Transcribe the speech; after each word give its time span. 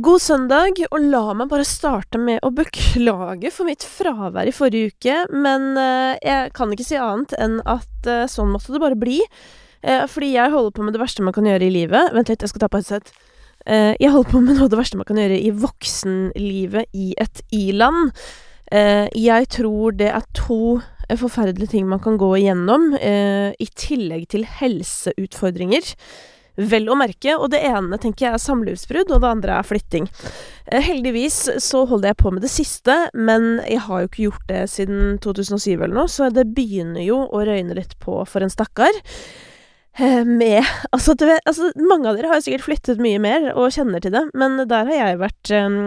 God 0.00 0.22
søndag, 0.22 0.78
og 0.94 1.02
la 1.12 1.34
meg 1.36 1.48
bare 1.50 1.64
starte 1.66 2.16
med 2.20 2.38
å 2.46 2.48
beklage 2.54 3.50
for 3.52 3.68
mitt 3.68 3.82
fravær 3.84 4.48
i 4.48 4.54
forrige 4.54 4.94
uke, 4.94 5.16
men 5.34 5.74
eh, 5.76 6.14
jeg 6.24 6.52
kan 6.56 6.72
ikke 6.72 6.86
si 6.86 6.96
annet 6.96 7.34
enn 7.36 7.58
at 7.68 8.08
eh, 8.08 8.22
sånn 8.30 8.52
måtte 8.52 8.72
det 8.72 8.80
bare 8.80 8.96
bli. 8.96 9.18
Eh, 9.82 10.06
fordi 10.08 10.30
jeg 10.38 10.54
holder 10.54 10.72
på 10.76 10.86
med 10.86 10.96
det 10.96 11.02
verste 11.02 11.26
man 11.26 11.36
kan 11.36 11.50
gjøre 11.50 11.66
i 11.66 11.74
livet. 11.74 12.14
Vent 12.16 12.32
litt, 12.32 12.40
jeg 12.40 12.52
skal 12.52 12.64
ta 12.64 12.70
på 12.70 12.80
headset. 12.80 13.10
sett. 13.10 13.26
jeg 14.00 14.14
holder 14.14 14.30
på 14.30 14.40
med 14.40 14.56
noe 14.56 14.70
av 14.70 14.72
det 14.72 14.80
verste 14.80 15.02
man 15.02 15.10
kan 15.10 15.20
gjøre 15.20 15.36
i 15.36 15.52
voksenlivet 15.66 16.96
i 16.96 17.12
et 17.20 17.44
i-land. 17.52 18.14
Jeg 18.70 19.52
tror 19.52 19.92
det 20.00 20.08
er 20.14 20.24
to 20.32 20.80
forferdelige 21.10 21.74
ting 21.74 21.88
man 21.90 22.00
kan 22.00 22.16
gå 22.16 22.36
igjennom, 22.38 22.94
i 22.96 23.68
tillegg 23.76 24.30
til 24.32 24.48
helseutfordringer. 24.48 25.92
Vel 26.60 26.90
å 26.92 26.96
merke, 26.98 27.36
og 27.38 27.50
det 27.54 27.62
ene 27.64 27.96
tenker 28.00 28.26
jeg 28.26 28.36
er 28.36 28.42
samlivsbrudd, 28.42 29.12
og 29.14 29.22
det 29.22 29.28
andre 29.30 29.56
er 29.56 29.66
flytting. 29.66 30.08
Eh, 30.68 30.82
heldigvis 30.84 31.38
så 31.62 31.84
holder 31.88 32.12
jeg 32.12 32.20
på 32.20 32.32
med 32.34 32.44
det 32.44 32.52
siste, 32.52 32.96
men 33.16 33.62
jeg 33.64 33.84
har 33.86 34.02
jo 34.02 34.10
ikke 34.10 34.26
gjort 34.26 34.48
det 34.50 34.64
siden 34.72 35.20
2007 35.24 35.78
eller 35.78 35.96
noe, 36.02 36.10
så 36.10 36.28
det 36.34 36.50
begynner 36.56 37.04
jo 37.06 37.22
å 37.24 37.44
røyne 37.46 37.78
litt 37.78 37.96
på 38.02 38.18
for 38.28 38.44
en 38.44 38.52
stakkar. 38.52 39.00
Eh, 39.98 40.24
med 40.24 40.60
altså, 40.94 41.16
vet, 41.18 41.42
altså, 41.48 41.72
mange 41.80 42.10
av 42.10 42.18
dere 42.18 42.30
har 42.30 42.40
jo 42.40 42.48
sikkert 42.48 42.66
flyttet 42.68 43.00
mye 43.02 43.20
mer 43.22 43.50
og 43.54 43.72
kjenner 43.74 44.02
til 44.02 44.14
det, 44.14 44.26
men 44.38 44.60
der 44.70 44.90
har 44.90 45.00
jeg 45.00 45.22
vært 45.22 45.54
um, 45.56 45.78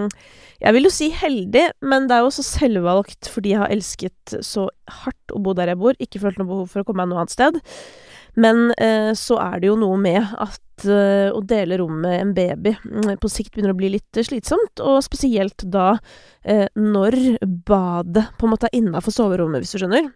Jeg 0.63 0.75
vil 0.75 0.87
jo 0.87 0.93
si 0.95 1.09
heldig, 1.15 1.67
men 1.83 2.07
det 2.07 2.15
er 2.15 2.23
jo 2.23 2.31
også 2.31 2.45
selvvalgt 2.47 3.29
fordi 3.31 3.53
jeg 3.53 3.61
har 3.63 3.73
elsket 3.73 4.35
så 4.45 4.69
hardt 5.03 5.35
å 5.35 5.41
bo 5.43 5.55
der 5.57 5.73
jeg 5.73 5.81
bor, 5.81 5.97
ikke 5.99 6.23
følt 6.23 6.41
noe 6.41 6.49
behov 6.49 6.71
for 6.71 6.83
å 6.83 6.87
komme 6.87 7.03
meg 7.03 7.13
noe 7.13 7.23
annet 7.23 7.35
sted. 7.35 7.61
Men 8.33 8.71
eh, 8.77 9.11
så 9.17 9.37
er 9.41 9.61
det 9.61 9.69
jo 9.69 9.77
noe 9.77 9.97
med 10.01 10.33
at 10.41 10.87
eh, 10.89 11.29
å 11.29 11.41
dele 11.45 11.77
rom 11.81 11.99
med 12.01 12.19
en 12.19 12.33
baby 12.33 12.73
mm, 12.81 13.11
på 13.21 13.29
sikt 13.29 13.53
begynner 13.53 13.75
å 13.75 13.77
bli 13.77 13.91
litt 13.93 14.21
slitsomt, 14.25 14.81
og 14.81 15.03
spesielt 15.05 15.65
da 15.69 15.93
eh, 16.41 16.65
når 16.73 17.19
badet 17.43 18.31
på 18.39 18.47
en 18.47 18.55
måte 18.55 18.71
er 18.71 18.79
innafor 18.81 19.13
soverommet, 19.13 19.61
hvis 19.63 19.75
du 19.75 19.83
skjønner. 19.83 20.09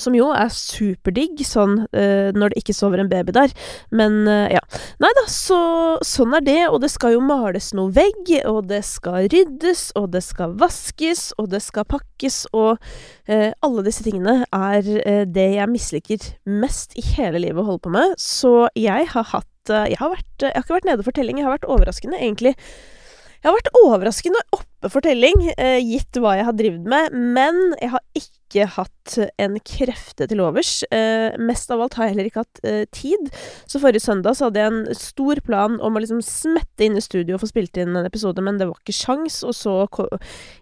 Som 0.00 0.14
jo 0.16 0.30
er 0.32 0.48
superdigg, 0.52 1.42
sånn 1.44 1.82
uh, 1.84 2.30
når 2.32 2.52
det 2.52 2.62
ikke 2.62 2.76
sover 2.76 3.02
en 3.02 3.10
baby 3.10 3.34
der. 3.36 3.52
Men 3.92 4.22
uh, 4.28 4.48
ja. 4.52 4.62
Nei 5.02 5.10
da, 5.18 5.24
så 5.30 5.58
sånn 6.06 6.36
er 6.38 6.46
det. 6.46 6.58
Og 6.70 6.80
det 6.84 6.92
skal 6.94 7.16
jo 7.16 7.24
males 7.24 7.72
noe 7.76 7.92
vegg, 7.94 8.30
og 8.48 8.70
det 8.70 8.82
skal 8.88 9.28
ryddes, 9.32 9.90
og 9.98 10.10
det 10.14 10.24
skal 10.24 10.56
vaskes, 10.60 11.30
og 11.40 11.50
det 11.52 11.62
skal 11.64 11.88
pakkes, 11.88 12.44
og 12.56 12.78
uh, 12.80 13.50
alle 13.52 13.86
disse 13.86 14.04
tingene 14.06 14.42
er 14.48 14.88
det 15.28 15.48
jeg 15.56 15.70
misliker 15.70 16.32
mest 16.48 16.96
i 16.98 17.04
hele 17.14 17.42
livet 17.42 17.62
å 17.62 17.68
holde 17.72 17.84
på 17.84 17.92
med. 17.92 18.16
Så 18.20 18.68
jeg 18.78 19.08
har 19.12 19.28
hatt 19.34 19.48
jeg 19.70 19.94
har, 20.00 20.10
vært, 20.10 20.42
jeg 20.42 20.56
har 20.56 20.64
ikke 20.64 20.74
vært 20.74 20.86
nede 20.88 21.04
for 21.06 21.14
telling, 21.14 21.38
jeg 21.38 21.46
har 21.46 21.54
vært 21.54 21.68
overraskende, 21.70 22.18
egentlig. 22.18 22.56
Jeg 23.36 23.46
har 23.46 23.54
vært 23.54 23.68
overraskende 23.78 24.40
oppe 24.56 24.90
for 24.90 25.06
telling, 25.06 25.44
gitt 25.86 26.18
hva 26.18 26.32
jeg 26.34 26.48
har 26.48 26.56
drevet 26.58 26.88
med, 26.90 27.14
men 27.14 27.60
jeg 27.78 27.92
har 27.92 28.02
ikke 28.18 28.41
ikke 28.52 28.68
hatt 28.76 29.16
en 29.40 29.56
krefte 29.66 30.28
til 30.28 30.42
overs. 30.44 30.82
Eh, 30.92 31.34
mest 31.40 31.72
av 31.72 31.80
alt 31.82 31.96
har 31.96 32.06
jeg 32.06 32.14
heller 32.14 32.28
ikke 32.28 32.44
hatt 32.44 32.60
eh, 32.68 32.84
tid. 32.94 33.30
Så 33.66 33.80
forrige 33.82 34.04
søndag 34.04 34.36
så 34.36 34.48
hadde 34.48 34.60
jeg 34.60 34.72
en 34.72 34.98
stor 34.98 35.40
plan 35.46 35.78
om 35.82 35.96
å 35.96 36.02
liksom 36.02 36.20
smette 36.24 36.86
inn 36.86 36.98
i 37.00 37.04
studio 37.04 37.36
og 37.36 37.42
få 37.42 37.50
spilt 37.50 37.80
inn 37.80 37.96
en 37.96 38.08
episode, 38.08 38.44
men 38.44 38.60
det 38.60 38.68
var 38.68 38.78
ikke 38.78 38.96
sjans, 38.96 39.40
og 39.46 39.56
så 39.56 39.76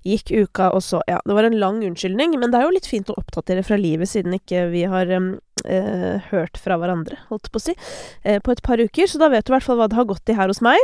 gikk 0.07 0.31
uka, 0.31 0.71
og 0.71 0.85
så 0.87 1.03
Ja, 1.11 1.19
det 1.27 1.35
var 1.35 1.49
en 1.49 1.59
lang 1.59 1.81
unnskyldning, 1.83 2.37
men 2.39 2.53
det 2.53 2.61
er 2.61 2.69
jo 2.69 2.75
litt 2.77 2.89
fint 2.89 3.11
å 3.11 3.17
oppdatere 3.19 3.65
fra 3.67 3.79
livet, 3.81 4.11
siden 4.11 4.37
ikke 4.37 4.69
vi 4.71 4.85
har 4.91 5.11
eh, 5.11 6.31
hørt 6.31 6.61
fra 6.61 6.79
hverandre, 6.79 7.19
holdt 7.33 7.51
på 7.51 7.59
å 7.59 7.65
si, 7.71 7.75
eh, 8.23 8.39
på 8.39 8.55
et 8.55 8.63
par 8.63 8.79
uker. 8.79 9.11
Så 9.11 9.19
da 9.19 9.31
vet 9.33 9.47
du 9.47 9.53
i 9.53 9.57
hvert 9.57 9.67
fall 9.67 9.81
hva 9.81 9.91
det 9.91 9.99
har 9.99 10.09
gått 10.09 10.31
i 10.31 10.39
her 10.39 10.53
hos 10.53 10.63
meg. 10.65 10.79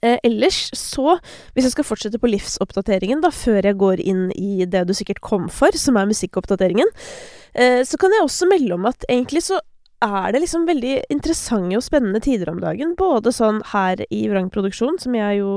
Eh, 0.00 0.18
ellers 0.24 0.70
så, 0.78 1.18
hvis 1.52 1.68
jeg 1.68 1.74
skal 1.74 1.88
fortsette 1.88 2.20
på 2.22 2.30
livsoppdateringen, 2.30 3.20
da, 3.24 3.32
før 3.34 3.60
jeg 3.68 3.80
går 3.80 4.02
inn 4.04 4.30
i 4.38 4.64
det 4.64 4.86
du 4.88 4.94
sikkert 4.96 5.22
kom 5.24 5.50
for, 5.52 5.74
som 5.78 5.98
er 6.00 6.08
musikkoppdateringen, 6.10 6.88
eh, 7.54 7.82
så 7.86 8.00
kan 8.00 8.14
jeg 8.14 8.24
også 8.24 8.48
melde 8.50 8.78
om 8.78 8.88
at 8.90 9.06
egentlig 9.10 9.44
så 9.50 9.60
er 10.02 10.32
det 10.34 10.40
liksom 10.42 10.64
veldig 10.66 10.94
interessante 11.14 11.78
og 11.78 11.84
spennende 11.86 12.20
tider 12.22 12.50
om 12.50 12.58
dagen. 12.62 12.96
Både 12.98 13.30
sånn 13.34 13.60
her 13.70 14.02
i 14.10 14.24
Vrang 14.30 14.48
Produksjon, 14.50 14.98
som 14.98 15.14
jeg 15.14 15.38
jo 15.38 15.52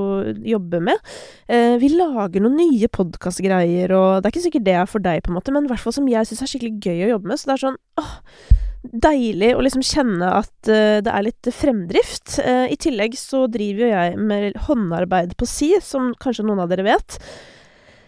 jobber 0.46 0.84
med. 0.92 1.16
Eh, 1.50 1.78
vi 1.82 1.90
lager 1.96 2.44
noen 2.44 2.60
nye 2.60 2.90
podkastgreier, 2.94 3.94
og 3.98 4.22
det 4.22 4.30
er 4.30 4.36
ikke 4.36 4.46
sikkert 4.46 4.68
det 4.68 4.78
er 4.78 4.92
for 4.92 5.02
deg, 5.02 5.24
på 5.26 5.34
en 5.34 5.40
måte, 5.40 5.56
men 5.56 5.66
i 5.66 5.74
hvert 5.74 5.82
fall 5.82 5.98
som 5.98 6.12
jeg 6.12 6.30
syns 6.30 6.46
er 6.46 6.54
skikkelig 6.54 6.78
gøy 6.78 7.08
å 7.08 7.12
jobbe 7.16 7.32
med. 7.32 7.42
Så 7.42 7.50
det 7.50 7.58
er 7.58 7.66
sånn 7.66 7.82
åh, 8.02 8.14
deilig 8.92 9.54
å 9.56 9.64
liksom 9.64 9.84
kjenne 9.86 10.30
at 10.42 10.70
uh, 10.70 11.02
det 11.04 11.12
er 11.12 11.26
litt 11.28 11.50
fremdrift. 11.54 12.38
Uh, 12.42 12.66
I 12.72 12.78
tillegg 12.80 13.18
så 13.20 13.46
driver 13.52 13.86
jo 13.86 13.92
jeg 13.92 14.16
med 14.20 14.60
håndarbeid 14.68 15.36
på 15.40 15.48
si, 15.50 15.74
som 15.84 16.14
kanskje 16.22 16.48
noen 16.48 16.64
av 16.64 16.72
dere 16.72 16.88
vet. 16.88 17.20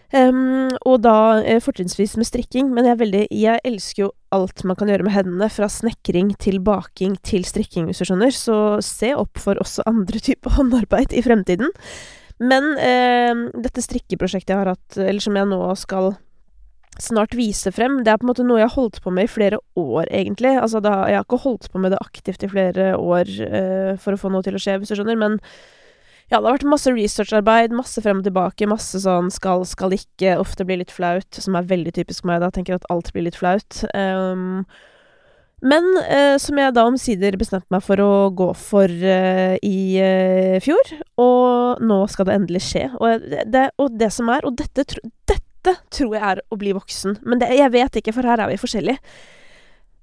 Um, 0.08 0.70
og 0.88 1.02
da 1.04 1.40
uh, 1.44 1.58
fortrinnsvis 1.60 2.16
med 2.20 2.28
strikking, 2.28 2.70
men 2.74 2.88
jeg, 2.88 3.00
veldig, 3.02 3.24
jeg 3.34 3.64
elsker 3.68 4.06
jo 4.06 4.12
alt 4.32 4.64
man 4.68 4.78
kan 4.78 4.92
gjøre 4.92 5.04
med 5.08 5.16
hendene, 5.16 5.50
fra 5.52 5.68
snekring 5.72 6.32
til 6.40 6.60
baking 6.64 7.18
til 7.26 7.44
strikking, 7.48 7.88
hvis 7.88 8.00
du 8.00 8.08
skjønner, 8.08 8.32
så 8.32 8.78
se 8.84 9.12
opp 9.16 9.40
for 9.40 9.60
også 9.60 9.84
andre 9.88 10.22
typer 10.24 10.54
håndarbeid 10.60 11.16
i 11.16 11.24
fremtiden. 11.24 11.74
Men 12.38 12.68
dette 13.58 13.82
strikkeprosjektet 13.82 14.52
jeg 14.52 14.60
har 14.60 14.68
hatt, 14.70 14.94
eller 14.94 15.18
som 15.18 15.34
jeg 15.34 15.48
nå 15.50 15.58
skal 15.74 16.12
snart 17.02 17.34
vise 17.38 17.72
frem. 17.74 18.00
Det 18.04 18.12
er 18.12 18.20
på 18.20 18.26
en 18.26 18.32
måte 18.32 18.46
noe 18.46 18.60
jeg 18.60 18.68
har 18.70 18.76
holdt 18.76 19.00
på 19.04 19.12
med 19.14 19.28
i 19.28 19.32
flere 19.32 19.60
år, 19.78 20.10
egentlig. 20.10 20.54
Altså, 20.58 20.82
da, 20.84 21.00
jeg 21.10 21.20
har 21.20 21.26
ikke 21.26 21.42
holdt 21.44 21.70
på 21.72 21.82
med 21.82 21.94
det 21.94 22.02
aktivt 22.02 22.44
i 22.44 22.50
flere 22.50 22.92
år 22.98 23.32
uh, 23.48 23.92
for 24.02 24.14
å 24.14 24.20
få 24.20 24.32
noe 24.34 24.46
til 24.46 24.58
å 24.58 24.62
skje, 24.62 24.78
hvis 24.80 24.92
du 24.92 24.98
skjønner, 24.98 25.18
men 25.20 25.38
ja, 26.28 26.36
det 26.36 26.44
har 26.44 26.58
vært 26.58 26.68
masse 26.68 26.92
researcharbeid, 26.92 27.72
masse 27.72 28.02
frem 28.04 28.20
og 28.20 28.26
tilbake, 28.26 28.68
masse 28.68 29.00
sånn 29.00 29.30
skal, 29.32 29.64
skal 29.64 29.94
ikke, 29.96 30.36
ofte 30.42 30.66
blir 30.68 30.82
litt 30.82 30.92
flaut, 30.92 31.28
som 31.32 31.56
er 31.56 31.70
veldig 31.70 31.94
typisk 31.96 32.28
meg, 32.28 32.42
da. 32.42 32.52
Tenker 32.52 32.76
at 32.76 32.88
alt 32.92 33.08
blir 33.14 33.24
litt 33.24 33.38
flaut. 33.38 33.80
Um, 33.96 34.66
men 35.64 35.88
uh, 36.04 36.36
som 36.38 36.60
jeg 36.60 36.74
da 36.76 36.84
omsider 36.86 37.38
bestemte 37.40 37.72
meg 37.72 37.80
for 37.82 38.04
å 38.04 38.10
gå 38.36 38.50
for 38.60 38.92
uh, 38.92 39.56
i 39.64 39.78
uh, 40.04 40.60
fjor, 40.62 40.92
og 41.16 41.80
nå 41.88 42.02
skal 42.12 42.28
det 42.28 42.36
endelig 42.36 42.66
skje. 42.68 42.84
Og 43.00 43.24
det, 43.48 43.64
og 43.80 43.96
det 43.96 44.12
som 44.14 44.28
er, 44.34 44.44
og 44.44 44.60
dette, 44.60 44.84
dette 44.84 45.40
dette 45.68 45.94
tror 45.94 46.14
jeg 46.16 46.24
er 46.24 46.40
å 46.48 46.58
bli 46.60 46.74
voksen, 46.76 47.20
men 47.28 47.40
det, 47.42 47.50
jeg 47.56 47.72
vet 47.74 48.00
ikke, 48.00 48.14
for 48.16 48.28
her 48.28 48.40
er 48.42 48.50
vi 48.50 48.60
forskjellige. 48.60 49.00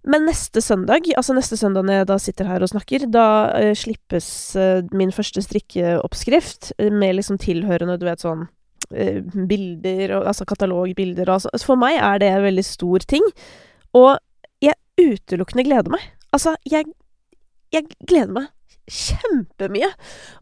Men 0.05 0.27
neste 0.29 0.61
søndag, 0.61 1.07
altså 1.17 1.33
neste 1.33 1.57
søndag 1.57 1.85
når 1.87 1.97
jeg 1.97 2.07
da 2.11 2.17
sitter 2.21 2.49
her 2.49 2.61
og 2.61 2.69
snakker, 2.69 3.07
da 3.09 3.27
uh, 3.57 3.71
slippes 3.77 4.27
uh, 4.53 4.83
min 4.93 5.13
første 5.15 5.41
strikkeoppskrift 5.41 6.75
uh, 6.77 6.91
med 6.93 7.17
liksom 7.17 7.39
tilhørende, 7.41 7.97
du 7.97 8.05
vet, 8.09 8.21
sånn 8.21 8.47
bilder 8.85 10.11
og 10.13 10.27
Altså 10.29 10.45
katalogbilder 10.45 11.25
og 11.25 11.39
altså. 11.39 11.49
For 11.65 11.79
meg 11.79 11.95
er 11.97 12.19
det 12.21 12.27
en 12.29 12.43
veldig 12.43 12.65
stor 12.67 13.01
ting, 13.09 13.23
og 13.97 14.19
jeg 14.61 14.77
utelukkende 15.01 15.65
gleder 15.65 15.89
meg. 15.89 16.03
Altså, 16.35 16.53
jeg, 16.69 16.85
jeg 17.73 17.87
gleder 18.05 18.35
meg 18.35 18.51
kjempemye. 18.91 19.87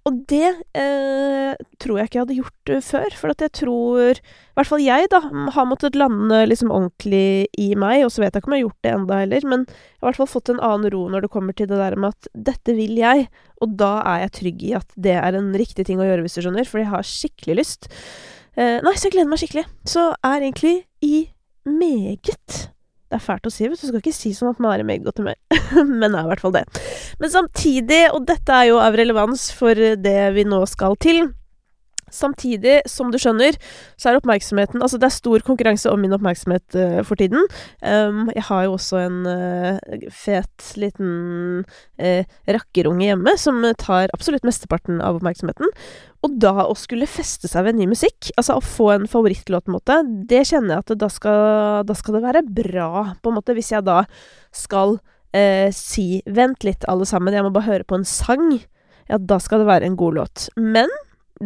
Og 0.08 0.18
det 0.30 0.50
eh, 0.76 1.54
tror 1.82 2.00
jeg 2.00 2.10
ikke 2.10 2.18
jeg 2.18 2.24
hadde 2.26 2.38
gjort 2.40 2.72
uh, 2.74 2.82
før. 2.84 3.16
For 3.20 3.34
at 3.34 3.44
jeg 3.46 3.54
tror, 3.62 4.20
i 4.20 4.58
hvert 4.60 4.70
fall 4.70 4.84
jeg, 4.84 5.10
da, 5.14 5.22
har 5.56 5.70
måttet 5.70 5.98
lande 6.00 6.42
liksom 6.50 6.74
ordentlig 6.74 7.48
i 7.60 7.70
meg. 7.80 8.04
Og 8.08 8.12
så 8.14 8.24
vet 8.24 8.34
jeg 8.36 8.44
ikke 8.44 8.52
om 8.52 8.58
jeg 8.58 8.64
har 8.64 8.68
gjort 8.68 8.88
det 8.88 8.94
enda 8.98 9.22
heller, 9.24 9.48
men 9.54 9.66
jeg 9.68 9.78
har 9.78 10.04
i 10.04 10.10
hvert 10.10 10.22
fall 10.22 10.32
fått 10.34 10.54
en 10.54 10.64
annen 10.64 10.94
ro 10.94 11.06
når 11.14 11.26
det 11.26 11.34
kommer 11.34 11.58
til 11.58 11.72
det 11.72 11.80
der 11.80 11.98
med 12.00 12.16
at 12.16 12.32
dette 12.52 12.78
vil 12.78 13.00
jeg. 13.00 13.30
Og 13.64 13.78
da 13.80 13.96
er 14.02 14.26
jeg 14.26 14.36
trygg 14.40 14.68
i 14.68 14.76
at 14.82 15.00
det 15.08 15.18
er 15.22 15.40
en 15.40 15.52
riktig 15.56 15.88
ting 15.88 16.04
å 16.04 16.08
gjøre, 16.08 16.26
hvis 16.26 16.38
du 16.38 16.44
skjønner. 16.44 16.68
For 16.68 16.84
jeg 16.84 16.92
har 16.92 17.08
skikkelig 17.08 17.60
lyst. 17.62 17.92
Eh, 18.60 18.78
nei, 18.84 18.96
så 18.98 19.08
jeg 19.08 19.18
gleder 19.18 19.32
meg 19.32 19.42
skikkelig. 19.42 19.66
Så 19.88 20.12
er 20.20 20.40
egentlig 20.42 20.78
i 21.06 21.30
meget 21.64 22.73
det 23.14 23.20
er 23.20 23.28
fælt 23.28 23.46
å 23.46 23.52
si, 23.54 23.68
vet 23.70 23.78
du. 23.78 23.86
Skal 23.86 24.02
ikke 24.02 24.16
si 24.16 24.32
sånn 24.34 24.50
at 24.50 24.62
man 24.64 24.74
er 24.74 24.82
i 24.82 24.88
meget 24.90 25.06
godt 25.06 25.22
humør. 25.22 25.38
Men 26.02 26.16
er 26.18 26.26
i 26.26 26.30
hvert 26.32 26.42
fall 26.42 26.56
det. 26.56 26.64
Men 27.22 27.30
samtidig, 27.30 28.02
og 28.10 28.26
dette 28.26 28.58
er 28.58 28.72
jo 28.72 28.80
av 28.82 28.98
relevans 28.98 29.52
for 29.54 29.78
det 29.78 30.18
vi 30.34 30.48
nå 30.50 30.64
skal 30.72 30.98
til 31.04 31.28
Samtidig, 32.14 32.82
som 32.90 33.10
du 33.12 33.18
skjønner, 33.22 33.58
så 33.98 34.12
er 34.12 34.20
oppmerksomheten 34.20 34.84
Altså, 34.84 35.00
det 35.02 35.10
er 35.10 35.16
stor 35.16 35.44
konkurranse 35.46 35.90
om 35.90 36.02
min 36.04 36.14
oppmerksomhet 36.14 36.78
uh, 36.78 37.00
for 37.08 37.20
tiden. 37.20 37.48
Um, 37.82 38.28
jeg 38.36 38.46
har 38.50 38.68
jo 38.68 38.76
også 38.78 39.02
en 39.02 39.20
uh, 39.26 40.08
fet 40.14 40.74
liten 40.80 41.64
uh, 42.02 42.34
rakkerunge 42.54 43.08
hjemme 43.08 43.36
som 43.42 43.62
tar 43.80 44.14
absolutt 44.14 44.46
mesteparten 44.46 45.02
av 45.02 45.18
oppmerksomheten. 45.18 45.72
Og 46.24 46.36
da 46.40 46.68
å 46.68 46.76
skulle 46.80 47.10
feste 47.10 47.50
seg 47.52 47.66
ved 47.68 47.80
ny 47.80 47.90
musikk, 47.92 48.30
altså 48.38 48.60
å 48.60 48.64
få 48.64 48.92
en 48.94 49.10
favorittlåt, 49.10 49.66
på 49.66 49.74
en 49.74 49.80
måte, 49.80 49.98
det 50.30 50.46
kjenner 50.52 50.78
jeg 50.78 50.86
at 50.86 50.94
da 51.02 51.10
skal, 51.12 51.42
da 51.88 51.98
skal 51.98 52.18
det 52.18 52.24
være 52.24 52.44
bra, 52.48 52.92
på 53.20 53.32
en 53.32 53.40
måte, 53.40 53.56
hvis 53.58 53.74
jeg 53.74 53.84
da 53.88 54.04
skal 54.56 55.00
si 55.74 56.22
'vent 56.30 56.62
litt, 56.62 56.86
alle 56.86 57.08
sammen, 57.10 57.34
jeg 57.34 57.42
må 57.42 57.50
bare 57.50 57.66
høre 57.66 57.88
på 57.90 57.98
en 57.98 58.06
sang', 58.06 58.60
ja, 59.10 59.18
da 59.18 59.40
skal 59.42 59.64
det 59.64 59.70
være 59.70 59.90
en 59.90 59.98
god 59.98 60.20
låt. 60.20 60.46
Men 60.56 60.92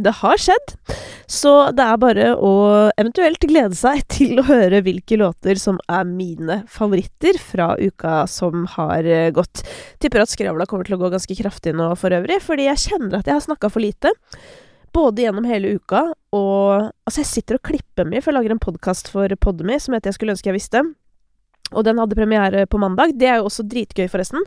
det 0.04 0.14
har 0.22 0.42
skjedd. 0.42 0.76
Så 1.28 1.54
det 1.76 1.84
er 1.84 2.00
bare 2.02 2.28
å 2.40 2.52
eventuelt 3.00 3.44
glede 3.50 3.78
seg 3.78 4.04
til 4.18 4.40
å 4.42 4.48
høre 4.48 4.84
hvilke 4.86 5.20
låter 5.20 5.60
som 5.62 5.80
er 5.92 6.08
mine 6.08 6.62
favoritter 6.72 7.40
fra 7.42 7.74
uka 7.80 8.22
som 8.32 8.68
har 8.78 9.08
eh, 9.08 9.32
gått. 9.36 9.66
Tipper 10.04 10.24
at 10.24 10.34
skravla 10.34 10.68
kommer 10.70 10.88
til 10.88 10.98
å 10.98 11.02
gå 11.02 11.12
ganske 11.14 11.40
kraftig 11.42 11.76
nå 11.78 11.92
for 12.00 12.16
øvrig, 12.16 12.40
fordi 12.46 12.70
jeg 12.70 12.86
kjenner 12.88 13.20
at 13.20 13.28
jeg 13.28 13.38
har 13.38 13.46
snakka 13.48 13.72
for 13.74 13.84
lite. 13.84 14.14
Både 14.96 15.26
gjennom 15.26 15.46
hele 15.48 15.76
uka 15.78 16.08
og 16.34 16.94
Altså, 17.08 17.22
jeg 17.22 17.30
sitter 17.30 17.56
og 17.56 17.68
klipper 17.70 18.08
mye, 18.08 18.20
for 18.20 18.34
jeg 18.34 18.36
lager 18.36 18.54
en 18.56 18.60
podkast 18.64 19.08
for 19.14 19.32
Podmy 19.40 19.78
som 19.80 19.96
heter 19.96 20.12
Jeg 20.12 20.18
skulle 20.18 20.34
ønske 20.36 20.50
jeg 20.52 20.58
visste. 20.58 20.82
Og 21.74 21.84
den 21.84 22.00
hadde 22.00 22.16
premiere 22.16 22.66
på 22.70 22.80
mandag. 22.80 23.14
Det 23.20 23.28
er 23.28 23.42
jo 23.42 23.48
også 23.50 23.66
dritgøy, 23.68 24.06
forresten. 24.12 24.46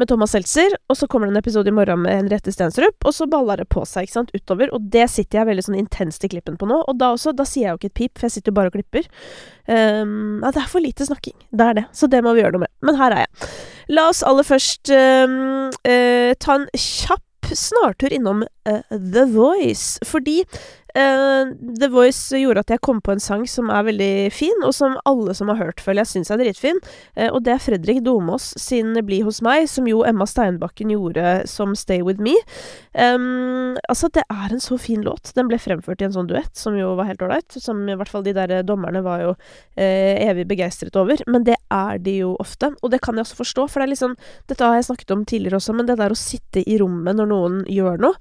Med 0.00 0.08
Thomas 0.08 0.32
Seltzer. 0.34 0.76
Og 0.88 0.98
så 0.98 1.08
kommer 1.10 1.28
det 1.28 1.34
en 1.34 1.42
episode 1.42 1.68
i 1.70 1.74
morgen 1.76 2.04
med 2.04 2.16
Henriette 2.16 2.54
Stensrup. 2.54 3.04
Og 3.04 3.16
så 3.16 3.28
baller 3.30 3.60
det 3.60 3.68
på 3.72 3.84
seg, 3.88 4.06
ikke 4.06 4.16
sant, 4.16 4.32
utover. 4.34 4.72
Og 4.76 4.88
det 4.94 5.08
sitter 5.12 5.40
jeg 5.40 5.50
veldig 5.50 5.66
sånn 5.68 5.80
intenst 5.82 6.24
i 6.24 6.32
klippen 6.32 6.56
på 6.60 6.68
nå. 6.70 6.80
Og 6.88 6.98
da 7.00 7.12
også, 7.16 7.34
da 7.36 7.46
sier 7.48 7.68
jeg 7.68 7.74
jo 7.74 7.82
ikke 7.82 7.92
et 7.92 8.00
pip, 8.00 8.16
for 8.16 8.28
jeg 8.28 8.38
sitter 8.38 8.54
jo 8.54 8.58
bare 8.60 8.72
og 8.72 8.78
klipper. 8.78 9.10
Um, 9.68 10.40
ja, 10.44 10.54
det 10.54 10.64
er 10.64 10.72
for 10.72 10.84
lite 10.84 11.08
snakking. 11.08 11.36
Det 11.52 11.68
er 11.68 11.78
det. 11.80 11.86
Så 11.92 12.08
det 12.12 12.24
må 12.24 12.34
vi 12.34 12.44
gjøre 12.44 12.56
noe 12.56 12.66
med. 12.66 12.74
Men 12.84 13.00
her 13.00 13.16
er 13.16 13.26
jeg. 13.26 13.52
La 13.92 14.08
oss 14.08 14.24
aller 14.24 14.46
først 14.48 14.92
um, 14.94 15.38
uh, 15.84 16.32
ta 16.40 16.58
en 16.58 16.68
kjapp 16.72 17.52
snartur 17.52 18.12
innom 18.14 18.44
The 18.64 19.26
Voice. 19.30 19.98
Fordi 20.04 20.42
Uh, 20.94 21.50
The 21.80 21.88
Voice 21.90 22.38
gjorde 22.38 22.62
at 22.62 22.70
jeg 22.70 22.80
kom 22.86 23.00
på 23.02 23.16
en 23.16 23.22
sang 23.22 23.42
som 23.50 23.66
er 23.74 23.82
veldig 23.88 24.30
fin, 24.30 24.60
og 24.62 24.70
som 24.76 24.92
alle 25.10 25.32
som 25.34 25.48
har 25.50 25.58
hørt, 25.58 25.82
føler 25.82 26.04
jeg 26.04 26.12
syns 26.12 26.30
er 26.30 26.38
dritfin. 26.38 26.78
Uh, 27.18 27.32
og 27.32 27.40
det 27.46 27.56
er 27.56 27.64
Fredrik 27.64 27.98
Domås 28.06 28.52
sin 28.62 28.94
Bli 29.02 29.18
hos 29.26 29.40
meg, 29.42 29.66
som 29.70 29.88
jo 29.90 30.04
Emma 30.06 30.26
Steinbakken 30.30 30.92
gjorde 30.94 31.40
som 31.50 31.74
Stay 31.74 31.98
With 32.06 32.22
Me. 32.22 32.36
Um, 32.94 33.74
altså, 33.90 34.12
det 34.14 34.22
er 34.30 34.54
en 34.54 34.62
så 34.62 34.78
fin 34.78 35.02
låt. 35.02 35.34
Den 35.34 35.50
ble 35.50 35.58
fremført 35.58 35.98
i 35.98 36.06
en 36.06 36.14
sånn 36.14 36.30
duett, 36.30 36.54
som 36.54 36.78
jo 36.78 36.94
var 36.94 37.10
helt 37.10 37.26
ålreit. 37.26 37.58
Som 37.58 37.82
i 37.90 37.98
hvert 37.98 38.14
fall 38.14 38.22
de 38.22 38.36
der 38.38 38.60
dommerne 38.62 39.02
var 39.02 39.26
jo 39.26 39.34
uh, 39.34 40.14
evig 40.30 40.46
begeistret 40.54 40.94
over. 41.00 41.18
Men 41.26 41.50
det 41.50 41.58
er 41.74 41.98
de 42.06 42.20
jo 42.20 42.36
ofte, 42.38 42.70
og 42.78 42.94
det 42.94 43.02
kan 43.02 43.18
jeg 43.18 43.26
også 43.26 43.42
forstå, 43.42 43.66
for 43.66 43.82
det 43.82 43.90
er 43.90 43.96
liksom 43.96 44.18
Dette 44.46 44.62
har 44.62 44.78
jeg 44.78 44.92
snakket 44.92 45.10
om 45.10 45.26
tidligere 45.26 45.58
også, 45.58 45.74
men 45.74 45.90
det 45.90 45.98
der 45.98 46.14
å 46.14 46.18
sitte 46.18 46.62
i 46.62 46.78
rommet 46.78 47.18
når 47.18 47.34
noen 47.34 47.62
gjør 47.66 47.98
noe 48.06 48.14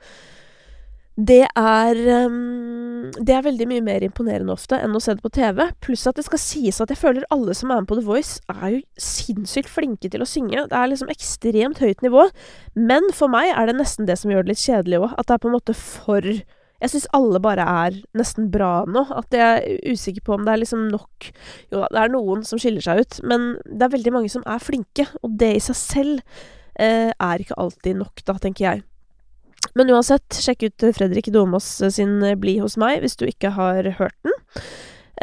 det 1.13 1.43
er 1.45 1.99
um, 2.25 3.11
Det 3.21 3.35
er 3.35 3.43
veldig 3.45 3.67
mye 3.69 3.83
mer 3.85 4.01
imponerende 4.05 4.53
ofte 4.55 4.79
enn 4.81 4.95
å 4.97 5.01
se 5.03 5.13
det 5.13 5.21
på 5.21 5.29
TV. 5.35 5.61
Pluss 5.83 6.07
at 6.09 6.17
det 6.17 6.25
skal 6.25 6.41
sies 6.41 6.79
at 6.81 6.89
jeg 6.89 6.97
føler 6.97 7.27
alle 7.33 7.53
som 7.53 7.69
er 7.69 7.83
med 7.83 7.89
på 7.89 7.99
The 7.99 8.05
Voice, 8.07 8.39
er 8.49 8.77
jo 8.77 8.79
sinnssykt 8.97 9.69
flinke 9.69 10.09
til 10.09 10.23
å 10.23 10.29
synge. 10.29 10.65
Det 10.71 10.77
er 10.77 10.89
liksom 10.89 11.11
ekstremt 11.13 11.83
høyt 11.83 12.01
nivå. 12.05 12.25
Men 12.73 13.11
for 13.13 13.29
meg 13.29 13.51
er 13.51 13.69
det 13.69 13.77
nesten 13.77 14.09
det 14.09 14.17
som 14.21 14.33
gjør 14.33 14.47
det 14.47 14.55
litt 14.55 14.63
kjedelig 14.63 15.03
òg. 15.03 15.13
At 15.19 15.29
det 15.29 15.35
er 15.35 15.43
på 15.43 15.51
en 15.51 15.57
måte 15.59 15.75
for 15.77 16.29
Jeg 16.83 16.91
syns 16.91 17.05
alle 17.15 17.39
bare 17.43 17.63
er 17.63 17.99
nesten 18.17 18.49
bra 18.51 18.71
nå. 18.89 19.05
At 19.13 19.37
jeg 19.37 19.43
er 19.43 19.93
usikker 19.93 20.25
på 20.25 20.33
om 20.39 20.47
det 20.47 20.55
er 20.55 20.63
liksom 20.63 20.87
nok 20.95 21.29
Jo 21.75 21.83
det 21.93 22.01
er 22.01 22.15
noen 22.15 22.41
som 22.47 22.59
skiller 22.59 22.83
seg 22.83 23.03
ut, 23.03 23.19
men 23.29 23.53
det 23.69 23.85
er 23.85 23.93
veldig 23.99 24.15
mange 24.17 24.33
som 24.33 24.47
er 24.49 24.63
flinke. 24.63 25.05
Og 25.21 25.37
det 25.37 25.53
i 25.59 25.61
seg 25.67 25.77
selv 25.77 26.25
eh, 26.79 27.13
er 27.13 27.45
ikke 27.45 27.59
alltid 27.61 28.01
nok, 28.01 28.25
da, 28.25 28.39
tenker 28.41 28.69
jeg. 28.71 28.83
Men 29.77 29.89
uansett, 29.93 30.37
sjekk 30.37 30.67
ut 30.67 30.87
Fredrik 30.97 31.31
Domås 31.33 31.67
sin 31.95 32.19
Bli 32.39 32.59
hos 32.61 32.77
meg, 32.77 33.01
hvis 33.01 33.17
du 33.17 33.25
ikke 33.27 33.53
har 33.55 33.87
hørt 33.97 34.17
den. 34.25 34.35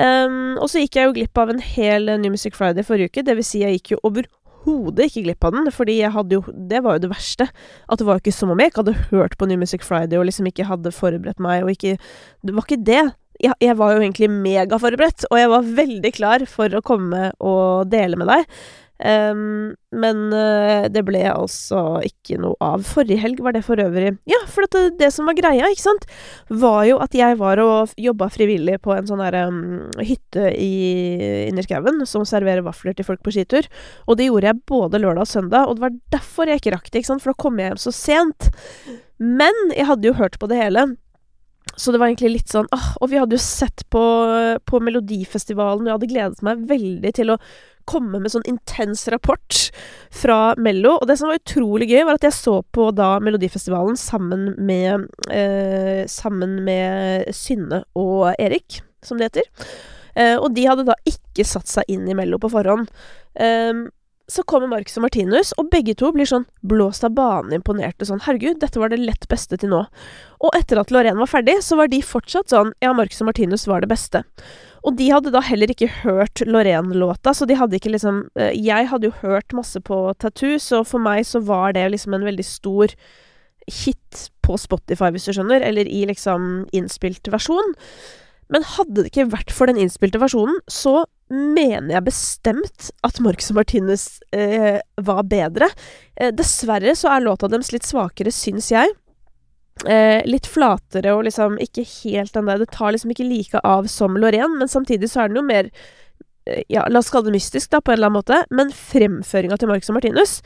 Um, 0.00 0.56
og 0.62 0.70
så 0.70 0.82
gikk 0.82 0.96
jeg 0.96 1.08
jo 1.08 1.14
glipp 1.16 1.38
av 1.40 1.50
en 1.52 1.62
hel 1.62 2.06
New 2.22 2.32
Music 2.32 2.54
Friday 2.56 2.86
forrige 2.86 3.10
uke. 3.10 3.24
Det 3.26 3.36
vil 3.38 3.46
si, 3.46 3.62
jeg 3.64 3.78
gikk 3.78 3.94
jo 3.94 4.00
overhodet 4.06 5.08
ikke 5.08 5.24
glipp 5.26 5.46
av 5.46 5.56
den, 5.56 5.70
fordi 5.74 5.98
jeg 5.98 6.14
hadde 6.14 6.38
jo 6.38 6.42
Det 6.70 6.82
var 6.84 6.96
jo 6.96 7.04
det 7.04 7.12
verste. 7.12 7.48
At 7.86 8.00
det 8.00 8.06
var 8.08 8.18
jo 8.18 8.24
ikke 8.24 8.36
som 8.36 8.52
om 8.54 8.62
jeg 8.62 8.72
ikke 8.72 8.84
hadde 8.84 9.08
hørt 9.10 9.38
på 9.38 9.48
New 9.50 9.60
Music 9.60 9.86
Friday 9.86 10.20
og 10.20 10.28
liksom 10.30 10.50
ikke 10.50 10.68
hadde 10.70 10.94
forberedt 10.94 11.42
meg, 11.42 11.64
og 11.64 11.74
ikke 11.74 11.96
Det 12.42 12.54
var 12.54 12.66
ikke 12.66 12.84
det. 12.86 13.02
Jeg, 13.40 13.56
jeg 13.64 13.76
var 13.80 13.94
jo 13.94 14.02
egentlig 14.04 14.28
megaforberedt, 14.30 15.24
og 15.30 15.38
jeg 15.40 15.48
var 15.48 15.74
veldig 15.80 16.12
klar 16.12 16.42
for 16.48 16.76
å 16.76 16.84
komme 16.84 17.30
og 17.40 17.88
dele 17.92 18.18
med 18.20 18.28
deg. 18.28 18.58
Um, 19.00 19.72
men 19.96 20.18
uh, 20.28 20.84
det 20.92 21.00
ble 21.08 21.22
altså 21.30 22.02
ikke 22.04 22.36
noe 22.42 22.58
av. 22.60 22.84
Forrige 22.84 23.22
helg 23.22 23.40
var 23.40 23.54
det 23.56 23.62
for 23.64 23.80
øvrig 23.80 24.12
Ja, 24.28 24.42
for 24.50 24.68
det, 24.68 24.98
det, 25.00 25.08
som 25.14 25.30
var 25.30 25.38
greia, 25.38 25.70
ikke 25.72 25.86
sant, 25.86 26.04
var 26.52 26.84
jo 26.88 26.98
at 27.00 27.16
jeg 27.16 27.38
var 27.40 27.62
og 27.64 27.94
jobba 28.00 28.28
frivillig 28.32 28.76
på 28.84 28.92
en 28.92 29.08
sånn 29.08 29.22
derre 29.24 29.46
um, 29.48 29.88
hytte 30.04 30.50
i 30.52 30.72
Innerskauen 31.48 32.04
som 32.08 32.26
serverer 32.28 32.64
vafler 32.66 32.96
til 32.96 33.08
folk 33.08 33.24
på 33.24 33.32
skitur. 33.34 33.68
Og 34.04 34.20
det 34.20 34.28
gjorde 34.28 34.52
jeg 34.52 34.64
både 34.68 35.00
lørdag 35.00 35.24
og 35.24 35.32
søndag, 35.32 35.68
og 35.68 35.78
det 35.78 35.86
var 35.86 36.00
derfor 36.18 36.50
jeg 36.50 36.60
ikke 36.60 36.76
rakk 36.76 36.90
det, 36.90 37.00
ikke 37.00 37.14
sant, 37.14 37.24
for 37.24 37.32
da 37.32 37.42
kom 37.46 37.60
jeg 37.60 37.72
hjem 37.72 37.84
så 37.88 37.94
sent. 37.94 38.50
Men 39.20 39.72
jeg 39.72 39.88
hadde 39.88 40.12
jo 40.12 40.18
hørt 40.20 40.36
på 40.40 40.48
det 40.50 40.60
hele. 40.60 40.90
Så 41.76 41.92
det 41.92 42.00
var 42.00 42.10
egentlig 42.10 42.32
litt 42.32 42.50
sånn 42.50 42.66
ah, 42.74 42.94
Og 42.98 43.10
vi 43.12 43.18
hadde 43.20 43.36
jo 43.36 43.42
sett 43.42 43.84
på, 43.92 44.00
på 44.66 44.80
Melodifestivalen, 44.82 45.84
og 45.84 45.90
jeg 45.90 45.96
hadde 45.96 46.08
gledet 46.12 46.46
meg 46.46 46.64
veldig 46.68 47.12
til 47.16 47.34
å 47.34 47.36
komme 47.88 48.20
med 48.20 48.32
sånn 48.32 48.46
intens 48.48 49.06
rapport 49.12 49.60
fra 50.14 50.54
Mello. 50.60 50.96
Og 50.98 51.06
det 51.08 51.18
som 51.20 51.30
var 51.30 51.40
utrolig 51.40 51.90
gøy, 51.90 52.02
var 52.08 52.18
at 52.18 52.26
jeg 52.26 52.36
så 52.36 52.58
på 52.74 52.90
da 52.96 53.12
Melodifestivalen 53.24 53.98
sammen 54.00 54.52
med 54.58 55.08
eh, 55.32 56.04
Sammen 56.10 56.60
med 56.66 57.30
Synne 57.36 57.84
og 57.98 58.32
Erik, 58.40 58.80
som 59.04 59.20
det 59.20 59.30
heter. 59.30 59.70
Eh, 60.14 60.36
og 60.36 60.52
de 60.56 60.66
hadde 60.68 60.86
da 60.88 60.96
ikke 61.08 61.46
satt 61.46 61.70
seg 61.70 61.88
inn 61.92 62.08
i 62.10 62.16
Mello 62.18 62.40
på 62.42 62.50
forhånd. 62.52 62.90
Eh, 63.34 63.86
så 64.30 64.44
kommer 64.46 64.70
Marcus 64.70 64.96
og 64.98 65.04
Martinus, 65.04 65.52
og 65.58 65.70
begge 65.72 65.96
to 65.98 66.12
blir 66.14 66.28
sånn 66.28 66.46
blåst 66.66 67.04
av 67.06 67.14
banen 67.16 67.56
imponerte. 67.58 68.06
Sånn 68.06 68.22
'herregud, 68.22 68.60
dette 68.62 68.78
var 68.78 68.92
det 68.92 69.00
lett 69.02 69.28
beste 69.28 69.58
til 69.58 69.70
nå'. 69.72 69.86
Og 70.40 70.56
etter 70.56 70.78
at 70.78 70.90
Lorraine 70.90 71.18
var 71.18 71.30
ferdig, 71.30 71.58
så 71.66 71.76
var 71.76 71.88
de 71.88 72.00
fortsatt 72.00 72.48
sånn 72.48 72.72
'ja, 72.80 72.92
Marcus 72.92 73.20
og 73.20 73.30
Martinus 73.30 73.66
var 73.66 73.80
det 73.80 73.90
beste'. 73.90 74.24
Og 74.84 74.96
de 74.96 75.10
hadde 75.10 75.32
da 75.32 75.42
heller 75.44 75.68
ikke 75.68 75.90
hørt 76.04 76.40
Lorraine-låta, 76.46 77.34
så 77.36 77.46
de 77.46 77.58
hadde 77.58 77.76
ikke 77.76 77.92
liksom 77.92 78.30
eh, 78.36 78.52
Jeg 78.56 78.88
hadde 78.88 79.10
jo 79.10 79.18
hørt 79.20 79.52
masse 79.52 79.76
på 79.80 80.14
Tattoo, 80.18 80.58
så 80.58 80.84
for 80.86 80.98
meg 80.98 81.26
så 81.26 81.42
var 81.44 81.72
det 81.72 81.90
liksom 81.90 82.14
en 82.14 82.24
veldig 82.24 82.44
stor 82.44 82.88
hit 83.68 84.30
på 84.42 84.56
Spotify, 84.56 85.10
hvis 85.12 85.28
du 85.28 85.34
skjønner, 85.36 85.60
eller 85.60 85.86
i 85.86 86.06
liksom 86.08 86.66
innspilt 86.72 87.28
versjon. 87.30 87.74
Men 88.50 88.66
hadde 88.66 89.02
det 89.02 89.12
ikke 89.12 89.30
vært 89.30 89.52
for 89.54 89.70
den 89.70 89.78
innspilte 89.78 90.20
versjonen, 90.22 90.58
så 90.66 91.04
mener 91.30 91.94
jeg 91.94 92.06
bestemt 92.06 92.90
at 93.06 93.20
Marcus 93.22 93.50
og 93.52 93.60
Martinez 93.60 94.06
eh, 94.34 94.80
var 95.00 95.22
bedre. 95.30 95.70
Eh, 96.16 96.32
dessverre 96.34 96.94
så 96.98 97.12
er 97.14 97.24
låta 97.24 97.50
deres 97.50 97.72
litt 97.74 97.86
svakere, 97.86 98.32
syns 98.34 98.70
jeg. 98.72 98.92
Eh, 99.88 100.20
litt 100.28 100.48
flatere 100.50 101.14
og 101.16 101.24
liksom 101.24 101.54
ikke 101.62 101.86
helt 102.02 102.34
den 102.34 102.50
der 102.50 102.58
Det 102.60 102.66
tar 102.74 102.92
liksom 102.92 103.14
ikke 103.14 103.24
like 103.24 103.62
av 103.64 103.86
som 103.88 104.18
Lorraine, 104.18 104.58
men 104.60 104.68
samtidig 104.68 105.08
så 105.08 105.22
er 105.22 105.30
den 105.30 105.40
jo 105.40 105.44
mer 105.46 105.70
eh, 106.44 106.66
Ja, 106.68 106.84
la 106.90 107.00
oss 107.00 107.08
kalle 107.08 107.30
det 107.30 107.38
mystisk, 107.38 107.70
da, 107.72 107.80
på 107.80 107.94
en 107.94 107.96
eller 107.96 108.10
annen 108.10 108.20
måte, 108.20 108.42
men 108.52 108.74
fremføringa 108.76 109.56
til 109.56 109.70
Marcus 109.70 109.88
og 109.88 109.96
Martinus 109.96 110.40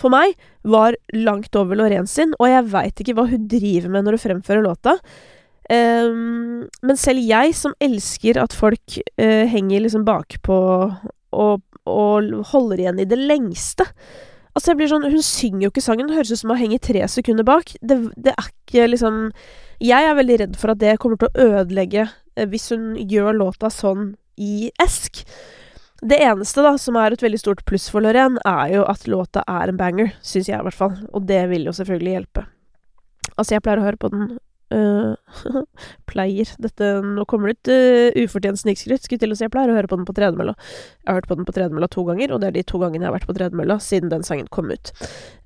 for 0.00 0.12
meg 0.12 0.32
var 0.64 0.96
langt 1.12 1.54
over 1.60 1.76
Lorraine 1.76 2.08
sin, 2.08 2.32
og 2.40 2.48
jeg 2.48 2.68
veit 2.72 3.02
ikke 3.02 3.14
hva 3.18 3.26
hun 3.28 3.46
driver 3.50 3.92
med 3.92 4.06
når 4.06 4.16
hun 4.16 4.24
fremfører 4.24 4.64
låta. 4.64 4.96
Um, 5.70 6.64
men 6.82 6.98
selv 6.98 7.22
jeg, 7.22 7.54
som 7.54 7.76
elsker 7.78 8.40
at 8.42 8.54
folk 8.56 8.96
uh, 9.22 9.44
henger 9.46 9.84
liksom 9.84 10.02
bakpå 10.08 10.56
og, 11.30 11.62
og 11.86 12.32
holder 12.50 12.82
igjen 12.82 12.98
i 13.04 13.08
det 13.08 13.20
lengste, 13.20 13.86
Altså, 14.50 14.72
jeg 14.72 14.80
blir 14.80 14.88
sånn 14.90 15.06
Hun 15.06 15.22
synger 15.22 15.62
jo 15.62 15.68
ikke 15.70 15.84
sangen. 15.84 16.08
Det 16.10 16.16
høres 16.18 16.32
ut 16.34 16.40
som 16.42 16.50
hun 16.50 16.58
henger 16.58 16.80
tre 16.82 17.04
sekunder 17.08 17.46
bak. 17.46 17.70
Det, 17.86 18.00
det, 18.18 18.34
er 18.34 18.48
ikke 18.50 18.88
liksom 18.90 19.20
Jeg 19.78 20.08
er 20.08 20.18
veldig 20.18 20.38
redd 20.42 20.58
for 20.58 20.74
at 20.74 20.80
det 20.82 20.96
kommer 21.02 21.20
til 21.20 21.30
å 21.30 21.46
ødelegge 21.60 22.08
uh, 22.10 22.46
hvis 22.50 22.70
hun 22.74 22.92
gjør 22.98 23.38
låta 23.38 23.70
sånn 23.70 24.14
i 24.40 24.72
esk. 24.82 25.22
Det 26.00 26.16
eneste 26.24 26.64
da, 26.64 26.74
som 26.80 26.96
er 26.96 27.12
et 27.12 27.22
veldig 27.22 27.38
stort 27.38 27.62
pluss 27.68 27.90
for 27.92 28.02
Lorraine, 28.02 28.40
er 28.48 28.74
jo 28.74 28.84
at 28.88 29.06
låta 29.10 29.44
er 29.46 29.68
en 29.68 29.78
banger, 29.80 30.14
syns 30.24 30.48
jeg 30.48 30.56
i 30.56 30.66
hvert 30.66 30.78
fall. 30.78 30.94
Og 31.12 31.26
det 31.28 31.42
vil 31.50 31.68
jo 31.68 31.74
selvfølgelig 31.76 32.14
hjelpe. 32.16 32.46
Altså, 33.36 33.54
jeg 33.54 33.64
pleier 33.64 33.82
å 33.82 33.84
høre 33.84 34.00
på 34.00 34.10
den 34.12 34.30
pleier 36.10 36.50
Dette 36.62 36.90
Nå 37.04 37.24
kommer 37.30 37.50
det 37.50 37.56
ut 37.58 37.70
uh, 37.72 38.22
ufortjent 38.24 38.60
snikskryt. 38.60 39.04
Skulle 39.04 39.22
til 39.22 39.34
å 39.34 39.38
si 39.38 39.46
jeg 39.46 39.54
pleier 39.54 39.72
å 39.72 39.78
høre 39.78 39.90
på 39.90 39.98
den 39.98 40.06
på 40.08 40.14
tredemølla. 40.16 40.54
Jeg 41.02 41.10
har 41.10 41.20
hørt 41.20 41.30
på 41.30 41.38
den 41.40 41.48
på 41.48 41.56
tredemølla 41.56 41.90
to 41.90 42.04
ganger, 42.08 42.34
og 42.34 42.42
det 42.42 42.50
er 42.50 42.58
de 42.58 42.66
to 42.66 42.80
gangene 42.82 43.06
jeg 43.06 43.10
har 43.10 43.18
vært 43.18 43.30
på 43.30 43.36
tredemølla 43.38 43.80
siden 43.82 44.12
den 44.12 44.26
sangen 44.26 44.50
kom 44.52 44.70
ut. 44.70 44.94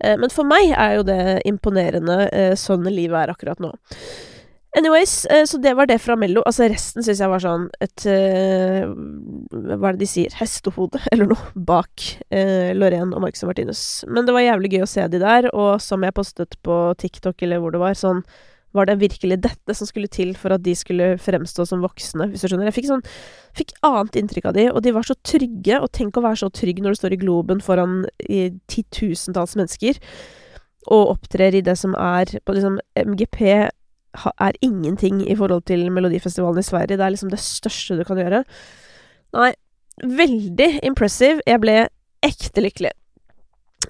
Uh, 0.02 0.16
men 0.20 0.30
for 0.32 0.48
meg 0.48 0.74
er 0.74 0.98
jo 0.98 1.08
det 1.08 1.22
imponerende 1.48 2.20
sånn 2.60 2.86
livet 2.90 3.24
er 3.24 3.32
akkurat 3.34 3.60
nå. 3.62 3.72
Anyways, 4.74 5.12
så 5.46 5.58
det 5.62 5.70
var 5.78 5.86
det 5.86 6.00
fra 6.02 6.16
Mello. 6.18 6.42
Altså, 6.48 6.66
resten 6.66 7.04
syns 7.06 7.20
jeg 7.22 7.30
var 7.30 7.42
sånn 7.44 7.68
et 7.84 8.02
Hva 8.08 9.76
er 9.76 9.94
det 9.94 10.00
de 10.00 10.08
sier? 10.10 10.34
Hestehode, 10.34 10.98
eller 11.14 11.30
noe, 11.30 11.52
bak 11.54 12.08
Lorraine 12.74 13.14
og 13.14 13.22
Marcus 13.22 13.44
og 13.46 13.52
Martinus. 13.52 13.84
Men 14.10 14.26
det 14.26 14.34
var 14.34 14.42
jævlig 14.42 14.72
gøy 14.74 14.82
å 14.82 14.90
se 14.90 15.06
de 15.12 15.20
der, 15.22 15.46
og 15.54 15.78
som 15.84 16.02
jeg 16.02 16.16
postet 16.16 16.58
på 16.66 16.80
TikTok, 16.98 17.46
eller 17.46 17.62
hvor 17.62 17.76
det 17.76 17.84
var, 17.84 17.94
sånn 17.98 18.24
var 18.74 18.88
det 18.88 18.98
virkelig 19.00 19.38
dette 19.44 19.76
som 19.76 19.88
skulle 19.88 20.10
til 20.10 20.32
for 20.38 20.54
at 20.54 20.64
de 20.64 20.74
skulle 20.76 21.14
fremstå 21.22 21.66
som 21.68 21.82
voksne, 21.84 22.26
hvis 22.30 22.42
du 22.42 22.48
skjønner? 22.50 22.68
Jeg 22.70 22.78
fikk 22.80 22.90
sånn 22.90 23.04
Fikk 23.54 23.70
annet 23.86 24.16
inntrykk 24.18 24.48
av 24.50 24.56
de, 24.56 24.64
og 24.72 24.80
de 24.82 24.90
var 24.96 25.06
så 25.06 25.14
trygge, 25.22 25.76
og 25.78 25.92
tenk 25.94 26.16
å 26.18 26.24
være 26.24 26.40
så 26.40 26.48
trygg 26.50 26.80
når 26.82 26.96
du 26.96 26.98
står 26.98 27.14
i 27.14 27.18
Globen 27.20 27.60
foran 27.62 28.00
titusentalls 28.66 29.54
mennesker, 29.54 30.00
og 30.90 31.12
opptrer 31.12 31.54
i 31.54 31.62
det 31.62 31.76
som 31.78 31.94
er 31.94 32.32
på 32.42 32.56
liksom 32.56 32.80
MGP 32.98 33.38
er 33.54 34.58
ingenting 34.62 35.22
i 35.22 35.36
forhold 35.38 35.62
til 35.70 35.86
Melodifestivalen 35.94 36.58
i 36.58 36.66
Sverige. 36.66 36.98
Det 36.98 37.06
er 37.06 37.14
liksom 37.14 37.30
det 37.30 37.40
største 37.42 37.98
du 37.98 38.02
kan 38.06 38.18
gjøre. 38.18 38.42
Nei, 39.38 39.52
veldig 40.02 40.70
impressive. 40.86 41.42
Jeg 41.46 41.62
ble 41.62 41.78
ekte 42.26 42.62
lykkelig. 42.64 42.92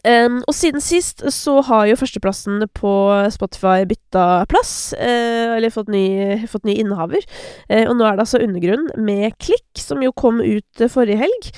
Um, 0.03 0.41
og 0.49 0.55
siden 0.57 0.83
sist 0.83 1.23
så 1.33 1.59
har 1.69 1.87
jo 1.89 1.99
førsteplassen 2.01 2.65
på 2.77 2.93
Spotify 3.35 3.87
bytta 3.89 4.45
plass, 4.51 4.93
uh, 4.99 5.57
eller 5.57 5.73
fått 5.75 5.93
ny, 5.93 6.05
fått 6.51 6.67
ny 6.69 6.77
innehaver. 6.83 7.25
Uh, 7.71 7.87
og 7.89 7.97
nå 7.99 8.07
er 8.09 8.17
det 8.17 8.27
altså 8.27 8.43
Undergrunn 8.45 8.91
med 9.01 9.37
Klikk, 9.43 9.71
som 9.81 10.03
jo 10.05 10.15
kom 10.17 10.43
ut 10.43 10.85
uh, 10.85 10.91
forrige 10.93 11.23
helg. 11.25 11.51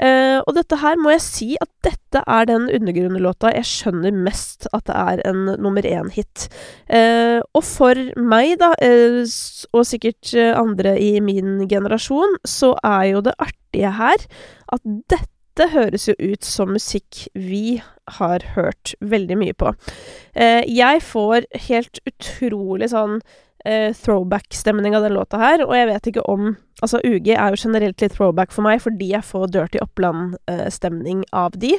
og 0.00 0.54
dette 0.56 0.78
her 0.80 0.96
må 0.96 1.10
jeg 1.12 1.20
si 1.20 1.46
at 1.60 1.68
dette 1.84 2.22
er 2.24 2.46
den 2.48 2.70
undergrunnlåta 2.72 3.50
jeg 3.52 3.68
skjønner 3.68 4.14
mest 4.16 4.64
at 4.72 4.86
det 4.88 4.94
er 4.96 5.20
en 5.28 5.42
nummer 5.60 5.84
én-hit. 5.84 6.46
og 7.52 7.64
for 7.68 8.00
meg, 8.16 8.54
da, 8.62 8.70
og 9.76 9.84
sikkert 9.84 10.32
andre 10.56 10.94
i 10.96 11.20
min 11.20 11.68
generasjon, 11.68 12.38
så 12.48 12.72
er 12.80 13.10
jo 13.10 13.20
det 13.28 13.36
artige 13.44 13.92
her 13.98 14.24
at 14.72 14.88
dette 15.12 15.39
dette 15.50 15.74
høres 15.74 16.06
jo 16.06 16.14
ut 16.16 16.46
som 16.46 16.70
musikk 16.72 17.26
vi 17.34 17.80
har 18.16 18.44
hørt 18.54 18.94
veldig 19.02 19.36
mye 19.40 19.54
på. 19.58 19.72
Eh, 20.32 20.62
jeg 20.70 21.02
får 21.02 21.46
helt 21.66 21.98
utrolig 22.06 22.90
sånn 22.92 23.18
eh, 23.66 23.90
throwback-stemning 23.96 24.94
av 24.96 25.04
den 25.04 25.16
låta 25.18 25.40
her, 25.42 25.64
og 25.66 25.74
jeg 25.76 25.90
vet 25.90 26.12
ikke 26.12 26.26
om 26.30 26.52
Altså, 26.80 26.96
UG 27.04 27.26
er 27.34 27.52
jo 27.52 27.58
generelt 27.60 28.00
litt 28.00 28.14
throwback 28.16 28.54
for 28.54 28.64
meg, 28.64 28.78
fordi 28.80 29.10
jeg 29.10 29.26
får 29.28 29.50
Dirty 29.52 29.82
Oppland-stemning 29.82 31.18
eh, 31.26 31.34
av 31.36 31.58
de. 31.60 31.74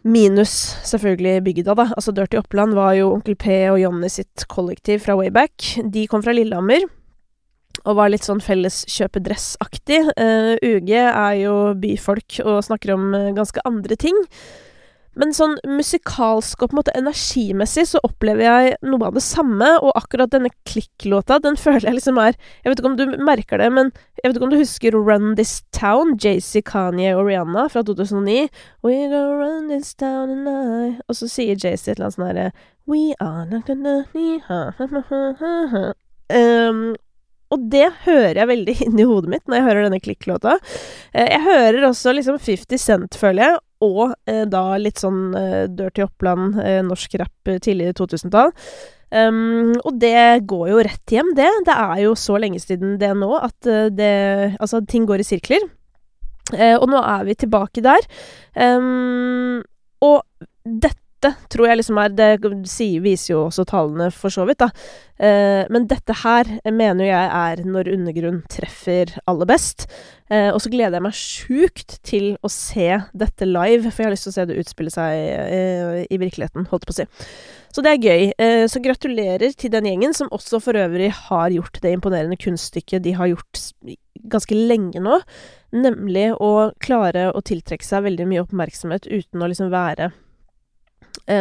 Minus 0.00 0.54
selvfølgelig 0.88 1.42
bygda, 1.44 1.74
da. 1.76 1.84
Altså, 1.92 2.14
Dirty 2.16 2.38
Oppland 2.40 2.72
var 2.78 2.94
jo 2.96 3.10
Onkel 3.12 3.36
P 3.36 3.58
og 3.68 3.76
Johnny 3.82 4.08
sitt 4.08 4.46
kollektiv 4.48 5.04
fra 5.04 5.18
Wayback. 5.20 5.74
De 5.92 6.06
kom 6.08 6.24
fra 6.24 6.32
Lillehammer 6.32 6.88
og 7.84 7.98
var 7.98 8.12
litt 8.12 8.26
sånn 8.26 8.42
felleskjøpedressaktig. 8.44 10.00
Uh, 10.16 10.56
UG 10.62 10.90
er 10.96 11.36
jo 11.42 11.54
byfolk 11.80 12.40
og 12.44 12.64
snakker 12.66 12.96
om 12.96 13.12
uh, 13.14 13.30
ganske 13.36 13.62
andre 13.68 13.98
ting. 14.00 14.18
Men 15.18 15.32
sånn 15.34 15.56
musikalsk 15.66 16.60
og 16.62 16.70
på 16.70 16.74
en 16.74 16.78
måte 16.78 16.92
energimessig 16.94 17.82
så 17.90 18.00
opplever 18.06 18.44
jeg 18.46 18.76
noe 18.86 19.08
av 19.08 19.16
det 19.18 19.24
samme, 19.26 19.66
og 19.82 19.96
akkurat 19.98 20.30
denne 20.30 20.52
klikklåta, 20.68 21.40
den 21.42 21.58
føler 21.64 21.88
jeg 21.88 21.98
liksom 21.98 22.20
er 22.22 22.36
Jeg 22.62 22.70
vet 22.70 22.82
ikke 22.82 22.92
om 22.92 22.98
du 23.00 23.16
merker 23.18 23.60
det, 23.60 23.70
men 23.74 23.90
jeg 24.20 24.30
vet 24.30 24.38
ikke 24.38 24.46
om 24.46 24.54
du 24.54 24.60
husker 24.60 24.96
Run 24.96 25.34
This 25.36 25.60
Town, 25.76 26.14
JC, 26.14 26.62
Kanye 26.66 27.16
og 27.16 27.26
Rihanna 27.26 27.66
fra 27.72 27.82
2009? 27.82 28.48
We 28.86 28.96
gonna 29.10 29.36
run 29.40 29.68
this 29.68 29.94
town 29.94 30.46
I 30.46 30.98
Og 31.08 31.16
så 31.16 31.28
sier 31.28 31.58
JC 31.58 31.90
et 31.90 31.96
eller 31.98 32.10
annet 32.10 32.18
sånn 32.18 32.28
herre 32.30 32.50
We 32.90 33.14
are 33.20 33.44
not 33.46 33.66
gonna 33.66 34.04
need 34.14 34.42
ha. 34.48 34.72
Um, 36.30 36.94
og 37.50 37.66
det 37.72 37.88
hører 38.04 38.38
jeg 38.38 38.50
veldig 38.50 38.76
inni 38.86 39.06
hodet 39.08 39.32
mitt 39.32 39.50
når 39.50 39.58
jeg 39.58 39.66
hører 39.66 39.86
denne 39.86 40.02
klikklåta. 40.02 40.54
Eh, 41.12 41.26
jeg 41.26 41.42
hører 41.46 41.88
også 41.88 42.14
liksom 42.14 42.38
50 42.38 42.80
Cent, 42.80 43.18
føler 43.18 43.46
jeg, 43.46 43.58
og 43.86 44.14
eh, 44.30 44.44
da 44.50 44.62
litt 44.78 45.02
sånn 45.02 45.34
eh, 45.38 45.66
Dirty 45.72 46.04
Oppland, 46.06 46.60
norsk 46.86 47.18
rapp 47.20 47.52
tidlig 47.64 47.94
2000-tall. 47.98 48.54
Um, 49.10 49.72
og 49.82 49.96
det 49.98 50.46
går 50.46 50.68
jo 50.70 50.82
rett 50.86 51.10
hjem, 51.16 51.32
det. 51.34 51.48
Det 51.66 51.74
er 51.74 52.04
jo 52.04 52.12
så 52.14 52.36
lenge 52.38 52.60
siden 52.62 52.92
det 53.00 53.08
nå 53.18 53.32
at 53.40 53.66
det 53.90 54.12
Altså, 54.62 54.78
ting 54.86 55.02
går 55.08 55.24
i 55.24 55.26
sirkler. 55.26 55.66
Uh, 56.54 56.76
og 56.76 56.86
nå 56.92 57.00
er 57.02 57.26
vi 57.26 57.34
tilbake 57.42 57.82
der. 57.82 58.06
Um, 58.54 59.58
og 60.06 60.22
dette 60.62 61.09
dette 61.20 61.48
tror 61.52 61.68
jeg 61.68 61.80
liksom 61.80 61.98
er 62.00 62.12
Det 62.16 62.30
viser 63.04 63.34
jo 63.34 63.44
også 63.46 63.64
tallene, 63.68 64.10
for 64.10 64.32
så 64.32 64.46
vidt, 64.48 64.60
da. 64.62 64.70
Eh, 65.20 65.66
men 65.70 65.86
dette 65.88 66.14
her 66.22 66.48
mener 66.72 67.04
jeg 67.04 67.30
er 67.36 67.64
når 67.64 67.92
undergrunn 67.92 68.40
treffer 68.48 69.12
aller 69.28 69.48
best. 69.48 69.86
Eh, 70.30 70.48
og 70.48 70.60
så 70.62 70.70
gleder 70.72 70.96
jeg 70.96 71.04
meg 71.04 71.18
sjukt 71.18 71.98
til 72.06 72.32
å 72.42 72.50
se 72.52 73.02
dette 73.12 73.48
live, 73.48 73.90
for 73.90 74.02
jeg 74.02 74.08
har 74.08 74.14
lyst 74.16 74.28
til 74.28 74.32
å 74.32 74.38
se 74.38 74.46
det 74.48 74.60
utspille 74.62 74.94
seg 74.94 75.16
eh, 75.44 76.04
i 76.08 76.20
virkeligheten, 76.20 76.68
holdt 76.70 76.88
på 76.88 76.96
å 76.96 77.00
si. 77.02 77.08
Så 77.70 77.84
det 77.86 77.92
er 77.92 78.02
gøy. 78.02 78.64
Så 78.66 78.80
gratulerer 78.82 79.52
til 79.54 79.70
den 79.70 79.86
gjengen, 79.86 80.14
som 80.16 80.26
også 80.34 80.58
for 80.58 80.74
øvrig 80.74 81.12
har 81.28 81.52
gjort 81.54 81.78
det 81.84 81.92
imponerende 81.94 82.34
kunststykket 82.40 83.04
de 83.04 83.12
har 83.14 83.30
gjort 83.30 83.60
ganske 84.32 84.56
lenge 84.58 84.98
nå, 85.04 85.20
nemlig 85.70 86.32
å 86.42 86.72
klare 86.82 87.28
å 87.30 87.44
tiltrekke 87.46 87.86
seg 87.86 88.08
veldig 88.08 88.26
mye 88.26 88.42
oppmerksomhet 88.42 89.06
uten 89.06 89.44
å 89.44 89.52
liksom 89.52 89.70
være 89.70 90.10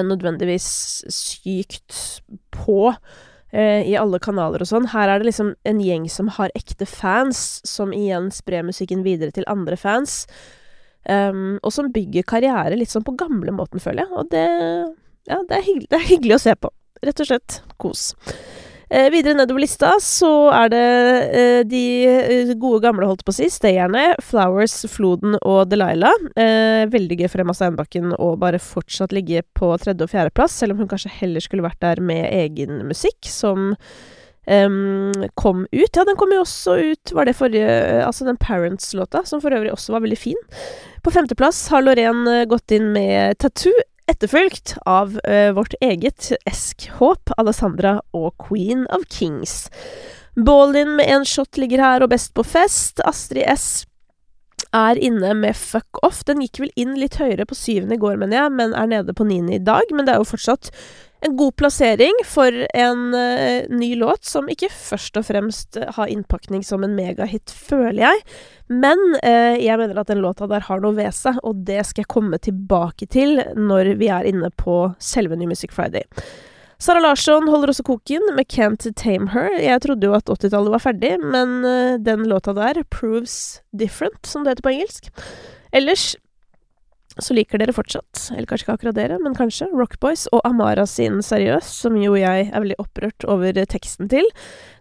nødvendigvis 0.05 0.69
sykt 1.13 2.21
på 2.55 2.93
eh, 3.51 3.87
i 3.87 3.95
alle 3.99 4.19
kanaler 4.23 4.63
og 4.63 4.69
sånn. 4.69 4.89
Her 4.93 5.09
er 5.09 5.21
det 5.21 5.29
liksom 5.31 5.53
en 5.69 5.83
gjeng 5.83 6.07
som 6.11 6.31
har 6.39 6.53
ekte 6.57 6.87
fans, 6.89 7.61
som 7.67 7.93
igjen 7.95 8.29
sprer 8.33 8.65
musikken 8.67 9.05
videre 9.07 9.33
til 9.35 9.47
andre 9.51 9.79
fans. 9.79 10.25
Um, 11.09 11.57
og 11.63 11.71
som 11.73 11.87
bygger 11.95 12.27
karriere 12.27 12.75
litt 12.77 12.91
sånn 12.91 13.05
på 13.07 13.15
gamlemåten, 13.17 13.81
føler 13.81 14.03
jeg. 14.03 14.13
Og 14.19 14.33
det 14.33 14.47
Ja, 15.29 15.43
det 15.45 15.59
er, 15.59 15.63
hyggelig, 15.63 15.87
det 15.89 15.97
er 15.97 16.09
hyggelig 16.09 16.35
å 16.35 16.41
se 16.41 16.55
på. 16.57 16.71
Rett 17.05 17.21
og 17.21 17.29
slett 17.29 17.61
kos. 17.79 18.09
Eh, 18.89 19.11
videre 19.13 19.37
nedover 19.37 19.61
lista 19.61 19.91
så 20.01 20.49
er 20.49 20.71
det 20.73 20.85
eh, 21.37 21.59
de 21.69 21.81
eh, 22.09 22.53
gode 22.57 22.81
gamle, 22.87 23.05
holdt 23.05 23.21
på 23.25 23.33
å 23.33 23.37
si, 23.37 23.49
stayerne. 23.53 24.15
Flowers, 24.25 24.81
Floden 24.89 25.37
og 25.43 25.67
Delilah. 25.69 26.15
Eh, 26.33 26.85
veldig 26.89 27.19
gøy 27.21 27.29
for 27.29 27.43
Emma 27.43 27.53
Steinbakken 27.53 28.15
å 28.17 28.31
bare 28.41 28.61
fortsatt 28.61 29.13
ligge 29.13 29.43
på 29.57 29.69
tredje- 29.77 30.07
og 30.07 30.13
fjerdeplass, 30.13 30.57
selv 30.57 30.73
om 30.73 30.81
hun 30.81 30.89
kanskje 30.89 31.13
heller 31.19 31.45
skulle 31.45 31.67
vært 31.67 31.83
der 31.85 32.01
med 32.01 32.25
egen 32.33 32.81
musikk, 32.89 33.21
som 33.29 33.75
Um, 34.49 35.11
kom 35.37 35.67
ut. 35.69 35.93
Ja, 35.93 36.05
den 36.07 36.15
kom 36.17 36.31
jo 36.33 36.39
også 36.41 36.73
ut 36.81 37.11
Var 37.13 37.27
det 37.27 37.35
forrige 37.37 37.73
Altså 38.01 38.25
den 38.25 38.39
Parents-låta, 38.41 39.21
som 39.27 39.43
for 39.43 39.53
øvrig 39.53 39.69
også 39.75 39.93
var 39.93 40.01
veldig 40.01 40.17
fin. 40.17 40.39
På 41.05 41.13
femteplass 41.13 41.59
har 41.69 41.83
Lorraine 41.83 42.47
gått 42.49 42.73
inn 42.73 42.87
med 42.95 43.37
Tattoo, 43.37 43.75
etterfulgt 44.09 44.75
av 44.89 45.19
uh, 45.27 45.51
vårt 45.57 45.75
eget 45.81 46.31
Esk-håp, 46.49 47.33
Alessandra 47.37 47.99
og 48.15 48.33
Queen 48.41 48.85
of 48.95 49.05
Kings. 49.13 49.67
Ballin 50.35 50.95
med 50.97 51.09
én 51.09 51.27
shot 51.27 51.57
ligger 51.57 51.83
her, 51.83 52.03
og 52.03 52.11
Best 52.13 52.33
på 52.37 52.45
fest. 52.47 53.01
Astrid 53.05 53.45
S 53.49 53.69
er 54.75 54.99
inne 55.01 55.33
med 55.37 55.57
Fuck 55.57 56.01
Off. 56.05 56.23
Den 56.27 56.43
gikk 56.43 56.61
vel 56.63 56.73
inn 56.79 56.95
litt 56.99 57.17
høyere 57.19 57.47
på 57.49 57.57
syvende 57.57 57.97
i 57.97 58.01
går, 58.01 58.17
mener 58.21 58.43
jeg, 58.43 58.55
men 58.59 58.75
er 58.77 58.89
nede 58.89 59.15
på 59.17 59.27
niende 59.27 59.57
i 59.57 59.63
dag. 59.63 59.89
Men 59.93 60.07
det 60.07 60.15
er 60.15 60.23
jo 60.23 60.29
fortsatt 60.29 60.71
en 61.25 61.35
god 61.39 61.55
plassering 61.59 62.21
for 62.27 62.55
en 62.73 63.01
uh, 63.13 63.67
ny 63.69 63.91
låt 63.99 64.25
som 64.27 64.47
ikke 64.51 64.69
først 64.71 65.19
og 65.19 65.27
fremst 65.27 65.79
har 65.97 66.11
innpakning 66.11 66.63
som 66.65 66.85
en 66.85 66.95
megahit, 66.95 67.51
føler 67.51 68.01
jeg. 68.05 68.21
Men 68.71 69.01
uh, 69.19 69.55
jeg 69.59 69.79
mener 69.81 69.99
at 69.99 70.11
den 70.11 70.23
låta 70.23 70.47
der 70.49 70.63
har 70.69 70.83
noe 70.83 70.95
ved 70.97 71.11
seg, 71.15 71.41
og 71.43 71.65
det 71.67 71.81
skal 71.89 72.05
jeg 72.05 72.13
komme 72.13 72.39
tilbake 72.39 73.09
til 73.11 73.41
når 73.57 73.95
vi 73.99 74.11
er 74.13 74.29
inne 74.29 74.51
på 74.55 74.85
selve 75.03 75.39
New 75.39 75.51
Music 75.51 75.75
Friday. 75.75 76.07
Sara 76.79 77.01
Larsson 77.03 77.49
holder 77.51 77.73
også 77.73 77.83
koken 77.83 78.23
med 78.37 78.47
Can't 78.47 78.85
Tame 78.95 79.33
Her. 79.33 79.51
Jeg 79.59 79.83
trodde 79.83 80.07
jo 80.07 80.15
at 80.15 80.29
80-tallet 80.31 80.71
var 80.77 80.85
ferdig, 80.85 81.17
men 81.19 81.59
uh, 81.67 81.99
den 81.99 82.23
låta 82.31 82.55
der, 82.55 82.79
Proves 82.87 83.59
Different, 83.75 84.23
som 84.23 84.45
det 84.45 84.55
heter 84.55 84.69
på 84.69 84.75
engelsk. 84.77 85.11
Ellers 85.75 86.13
så 87.23 87.35
liker 87.37 87.61
dere 87.61 87.75
fortsatt, 87.75 88.29
eller 88.35 88.47
kanskje 88.49 88.65
ikke 88.67 88.75
akkurat 88.77 88.97
dere, 88.97 89.19
men 89.23 89.35
kanskje, 89.37 89.69
Rockboys 89.75 90.27
og 90.35 90.43
Amara 90.47 90.85
sin 90.89 91.19
Seriøs, 91.25 91.67
som 91.83 91.97
jo 91.99 92.15
jeg 92.19 92.49
er 92.49 92.63
veldig 92.63 92.79
opprørt 92.81 93.25
over 93.29 93.57
teksten 93.69 94.09
til. 94.11 94.27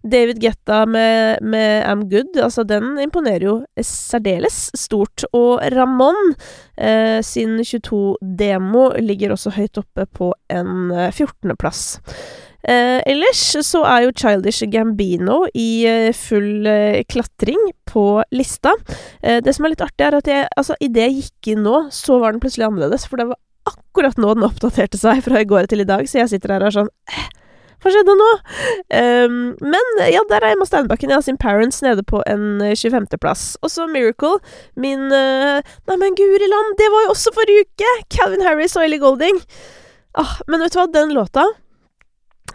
David 0.09 0.41
Getta 0.43 0.85
med, 0.87 1.43
med 1.43 1.85
Am 1.89 2.07
Good, 2.11 2.39
altså 2.41 2.65
den 2.69 2.97
imponerer 3.03 3.47
jo 3.49 3.55
særdeles 3.83 4.69
stort. 4.79 5.27
Og 5.37 5.63
Ramón 5.75 6.35
eh, 6.79 7.19
sin 7.27 7.59
22-demo 7.61 8.91
ligger 9.03 9.35
også 9.35 9.57
høyt 9.59 9.81
oppe 9.83 10.07
på 10.19 10.33
en 10.53 10.93
14.-plass. 10.93 11.99
Eh, 12.67 12.89
Eh, 12.99 13.03
ellers 13.13 13.41
så 13.67 13.83
er 13.87 14.05
jo 14.05 14.15
Childish 14.17 14.67
Gambino 14.73 15.43
i 15.57 15.85
eh, 15.89 16.11
full 16.17 16.67
eh, 16.67 17.03
klatring 17.11 17.61
på 17.89 18.23
lista. 18.35 18.75
Eh, 19.23 19.41
det 19.45 19.55
som 19.57 19.67
er 19.67 19.75
litt 19.75 19.85
artig, 19.85 20.07
er 20.07 20.19
at 20.19 20.31
jeg, 20.31 20.49
altså, 20.59 20.77
idet 20.85 21.09
jeg 21.09 21.19
gikk 21.23 21.53
inn 21.55 21.65
nå, 21.67 21.85
så 21.95 22.19
var 22.23 22.35
den 22.35 22.43
plutselig 22.43 22.69
annerledes. 22.69 23.07
For 23.09 23.21
det 23.21 23.29
var 23.31 23.41
akkurat 23.69 24.19
nå 24.21 24.35
den 24.37 24.47
oppdaterte 24.49 25.01
seg 25.01 25.23
fra 25.27 25.43
i 25.43 25.49
går 25.49 25.69
til 25.71 25.85
i 25.85 25.89
dag, 25.89 26.07
så 26.09 26.23
jeg 26.23 26.33
sitter 26.33 26.57
her 26.57 26.65
og 26.65 26.71
er 26.71 26.77
sånn 26.81 26.95
eh, 27.13 27.27
hva 27.79 27.93
skjedde 27.95 28.15
nå? 28.19 28.29
Um, 28.91 29.35
men 29.63 30.01
ja, 30.11 30.25
der 30.27 30.43
er 30.43 30.57
Emma 30.57 30.65
Steinbakken, 30.67 31.13
ja, 31.15 31.21
sin 31.23 31.37
Parents 31.39 31.79
nede 31.85 32.03
på 32.03 32.25
en 32.27 32.59
25.-plass. 32.59 33.53
Og 33.63 33.71
så 33.71 33.87
Miracle, 33.87 34.41
min 34.75 35.05
uh, 35.15 35.63
Neimen, 35.87 36.17
guri 36.19 36.49
land, 36.51 36.75
det 36.81 36.89
var 36.91 37.07
jo 37.07 37.13
også 37.15 37.31
forrige 37.37 37.69
uke! 37.69 37.93
Calvin 38.11 38.43
Harris 38.43 38.75
og 38.75 38.83
Ellie 38.83 38.99
Golding. 38.99 39.39
Ah, 40.19 40.41
men 40.51 40.65
vet 40.65 40.75
du 40.75 40.81
hva, 40.81 40.89
den 40.91 41.15
låta 41.15 41.47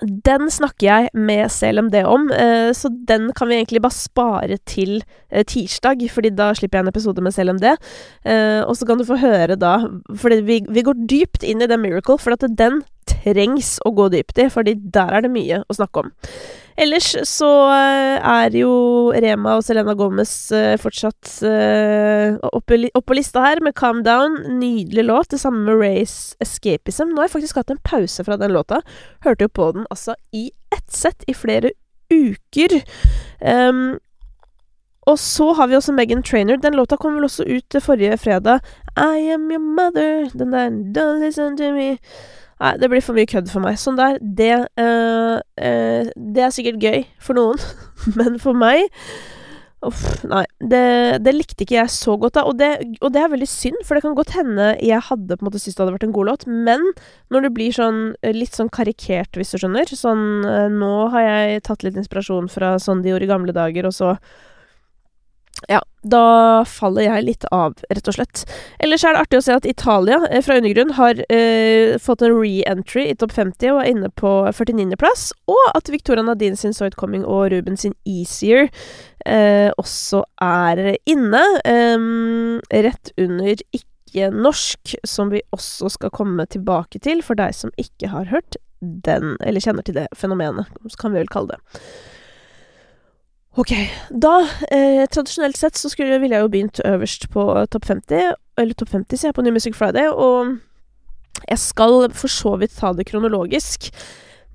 den 0.02 0.50
snakker 0.52 0.86
jeg 0.88 1.10
med 1.14 1.52
CLMD 1.52 1.96
om, 2.08 2.30
eh, 2.32 2.72
så 2.76 2.90
den 3.08 3.32
kan 3.36 3.50
vi 3.50 3.60
egentlig 3.60 3.82
bare 3.84 3.96
spare 3.96 4.58
til 4.70 5.04
eh, 5.30 5.44
tirsdag, 5.44 6.02
fordi 6.12 6.34
da 6.36 6.52
slipper 6.54 6.80
jeg 6.80 6.88
en 6.88 6.94
episode 6.94 7.22
med 7.22 7.36
CLMD. 7.36 7.68
Eh, 8.26 8.62
og 8.64 8.76
så 8.78 8.88
kan 8.90 8.98
du 8.98 9.06
få 9.06 9.20
høre 9.22 9.56
da, 9.60 9.76
For 10.18 10.34
vi, 10.42 10.62
vi 10.68 10.86
går 10.86 11.06
dypt 11.10 11.44
inn 11.44 11.62
i 11.62 11.70
The 11.70 11.78
Miracle, 11.78 12.18
for 12.18 12.36
at 12.36 12.46
den 12.58 12.82
trengs 13.10 13.78
å 13.86 13.94
gå 13.96 14.10
dypt 14.14 14.40
i, 14.40 14.50
fordi 14.52 14.78
der 14.94 15.14
er 15.14 15.26
det 15.26 15.34
mye 15.34 15.64
å 15.68 15.78
snakke 15.78 16.06
om. 16.06 16.14
Ellers 16.80 17.12
så 17.30 17.50
eh, 17.74 18.18
er 18.18 18.56
jo 18.58 18.74
Rema 19.13 19.58
og 19.60 19.65
Selena 19.65 19.94
Gomez 19.98 20.34
eh, 20.56 20.74
fortsatt 20.82 21.36
oppe, 22.50 22.80
opp 22.94 23.06
på 23.10 23.18
lista 23.18 23.44
her 23.46 23.62
med 23.65 23.75
Calm 23.80 24.01
Down. 24.06 24.39
Nydelig 24.60 25.06
låt. 25.06 25.32
Det 25.34 25.42
samme 25.44 25.65
med 25.68 25.82
Rays 25.82 26.36
Escapism. 26.44 27.12
Nå 27.12 27.22
har 27.22 27.30
jeg 27.30 27.38
faktisk 27.38 27.62
hatt 27.62 27.74
en 27.74 27.84
pause 27.86 28.25
fra 28.25 28.39
den 28.42 28.56
låta. 28.56 28.82
Hørte 29.25 29.48
jo 29.48 29.53
på 29.53 29.72
den 29.77 29.88
altså 29.94 30.18
i 30.34 30.50
ett 30.74 30.89
sett 30.94 31.25
i 31.27 31.38
flere 31.38 31.75
uker. 32.13 32.82
Um, 33.39 34.00
og 35.08 35.20
så 35.20 35.53
har 35.53 35.68
vi 35.68 35.75
også 35.75 35.92
Megan 35.92 36.24
Trainer. 36.24 36.56
Den 36.58 36.74
låta 36.74 36.98
kom 36.98 37.15
vel 37.15 37.27
også 37.27 37.44
ut 37.44 37.84
forrige 37.84 38.18
fredag. 38.18 38.60
I 38.98 39.34
am 39.34 39.51
your 39.51 39.60
mother. 39.60 40.30
Den 40.34 40.51
der 40.51 40.70
Don't 40.70 41.25
listen 41.25 41.58
to 41.58 41.72
me. 41.72 41.98
Nei, 42.62 42.77
det 42.77 42.89
blir 42.89 43.01
for 43.03 43.18
mye 43.18 43.27
kødd 43.27 43.50
for 43.51 43.63
meg. 43.63 43.75
Sånn 43.82 43.98
der, 44.00 44.20
det 44.22 44.53
uh, 44.80 45.23
Det 45.56 46.44
er 46.44 46.52
sikkert 46.56 46.84
gøy 46.84 47.06
for 47.22 47.38
noen, 47.38 47.62
men 48.20 48.38
for 48.42 48.58
meg 48.58 48.90
Uff, 49.84 50.04
nei. 50.28 50.44
Det, 50.63 50.84
det, 51.24 51.34
likte 51.36 51.66
ikke 51.66 51.75
jeg 51.75 51.92
så 51.92 52.16
godt, 52.20 52.38
da. 52.38 52.46
Og 52.48 52.56
det, 52.60 52.70
og 53.04 53.12
det, 53.13 53.20
er 53.20 53.32
veldig 53.34 53.50
synd, 53.50 53.82
for 53.84 53.98
det 53.98 54.04
kan 54.06 54.16
godt 54.18 54.36
hende 54.38 54.70
jeg 54.80 55.02
hadde 55.10 55.36
på 55.36 55.44
en 55.44 55.50
måte 55.50 55.60
syntes 55.60 55.78
det 55.78 55.84
hadde 55.84 55.96
vært 55.98 56.08
en 56.08 56.16
god 56.16 56.30
låt, 56.30 56.46
men 56.48 56.86
når 57.34 57.48
det 57.48 57.54
blir 57.58 57.75
sånn 57.75 58.02
litt 58.36 58.56
sånn 58.56 58.72
karikert, 58.74 59.36
hvis 59.36 59.54
du 59.54 59.60
skjønner 59.60 59.92
Sånn 59.94 60.46
uh, 60.48 60.72
Nå 60.72 61.10
har 61.13 61.25
jeg 61.25 61.63
tatt 61.68 61.84
litt 61.86 61.98
inspirasjon 62.00 62.48
fra 62.52 62.75
sånn 62.82 63.04
de 63.04 63.12
gjorde 63.12 63.28
i 63.28 63.32
gamle 63.32 63.56
dager, 63.56 63.88
og 63.90 63.96
så 63.96 64.13
ja, 65.69 65.79
da 66.03 66.24
faller 66.67 67.05
jeg 67.05 67.25
litt 67.27 67.45
av, 67.55 67.77
rett 67.89 68.10
og 68.10 68.17
slett. 68.17 68.43
Ellers 68.83 69.05
er 69.05 69.15
det 69.15 69.22
artig 69.24 69.39
å 69.39 69.45
se 69.45 69.55
at 69.55 69.67
Italia 69.69 70.19
eh, 70.27 70.41
fra 70.43 70.57
undergrunn 70.60 70.95
har 70.98 71.22
eh, 71.31 71.95
fått 72.03 72.25
en 72.25 72.36
re-entry 72.36 73.05
i 73.12 73.15
topp 73.19 73.36
50 73.38 73.72
og 73.72 73.79
er 73.83 73.91
inne 73.93 74.12
på 74.19 74.33
49.-plass, 74.50 75.29
og 75.51 75.63
at 75.72 75.91
Victoria 75.93 76.25
Nadine 76.25 76.60
sin 76.60 76.75
So 76.75 76.89
It 76.89 76.98
Coming 77.00 77.24
og 77.24 77.53
Ruben 77.53 77.79
sin 77.79 77.95
Easier 78.03 78.67
eh, 79.25 79.69
også 79.79 80.25
er 80.43 80.98
inne. 81.10 81.43
rett 82.74 83.12
under 83.19 83.62
ikke 83.72 84.29
norsk, 84.33 84.95
som 85.07 85.31
vi 85.31 85.41
også 85.55 85.89
skal 85.95 86.12
komme 86.13 86.45
tilbake 86.45 87.00
til, 87.00 87.24
for 87.24 87.39
deg 87.39 87.55
som 87.55 87.72
ikke 87.79 88.12
har 88.12 88.27
hørt 88.33 88.57
den, 88.81 89.38
eller 89.39 89.63
kjenner 89.63 89.86
til 89.86 89.95
det 89.95 90.10
fenomenet, 90.17 90.67
så 90.89 91.00
kan 91.00 91.13
vi 91.13 91.22
vel 91.22 91.31
kalle 91.31 91.55
det. 91.55 91.79
Ok, 93.53 93.69
da 94.10 94.39
eh, 94.74 95.03
Tradisjonelt 95.13 95.57
sett 95.60 95.77
så 95.77 95.89
skulle, 95.91 96.17
ville 96.17 96.33
jeg 96.33 96.41
jo 96.41 96.50
begynt 96.50 96.79
øverst 96.89 97.27
på 97.29 97.43
topp 97.69 97.86
50, 97.86 98.31
eller 98.57 98.77
topp 98.77 98.89
50, 98.95 99.19
sier 99.19 99.29
jeg, 99.29 99.36
på 99.38 99.43
New 99.45 99.53
Music 99.53 99.75
Friday, 99.77 100.07
og 100.10 100.55
jeg 101.45 101.60
skal 101.62 102.07
for 102.17 102.33
så 102.33 102.55
vidt 102.57 102.74
ta 102.79 102.89
det 102.98 103.05
kronologisk. 103.12 103.91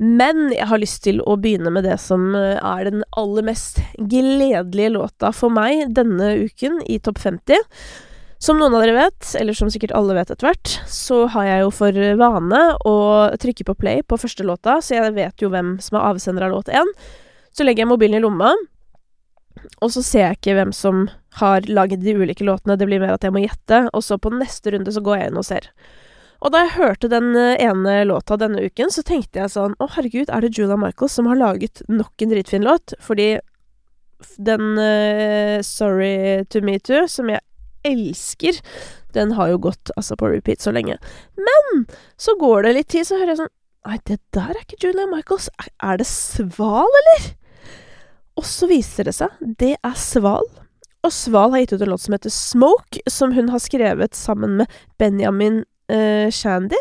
Men 0.03 0.49
jeg 0.51 0.67
har 0.71 0.81
lyst 0.83 1.05
til 1.05 1.21
å 1.23 1.37
begynne 1.39 1.71
med 1.75 1.87
det 1.87 1.95
som 2.03 2.33
eh, 2.35 2.59
er 2.59 2.89
den 2.89 3.05
aller 3.19 3.47
mest 3.47 3.79
gledelige 3.99 4.91
låta 4.97 5.31
for 5.35 5.55
meg 5.55 5.93
denne 5.95 6.33
uken 6.49 6.81
i 6.91 6.99
topp 6.99 7.21
50. 7.23 7.63
Som 8.43 8.59
noen 8.59 8.75
av 8.75 8.83
dere 8.83 8.97
vet, 8.97 9.29
eller 9.39 9.55
som 9.55 9.71
sikkert 9.71 9.95
alle 9.99 10.17
vet 10.19 10.33
etter 10.35 10.49
hvert, 10.49 10.73
så 10.91 11.21
har 11.37 11.47
jeg 11.47 11.63
jo 11.63 11.71
for 11.75 12.01
vane 12.19 12.65
å 12.87 12.97
trykke 13.39 13.67
på 13.71 13.79
play 13.79 14.03
på 14.03 14.19
første 14.19 14.47
låta, 14.47 14.81
så 14.83 14.99
jeg 14.99 15.15
vet 15.15 15.43
jo 15.43 15.51
hvem 15.55 15.77
som 15.83 16.01
er 16.01 16.11
avsender 16.11 16.47
av 16.47 16.55
låt 16.57 16.75
én. 16.75 16.93
Så 17.55 17.67
legger 17.67 17.83
jeg 17.83 17.91
mobilen 17.91 18.19
i 18.19 18.23
lomma, 18.23 18.53
og 19.81 19.93
så 19.95 20.03
ser 20.05 20.25
jeg 20.25 20.39
ikke 20.39 20.57
hvem 20.59 20.75
som 20.77 21.07
har 21.39 21.67
laget 21.71 22.03
de 22.03 22.17
ulike 22.19 22.47
låtene, 22.47 22.77
det 22.79 22.89
blir 22.89 23.03
mer 23.03 23.15
at 23.15 23.25
jeg 23.27 23.35
må 23.35 23.43
gjette, 23.45 23.85
og 23.93 24.05
så 24.05 24.19
på 24.19 24.33
neste 24.35 24.75
runde 24.75 24.95
så 24.95 25.03
går 25.05 25.21
jeg 25.21 25.31
inn 25.31 25.41
og 25.41 25.47
ser. 25.47 25.69
Og 26.39 26.55
da 26.55 26.63
jeg 26.65 26.77
hørte 26.77 27.11
den 27.11 27.33
eh, 27.37 27.59
ene 27.67 28.01
låta 28.07 28.39
denne 28.39 28.63
uken, 28.63 28.93
så 28.95 29.03
tenkte 29.03 29.41
jeg 29.43 29.51
sånn 29.51 29.75
Å, 29.83 29.89
herregud, 29.97 30.31
er 30.31 30.45
det 30.45 30.53
Julia 30.55 30.79
Michaels 30.79 31.17
som 31.19 31.27
har 31.31 31.41
laget 31.41 31.83
nok 31.91 32.23
en 32.23 32.31
dritfin 32.31 32.67
låt? 32.67 32.95
Fordi 33.03 33.41
den 34.43 34.79
uh, 34.79 35.59
Sorry 35.67 36.45
to 36.51 36.63
me 36.63 36.79
too, 36.79 37.07
som 37.11 37.31
jeg 37.31 37.43
elsker, 37.87 38.59
den 39.15 39.35
har 39.39 39.51
jo 39.53 39.61
gått 39.69 39.93
altså 39.97 40.19
på 40.19 40.31
repeat 40.31 40.63
så 40.63 40.75
lenge. 40.75 40.99
Men 41.39 41.87
så 42.19 42.35
går 42.39 42.67
det 42.67 42.75
litt 42.77 42.91
tid, 42.95 43.07
så 43.09 43.19
hører 43.19 43.35
jeg 43.35 43.43
sånn 43.45 43.55
Nei, 43.89 43.97
det 44.11 44.19
der 44.35 44.51
er 44.53 44.59
ikke 44.61 44.77
Julia 44.83 45.07
Michaels. 45.09 45.47
Er 45.81 45.97
det 45.97 46.05
Sval, 46.11 46.91
eller? 47.01 47.29
Og 48.39 48.47
så 48.47 48.69
viser 48.71 49.09
det 49.09 49.17
seg, 49.19 49.35
det 49.59 49.75
er 49.83 49.97
Sval. 49.99 50.47
Og 51.07 51.15
Sval 51.15 51.55
har 51.55 51.63
gitt 51.63 51.75
ut 51.75 51.83
en 51.83 51.93
låt 51.95 52.05
som 52.05 52.15
heter 52.15 52.33
Smoke, 52.35 53.03
som 53.11 53.35
hun 53.35 53.51
har 53.53 53.63
skrevet 53.63 54.15
sammen 54.19 54.59
med 54.61 54.79
Benjamin 54.99 55.65
eh, 55.91 56.31
Shandy 56.35 56.79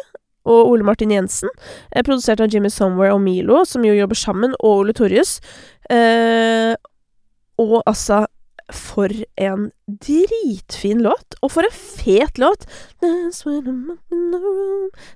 og 0.48 0.72
Ole 0.72 0.86
Martin 0.88 1.12
Jensen. 1.14 1.52
Eh, 1.92 2.04
produsert 2.06 2.42
av 2.44 2.54
Jimmy 2.54 2.70
Somewhere 2.74 3.16
og 3.16 3.22
Milo, 3.24 3.64
som 3.66 3.86
jo 3.86 3.96
jobber 3.98 4.20
sammen, 4.20 4.56
og 4.62 4.84
Ole 4.84 4.96
Torjus. 4.98 5.38
Eh, 5.90 6.74
og 7.62 7.82
altså 7.86 8.26
For 8.76 9.08
en 9.40 9.70
dritfin 9.88 11.00
låt! 11.00 11.38
Og 11.42 11.54
for 11.54 11.64
en 11.64 11.72
fet 11.72 12.36
låt! 12.38 12.66
Det 13.00 13.08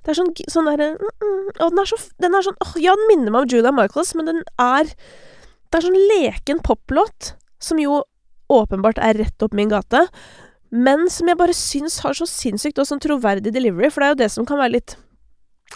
er 0.08 0.16
sånn, 0.16 0.30
sånn 0.48 0.70
derre 0.70 0.86
mm, 0.94 1.10
mm, 1.20 1.50
Og 1.58 1.74
den 1.74 1.82
er 1.82 1.90
så 1.90 1.98
Den 2.24 2.38
er 2.38 2.46
sånn 2.46 2.56
åh, 2.64 2.72
Ja, 2.80 2.94
den 2.96 3.10
minner 3.10 3.34
meg 3.34 3.44
om 3.44 3.52
Julia 3.52 3.74
Michaels, 3.76 4.14
men 4.16 4.30
den 4.30 4.40
er 4.56 4.88
det 5.72 5.80
er 5.80 5.86
sånn 5.86 6.02
leken 6.12 6.60
poplåt, 6.64 7.32
som 7.62 7.80
jo 7.80 8.02
åpenbart 8.52 9.00
er 9.00 9.16
rett 9.22 9.44
opp 9.44 9.54
min 9.56 9.72
gate, 9.72 10.04
men 10.72 11.08
som 11.12 11.28
jeg 11.28 11.40
bare 11.40 11.56
syns 11.56 11.98
har 12.04 12.16
så 12.16 12.28
sinnssykt 12.28 12.80
og 12.80 12.88
sånn 12.88 13.02
troverdig 13.02 13.52
delivery, 13.54 13.90
for 13.92 14.00
det 14.00 14.06
er 14.06 14.14
jo 14.14 14.22
det 14.22 14.30
som 14.32 14.48
kan 14.48 14.60
være 14.60 14.76
litt 14.78 14.96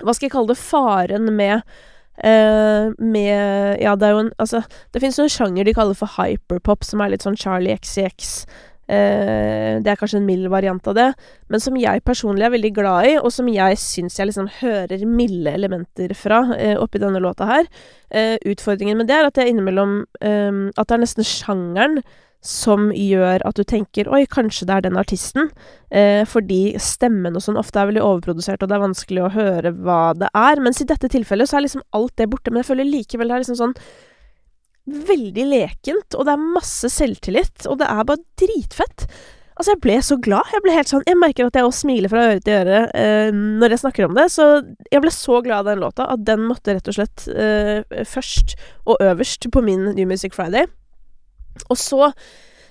Hva 0.00 0.12
skal 0.12 0.26
jeg 0.26 0.32
kalle 0.36 0.52
det? 0.52 0.60
Faren 0.60 1.30
med 1.36 1.76
Uh, 2.16 2.96
med 2.96 3.76
Ja, 3.76 3.90
det 3.92 4.06
er 4.06 4.14
jo 4.14 4.20
en 4.22 4.30
Altså, 4.40 4.62
det 4.94 5.02
fins 5.02 5.18
en 5.20 5.28
sjanger 5.28 5.68
de 5.68 5.74
kaller 5.76 5.92
for 5.92 6.08
hyperpop, 6.16 6.80
som 6.80 7.02
er 7.04 7.10
litt 7.12 7.26
sånn 7.26 7.36
Charlie 7.36 7.76
XCX 7.76 8.46
det 8.86 9.90
er 9.90 9.98
kanskje 9.98 10.20
en 10.20 10.28
mild 10.28 10.46
variant 10.52 10.86
av 10.86 10.94
det, 10.94 11.06
men 11.50 11.62
som 11.62 11.74
jeg 11.80 12.04
personlig 12.06 12.46
er 12.46 12.52
veldig 12.54 12.72
glad 12.76 13.08
i, 13.08 13.14
og 13.18 13.32
som 13.34 13.48
jeg 13.50 13.78
syns 13.82 14.18
jeg 14.20 14.30
liksom 14.30 14.50
hører 14.60 15.02
milde 15.10 15.50
elementer 15.50 16.14
fra 16.14 16.42
eh, 16.54 16.76
oppi 16.78 17.00
denne 17.02 17.22
låta 17.22 17.48
her. 17.48 17.66
Eh, 18.10 18.36
utfordringen 18.46 19.00
med 19.00 19.10
det 19.10 19.16
er 19.18 19.26
at 19.26 19.34
det 19.34 19.42
er 19.42 19.50
innimellom 19.50 19.96
ehm, 20.22 20.68
At 20.78 20.86
det 20.86 20.94
er 20.94 21.00
nesten 21.02 21.26
sjangeren 21.26 21.98
som 22.46 22.92
gjør 22.94 23.42
at 23.48 23.58
du 23.58 23.64
tenker 23.66 24.06
'oi, 24.06 24.22
kanskje 24.30 24.68
det 24.68 24.74
er 24.74 24.84
den 24.86 24.98
artisten', 25.00 25.48
eh, 25.90 26.22
fordi 26.24 26.78
stemmen 26.78 27.34
og 27.34 27.42
sånn 27.42 27.58
ofte 27.58 27.80
er 27.80 27.88
veldig 27.90 28.04
overprodusert, 28.04 28.62
og 28.62 28.68
det 28.68 28.76
er 28.76 28.84
vanskelig 28.84 29.22
å 29.24 29.32
høre 29.34 29.72
hva 29.74 30.14
det 30.14 30.28
er. 30.30 30.60
Mens 30.62 30.80
i 30.80 30.86
dette 30.86 31.10
tilfellet 31.10 31.48
så 31.48 31.58
er 31.58 31.66
liksom 31.66 31.82
alt 31.92 32.14
det 32.16 32.30
borte, 32.30 32.52
men 32.52 32.62
jeg 32.62 32.70
føler 32.70 32.86
likevel 32.86 33.28
det 33.28 33.34
er 33.34 33.42
liksom 33.42 33.58
sånn 33.58 33.74
veldig 34.86 35.46
lekent, 35.50 36.14
og 36.14 36.26
det 36.26 36.34
er 36.36 36.52
masse 36.56 36.90
selvtillit, 36.92 37.66
og 37.66 37.80
det 37.80 37.88
er 37.90 38.06
bare 38.06 38.22
dritfett. 38.38 39.06
Altså, 39.56 39.72
jeg 39.72 39.80
ble 39.86 39.96
så 40.04 40.18
glad. 40.20 40.50
Jeg 40.52 40.62
ble 40.66 40.72
helt 40.76 40.90
sånn 40.90 41.04
Jeg 41.08 41.16
merker 41.16 41.46
at 41.48 41.54
jeg 41.56 41.64
også 41.64 41.86
smiler 41.86 42.12
fra 42.12 42.24
øre 42.28 42.40
til 42.44 42.58
øre 42.58 42.80
eh, 42.92 43.30
når 43.32 43.72
jeg 43.72 43.82
snakker 43.86 44.04
om 44.04 44.16
det. 44.18 44.26
Så 44.34 44.48
jeg 44.92 45.00
ble 45.00 45.12
så 45.16 45.38
glad 45.44 45.62
av 45.62 45.70
den 45.70 45.80
låta 45.80 46.08
at 46.12 46.26
den 46.28 46.44
måtte 46.44 46.74
rett 46.76 46.90
og 46.92 46.98
slett 46.98 47.24
eh, 47.32 48.02
først 48.04 48.52
og 48.84 49.00
øverst 49.00 49.48
på 49.48 49.62
min 49.64 49.94
New 49.96 50.10
Music 50.10 50.36
Friday. 50.36 50.68
Og 51.72 51.80
så 51.80 52.10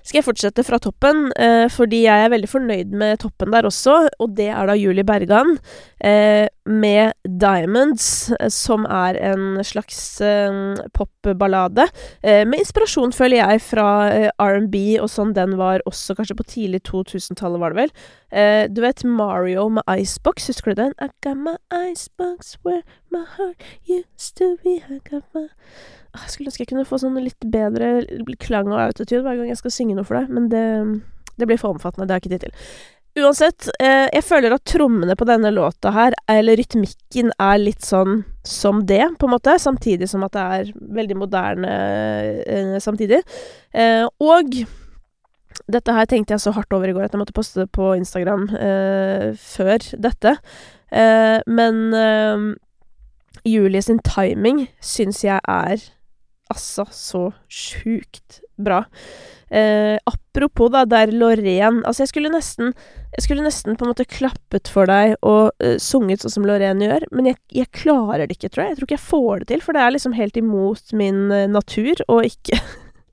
skal 0.05 0.19
jeg 0.19 0.27
fortsette 0.27 0.63
fra 0.65 0.77
toppen, 0.81 1.31
eh, 1.33 1.65
fordi 1.73 2.03
jeg 2.03 2.25
er 2.25 2.29
veldig 2.29 2.49
fornøyd 2.49 2.91
med 2.93 3.17
toppen 3.23 3.53
der 3.53 3.65
også, 3.65 3.95
og 4.21 4.35
det 4.37 4.51
er 4.53 4.69
da 4.69 4.75
Julie 4.77 5.03
Bergan 5.03 5.55
eh, 5.97 6.45
med 6.65 7.13
'Diamonds', 7.25 8.31
eh, 8.39 8.49
som 8.49 8.85
er 8.85 9.17
en 9.17 9.63
slags 9.63 10.21
eh, 10.21 10.77
popballade. 10.93 11.87
Eh, 12.21 12.45
med 12.45 12.61
inspirasjon, 12.61 13.13
føler 13.13 13.41
jeg, 13.41 13.61
fra 13.61 13.87
eh, 14.13 14.29
R&B 14.37 14.99
og 15.01 15.09
sånn 15.09 15.33
den 15.33 15.57
var 15.57 15.81
også 15.89 16.15
kanskje 16.15 16.37
på 16.37 16.49
tidlig 16.53 16.83
2000-tallet, 16.85 17.59
var 17.59 17.73
det 17.73 17.81
vel. 17.85 17.97
du 18.75 18.81
vet 18.81 19.03
Mario 19.05 19.69
med 19.69 19.83
Icebox, 19.87 20.47
husker 20.47 20.73
du 20.73 20.81
den? 20.81 20.93
I 20.99 21.07
got 21.23 21.37
my 21.37 21.55
icebox 21.71 22.57
where 22.63 22.83
my 23.09 23.23
heart 23.37 23.63
used 23.87 24.35
to 24.35 24.57
be. 24.61 24.83
I 24.89 24.99
got 25.09 25.23
my 25.33 25.47
jeg 26.23 26.34
skulle 26.34 26.51
ønske 26.51 26.65
jeg 26.65 26.71
kunne 26.71 26.88
få 26.88 26.99
sånn 27.01 27.19
litt 27.21 27.47
bedre 27.51 27.91
klang 28.41 28.71
og 28.71 28.82
autotune 28.88 29.23
hver 29.25 29.39
gang 29.39 29.51
jeg 29.51 29.62
skal 29.62 29.73
synge 29.75 29.97
noe 29.97 30.08
for 30.08 30.19
deg, 30.19 30.34
men 30.34 30.49
det, 30.51 30.65
det 31.39 31.47
blir 31.49 31.62
for 31.62 31.75
omfattende. 31.75 32.08
Det 32.08 32.15
har 32.15 32.21
jeg 32.21 32.28
ikke 32.28 32.36
tid 32.36 32.45
til. 32.47 32.60
Uansett, 33.15 33.69
eh, 33.80 34.10
jeg 34.12 34.25
føler 34.28 34.51
at 34.51 34.65
trommene 34.67 35.15
på 35.15 35.28
denne 35.28 35.47
låta 35.56 35.93
her, 35.95 36.15
eller 36.28 36.60
rytmikken, 36.60 37.30
er 37.39 37.62
litt 37.62 37.86
sånn 37.88 38.25
som 38.43 38.82
det, 38.89 39.06
på 39.19 39.30
en 39.30 39.36
måte, 39.38 39.54
samtidig 39.62 40.10
som 40.12 40.25
at 40.28 40.36
det 40.36 40.43
er 40.58 40.73
veldig 40.97 41.15
moderne 41.21 41.75
eh, 42.43 42.75
samtidig. 42.84 43.21
Eh, 43.71 44.04
og 44.19 44.60
dette 45.71 45.95
her 45.95 46.12
tenkte 46.12 46.36
jeg 46.36 46.43
så 46.43 46.51
hardt 46.58 46.75
over 46.75 46.91
i 46.91 46.97
går 46.97 47.08
at 47.08 47.15
jeg 47.15 47.21
måtte 47.23 47.38
poste 47.38 47.63
det 47.63 47.71
på 47.71 47.93
Instagram 47.95 48.49
eh, 48.60 49.32
før 49.39 49.88
dette. 49.95 50.36
Eh, 50.91 51.39
men 51.47 51.82
eh, 51.95 52.45
Julie 53.47 53.82
sin 53.86 54.04
timing 54.04 54.65
syns 54.84 55.23
jeg 55.23 55.39
er 55.39 55.80
Altså, 56.53 56.86
så 56.93 57.21
sjukt 57.49 58.41
bra. 58.62 58.84
Eh, 59.49 59.97
apropos, 60.05 60.71
da, 60.73 60.86
der 60.89 61.12
Lorraine 61.13 61.84
Altså, 61.86 62.01
jeg 62.01 62.10
skulle 62.10 62.31
nesten 62.34 62.71
Jeg 63.13 63.23
skulle 63.23 63.43
nesten 63.45 63.77
på 63.77 63.86
en 63.86 63.91
måte 63.91 64.08
klappet 64.10 64.69
for 64.69 64.89
deg 64.89 65.13
og 65.21 65.53
uh, 65.62 65.75
sunget 65.77 66.23
sånn 66.23 66.34
som 66.34 66.47
Lorraine 66.49 66.81
gjør, 66.81 67.05
men 67.15 67.29
jeg, 67.29 67.38
jeg, 67.53 67.69
klarer 67.71 68.25
det 68.25 68.36
ikke, 68.36 68.49
tror 68.51 68.65
jeg. 68.65 68.73
Jeg 68.73 68.79
tror 68.79 68.88
ikke 68.89 68.97
jeg 68.97 69.05
får 69.05 69.38
det 69.39 69.47
til, 69.51 69.62
for 69.63 69.77
det 69.77 69.84
er 69.84 69.93
liksom 69.95 70.17
helt 70.17 70.39
imot 70.41 70.95
min 70.97 71.21
uh, 71.31 71.45
natur 71.47 72.01
å 72.12 72.19
ikke 72.25 72.60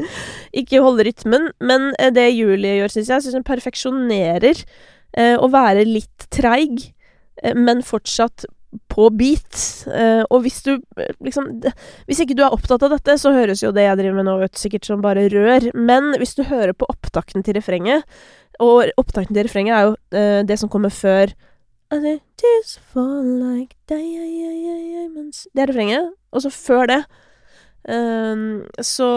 ikke 0.63 0.83
holde 0.83 1.07
rytmen. 1.07 1.53
Men 1.63 1.93
uh, 2.01 2.09
det 2.17 2.33
Julie 2.33 2.81
gjør, 2.81 2.97
syns 2.97 3.13
jeg, 3.13 3.27
syns 3.27 3.39
hun 3.39 3.47
perfeksjonerer 3.47 4.67
å 5.13 5.45
være 5.53 5.83
litt 5.85 6.25
treig, 6.33 6.87
men 7.53 7.83
fortsatt 7.85 8.47
på 8.93 9.09
beat. 9.17 9.57
Uh, 9.87 10.23
og 10.31 10.45
hvis 10.45 10.63
du 10.65 10.77
liksom 11.21 11.49
Hvis 12.09 12.23
ikke 12.25 12.37
du 12.39 12.45
er 12.45 12.55
opptatt 12.55 12.83
av 12.87 12.95
dette, 12.95 13.17
så 13.21 13.35
høres 13.35 13.63
jo 13.65 13.73
det 13.75 13.87
jeg 13.87 13.99
driver 14.01 14.19
med 14.19 14.29
nå 14.29 14.37
ut 14.45 14.59
sikkert 14.59 14.89
som 14.89 15.05
bare 15.05 15.29
rør. 15.33 15.71
Men 15.75 16.13
hvis 16.21 16.37
du 16.39 16.45
hører 16.49 16.75
på 16.77 16.89
opptakten 16.89 17.45
til 17.45 17.59
refrenget, 17.59 18.07
og 18.61 18.93
opptakten 19.01 19.35
til 19.35 19.49
refrenget 19.49 19.77
er 19.77 19.89
jo 19.89 19.97
uh, 19.97 20.43
det 20.49 20.59
som 20.61 20.73
kommer 20.73 20.93
før 20.93 21.35
Det 25.53 25.61
er 25.61 25.69
refrenget. 25.69 26.15
Og 26.33 26.41
så 26.41 26.51
før 26.51 26.89
det 26.89 27.03
Um, 27.83 28.63
så 28.79 29.09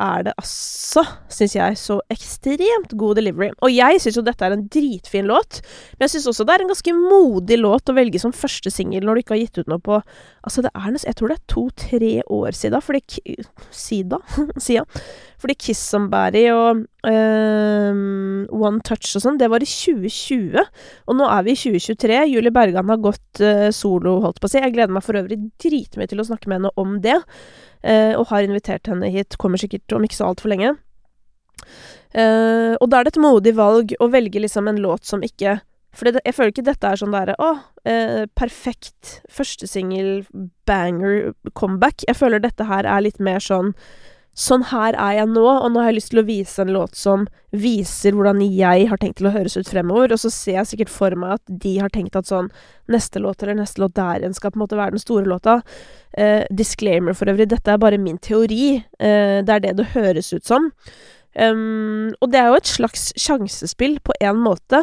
er 0.00 0.22
det 0.24 0.32
altså, 0.40 1.02
syns 1.28 1.56
jeg, 1.58 1.76
så 1.76 1.98
ekstremt 2.12 2.94
god 2.96 3.18
delivery. 3.20 3.50
Og 3.60 3.74
jeg 3.74 4.00
syns 4.00 4.16
jo 4.16 4.24
dette 4.24 4.46
er 4.46 4.56
en 4.56 4.64
dritfin 4.72 5.28
låt, 5.28 5.60
men 5.96 6.06
jeg 6.06 6.14
syns 6.16 6.30
også 6.32 6.46
det 6.48 6.56
er 6.56 6.64
en 6.64 6.72
ganske 6.72 6.96
modig 6.96 7.60
låt 7.60 7.92
å 7.92 7.96
velge 7.96 8.22
som 8.22 8.32
første 8.32 8.72
singel 8.72 9.04
når 9.04 9.18
du 9.18 9.24
ikke 9.24 9.36
har 9.36 9.42
gitt 9.44 9.60
ut 9.60 9.72
noe 9.72 9.82
på 9.82 10.00
Altså, 10.46 10.62
det 10.62 10.70
er 10.78 10.94
Jeg 11.02 11.16
tror 11.18 11.28
det 11.28 11.36
er 11.36 11.48
to-tre 11.50 12.10
år 12.30 12.54
siden, 12.54 12.82
fordi 12.82 13.02
Sida? 13.74 14.20
Sida. 14.62 14.84
Fordi 15.42 15.56
Kiss 15.60 15.80
Somebody 15.90 16.46
og 16.52 16.84
um, 17.04 18.46
One 18.56 18.80
Touch 18.86 19.12
og 19.18 19.24
sånn, 19.24 19.40
det 19.40 19.50
var 19.52 19.64
i 19.64 19.68
2020. 19.68 20.56
Og 21.06 21.18
nå 21.18 21.28
er 21.28 21.44
vi 21.44 21.52
i 21.52 21.60
2023. 21.60 22.22
Julie 22.32 22.54
Bergan 22.54 22.88
har 22.92 23.02
gått 23.04 23.42
uh, 23.44 23.68
solo, 23.74 24.16
holdt 24.24 24.40
på 24.40 24.48
å 24.48 24.54
si. 24.54 24.62
Jeg 24.62 24.72
gleder 24.76 24.96
meg 24.96 25.04
for 25.04 25.18
øvrig 25.20 25.38
dritmye 25.62 26.08
til 26.08 26.22
å 26.22 26.28
snakke 26.30 26.48
med 26.48 26.62
henne 26.62 26.72
om 26.80 26.96
det. 27.04 27.18
Uh, 27.86 28.18
og 28.18 28.26
har 28.32 28.42
invitert 28.42 28.88
henne 28.90 29.10
hit. 29.14 29.36
Kommer 29.38 29.60
sikkert 29.62 29.92
om 29.94 30.04
ikke 30.06 30.18
så 30.18 30.26
altfor 30.30 30.50
lenge. 30.50 30.74
Uh, 32.16 32.74
og 32.80 32.88
da 32.90 32.98
er 32.98 33.06
det 33.06 33.14
et 33.14 33.22
modig 33.22 33.52
valg 33.58 33.94
å 34.00 34.08
velge 34.10 34.40
liksom 34.42 34.70
en 34.70 34.78
låt 34.80 35.04
som 35.08 35.24
ikke 35.26 35.58
For 35.96 36.08
jeg 36.12 36.34
føler 36.36 36.52
ikke 36.52 36.64
dette 36.64 36.88
er 36.88 37.00
sånn 37.00 37.14
derre 37.14 37.34
Å, 37.40 37.48
uh, 37.88 38.24
perfekt 38.36 39.18
førstesingel, 39.32 40.26
banger, 40.68 41.32
comeback. 41.56 42.04
Jeg 42.08 42.18
føler 42.18 42.42
dette 42.42 42.66
her 42.68 42.88
er 42.88 43.04
litt 43.04 43.20
mer 43.20 43.40
sånn 43.42 43.74
Sånn 44.36 44.66
her 44.68 44.92
er 45.00 45.14
jeg 45.16 45.30
nå, 45.32 45.44
og 45.48 45.70
nå 45.72 45.80
har 45.80 45.88
jeg 45.88 45.96
lyst 45.96 46.10
til 46.12 46.20
å 46.20 46.26
vise 46.28 46.60
en 46.60 46.74
låt 46.74 46.98
som 46.98 47.24
viser 47.56 48.12
hvordan 48.12 48.42
jeg 48.44 48.88
har 48.90 49.00
tenkt 49.00 49.16
til 49.22 49.30
å 49.30 49.32
høres 49.32 49.56
ut 49.56 49.70
fremover, 49.70 50.12
og 50.12 50.20
så 50.20 50.28
ser 50.32 50.58
jeg 50.58 50.70
sikkert 50.72 50.92
for 50.92 51.16
meg 51.16 51.38
at 51.38 51.54
de 51.64 51.72
har 51.80 51.92
tenkt 51.94 52.18
at 52.20 52.28
sånn 52.28 52.52
Neste 52.86 53.18
låt 53.18 53.40
eller 53.42 53.56
neste 53.58 53.80
låt 53.82 53.96
der 53.96 54.20
igjen 54.20 54.36
skal 54.36 54.52
på 54.52 54.60
en 54.60 54.62
måte 54.62 54.76
være 54.78 54.94
den 54.94 55.02
store 55.02 55.26
låta. 55.26 55.56
Eh, 56.14 56.44
disclaimer 56.54 57.16
for 57.18 57.26
øvrig, 57.26 57.48
dette 57.50 57.72
er 57.72 57.80
bare 57.82 57.98
min 57.98 58.20
teori. 58.22 58.76
Eh, 58.78 59.40
det 59.42 59.56
er 59.56 59.64
det 59.64 59.72
det 59.80 59.88
høres 59.96 60.30
ut 60.30 60.46
som. 60.46 60.68
Um, 61.36 62.14
og 62.24 62.30
det 62.32 62.38
er 62.40 62.46
jo 62.48 62.56
et 62.56 62.70
slags 62.70 63.10
sjansespill 63.20 63.98
på 64.06 64.14
én 64.24 64.38
måte, 64.40 64.78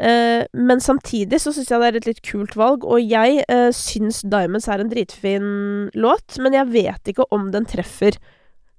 uh, 0.00 0.42
men 0.56 0.80
samtidig 0.80 1.36
så 1.42 1.52
syns 1.52 1.68
jeg 1.68 1.82
det 1.82 1.90
er 1.90 1.98
et 1.98 2.08
litt 2.08 2.22
kult 2.24 2.56
valg, 2.56 2.86
og 2.88 3.02
jeg 3.02 3.42
uh, 3.50 3.68
syns 3.76 4.22
Diamonds 4.24 4.70
er 4.72 4.80
en 4.80 4.88
dritfin 4.88 5.50
låt, 5.92 6.38
men 6.40 6.56
jeg 6.56 6.72
vet 6.72 7.12
ikke 7.12 7.28
om 7.34 7.50
den 7.52 7.68
treffer 7.68 8.16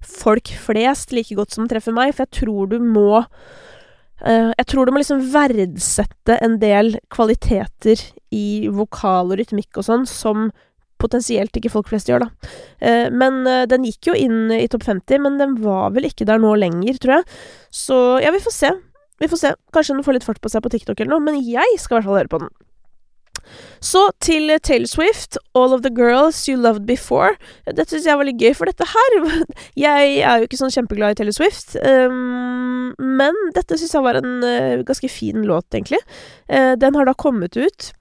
folk 0.04 0.52
flest 0.64 1.12
like 1.16 1.36
godt 1.36 1.56
som 1.56 1.68
treffer 1.70 1.94
meg, 1.96 2.14
for 2.14 2.26
jeg 2.26 2.40
tror 2.40 2.70
du 2.70 2.78
må 2.82 3.20
uh, 3.20 4.50
Jeg 4.56 4.66
tror 4.70 4.86
du 4.86 4.94
må 4.94 5.02
liksom 5.02 5.22
verdsette 5.32 6.38
en 6.40 6.58
del 6.62 6.96
kvaliteter 7.12 8.02
i 8.34 8.68
vokal 8.72 9.32
og 9.32 9.40
rytmikk 9.40 9.80
og 9.80 9.86
sånn 9.86 10.08
som 10.08 10.50
potensielt 11.00 11.54
ikke 11.56 11.72
folk 11.72 11.88
flest 11.88 12.10
gjør, 12.10 12.26
da. 12.26 12.52
Uh, 12.84 13.08
men 13.12 13.42
uh, 13.48 13.64
den 13.68 13.86
gikk 13.88 14.10
jo 14.12 14.16
inn 14.16 14.52
i 14.52 14.68
topp 14.70 14.84
50, 14.88 15.24
men 15.24 15.40
den 15.40 15.58
var 15.64 15.94
vel 15.96 16.08
ikke 16.10 16.28
der 16.28 16.40
nå 16.42 16.52
lenger, 16.60 17.00
tror 17.00 17.18
jeg. 17.18 17.28
Så 17.72 18.00
ja, 18.24 18.32
vi 18.34 18.42
får 18.44 18.56
se. 18.56 18.72
Vi 19.20 19.28
får 19.28 19.40
se. 19.40 19.54
Kanskje 19.72 19.96
den 19.96 20.04
får 20.04 20.16
litt 20.16 20.26
fart 20.28 20.40
på 20.40 20.52
seg 20.52 20.64
på 20.64 20.72
TikTok 20.72 21.00
eller 21.00 21.16
noe, 21.16 21.24
men 21.24 21.40
jeg 21.44 21.80
skal 21.80 21.96
i 21.96 22.00
hvert 22.00 22.08
fall 22.08 22.20
høre 22.20 22.32
på 22.32 22.42
den. 22.44 22.52
Så 23.80 24.02
til 24.20 24.50
Taylor 24.62 24.86
Swift, 24.86 25.38
'All 25.54 25.72
of 25.74 25.82
the 25.82 25.90
Girls 25.90 26.48
You 26.48 26.56
Loved 26.60 26.86
Before'. 26.86 27.36
Dette 27.66 27.88
syns 27.90 28.06
jeg 28.06 28.18
var 28.18 28.28
litt 28.28 28.40
gøy, 28.40 28.54
for 28.54 28.66
dette 28.66 28.84
her 28.84 29.16
Jeg 29.86 30.18
er 30.20 30.38
jo 30.38 30.48
ikke 30.48 30.60
sånn 30.60 30.74
kjempeglad 30.74 31.14
i 31.14 31.20
Taylor 31.20 31.36
Swift, 31.36 31.76
um, 31.80 32.92
men 32.98 33.38
dette 33.54 33.78
syns 33.78 33.94
jeg 33.94 34.04
var 34.04 34.20
en 34.20 34.44
uh, 34.44 34.82
ganske 34.86 35.08
fin 35.08 35.42
låt, 35.46 35.68
egentlig. 35.72 36.00
Uh, 36.50 36.74
den 36.76 36.94
har 36.94 37.08
da 37.08 37.14
kommet 37.14 37.56
ut 37.56 37.92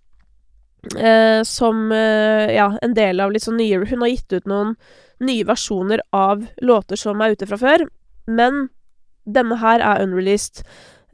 uh, 0.95 1.41
som 1.43 1.91
ja, 1.91 2.71
en 2.81 2.95
del 2.95 3.19
av 3.19 3.31
litt 3.31 3.43
sånn 3.43 3.59
nye 3.59 3.83
Hun 3.85 4.03
har 4.03 4.11
gitt 4.11 4.33
ut 4.33 4.47
noen 4.47 4.75
nye 5.19 5.43
versjoner 5.43 6.01
av 6.15 6.45
låter 6.63 6.99
som 6.99 7.19
er 7.21 7.35
ute 7.35 7.47
fra 7.47 7.59
før, 7.59 7.87
men 8.27 8.69
denne 9.27 9.57
her 9.59 9.83
er 9.83 10.03
unreleased. 10.03 10.63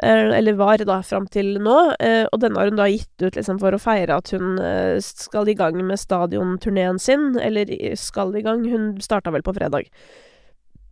Eh, 0.04 0.38
eller 0.38 0.54
var 0.54 0.78
da 0.78 1.00
fram 1.04 1.28
til 1.32 1.56
nå. 1.64 1.78
Eh, 2.00 2.26
og 2.32 2.42
denne 2.44 2.60
har 2.60 2.72
hun 2.72 2.80
da 2.80 2.88
gitt 2.92 3.24
ut 3.24 3.38
liksom 3.38 3.60
for 3.62 3.76
å 3.76 3.82
feire 3.82 4.18
at 4.20 4.34
hun 4.36 4.60
eh, 4.60 4.98
skal 5.04 5.48
i 5.50 5.56
gang 5.58 5.80
med 5.80 6.02
stadionturneen 6.02 7.00
sin. 7.00 7.34
Eller 7.40 7.72
skal 8.00 8.36
i 8.36 8.44
gang. 8.46 8.66
Hun 8.70 8.94
starta 9.04 9.34
vel 9.36 9.46
på 9.46 9.56
fredag. 9.56 9.90